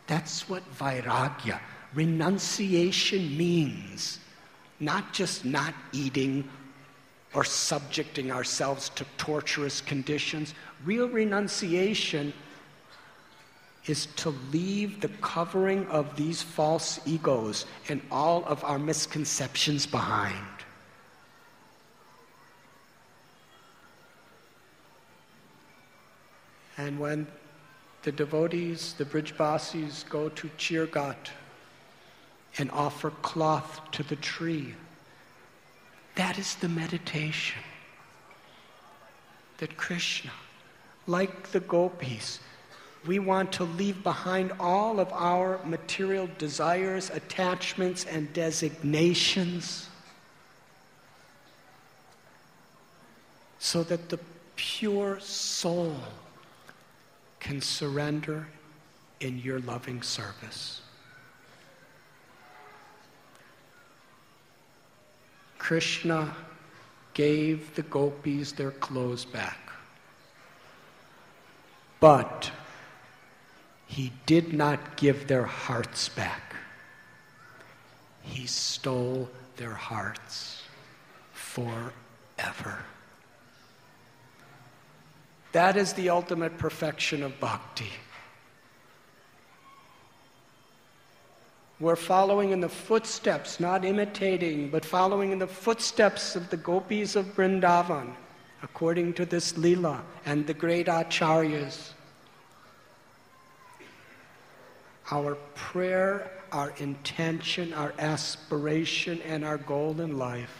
[0.07, 1.61] that's what vairagya,
[1.95, 4.19] renunciation means.
[4.79, 6.49] Not just not eating
[7.35, 10.55] or subjecting ourselves to torturous conditions.
[10.85, 12.33] Real renunciation
[13.87, 20.37] is to leave the covering of these false egos and all of our misconceptions behind.
[26.77, 27.27] And when
[28.03, 31.31] the devotees, the Brijbasis, go to Chir Ghat
[32.57, 34.75] and offer cloth to the tree,
[36.15, 37.61] that is the meditation
[39.59, 40.31] that Krishna,
[41.07, 42.41] like the gopis,
[43.07, 49.89] We want to leave behind all of our material desires, attachments, and designations
[53.59, 54.19] so that the
[54.57, 55.97] pure soul
[57.39, 58.49] can surrender
[59.21, 60.83] in your loving service.
[65.59, 66.35] Krishna
[67.15, 69.70] gave the gopis their clothes back.
[72.01, 72.51] But
[73.87, 76.57] he did not give their hearts back.
[78.23, 80.63] He stole their hearts
[81.33, 82.79] forever.
[85.53, 87.91] That is the ultimate perfection of bhakti.
[91.81, 97.17] We're following in the footsteps, not imitating, but following in the footsteps of the gopis
[97.17, 98.15] of Vrindavan,
[98.63, 101.91] according to this lila and the great acharyas.
[105.11, 110.57] Our prayer, our intention, our aspiration, and our goal in life,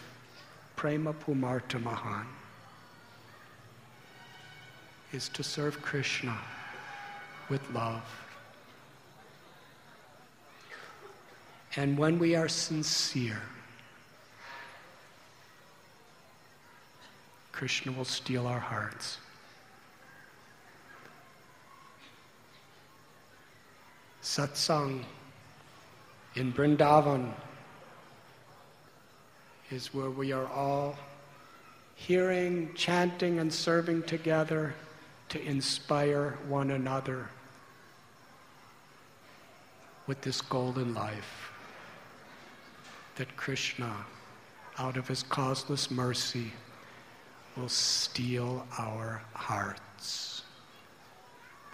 [0.77, 2.27] prema pumartho mahan,
[5.13, 6.37] is to serve Krishna
[7.49, 8.03] with love.
[11.77, 13.43] And when we are sincere,
[17.61, 19.19] Krishna will steal our hearts.
[24.23, 25.05] Satsang
[26.37, 27.35] in Vrindavan
[29.71, 30.97] is where we are all
[31.97, 34.75] hearing, chanting, and serving together
[35.29, 37.29] to inspire one another
[40.07, 41.53] with this golden life
[43.17, 43.95] that Krishna,
[44.79, 46.53] out of his causeless mercy,
[47.57, 50.43] will steal our hearts.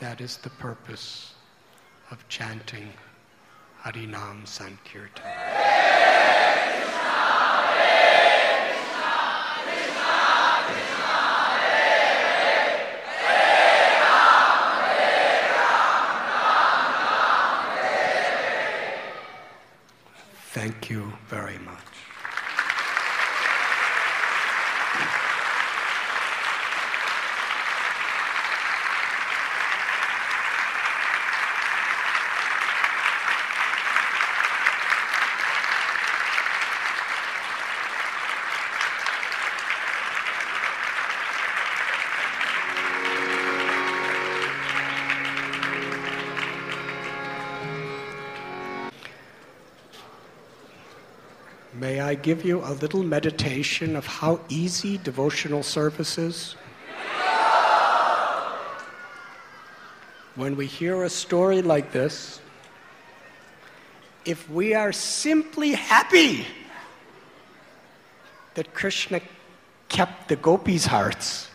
[0.00, 1.34] That is the purpose
[2.10, 2.88] of chanting
[3.82, 5.22] Harinam Sankirtan.
[20.52, 21.75] Thank you very much.
[52.26, 56.56] Give you a little meditation of how easy devotional service is?
[60.34, 62.40] When we hear a story like this,
[64.24, 66.44] if we are simply happy
[68.54, 69.20] that Krishna
[69.88, 71.48] kept the gopis' hearts,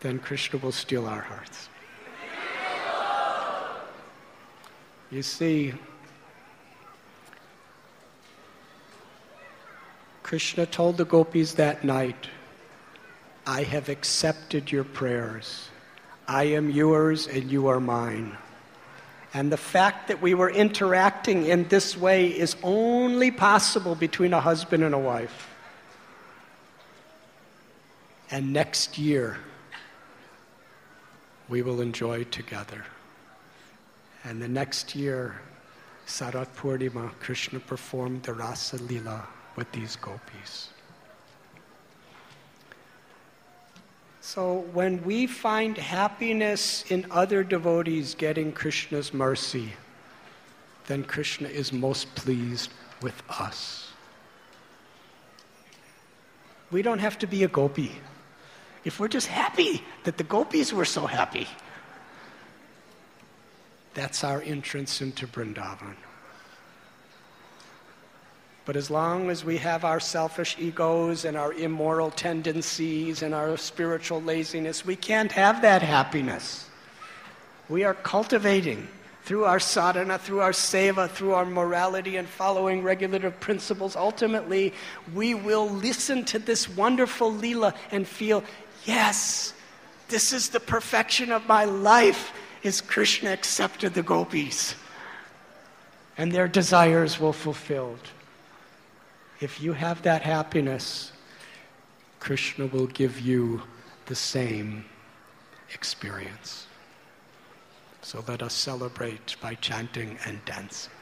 [0.00, 1.68] then Krishna will steal our hearts.
[5.12, 5.74] You see,
[10.32, 12.26] Krishna told the gopis that night,
[13.46, 15.68] I have accepted your prayers.
[16.26, 18.38] I am yours and you are mine.
[19.34, 24.40] And the fact that we were interacting in this way is only possible between a
[24.40, 25.50] husband and a wife.
[28.30, 29.36] And next year,
[31.50, 32.86] we will enjoy together.
[34.24, 35.42] And the next year,
[36.06, 40.70] Sarat Purnima, Krishna performed the Rasa Lila with these gopis.
[44.20, 49.72] So when we find happiness in other devotees getting Krishna's mercy,
[50.86, 52.72] then Krishna is most pleased
[53.02, 53.90] with us.
[56.70, 57.92] We don't have to be a gopi.
[58.84, 61.46] If we're just happy that the gopis were so happy,
[63.94, 65.96] that's our entrance into Vrindavan.
[68.64, 73.56] But as long as we have our selfish egos and our immoral tendencies and our
[73.56, 76.68] spiritual laziness, we can't have that happiness.
[77.68, 78.86] We are cultivating
[79.24, 83.96] through our sadhana, through our seva, through our morality and following regulative principles.
[83.96, 84.74] Ultimately,
[85.14, 88.44] we will listen to this wonderful lila and feel,
[88.84, 89.54] yes,
[90.08, 92.32] this is the perfection of my life,
[92.62, 94.76] is Krishna accepted the gopis.
[96.18, 98.10] And their desires were fulfilled.
[99.42, 101.10] If you have that happiness,
[102.20, 103.62] Krishna will give you
[104.06, 104.84] the same
[105.74, 106.68] experience.
[108.02, 110.92] So let us celebrate by chanting and dancing.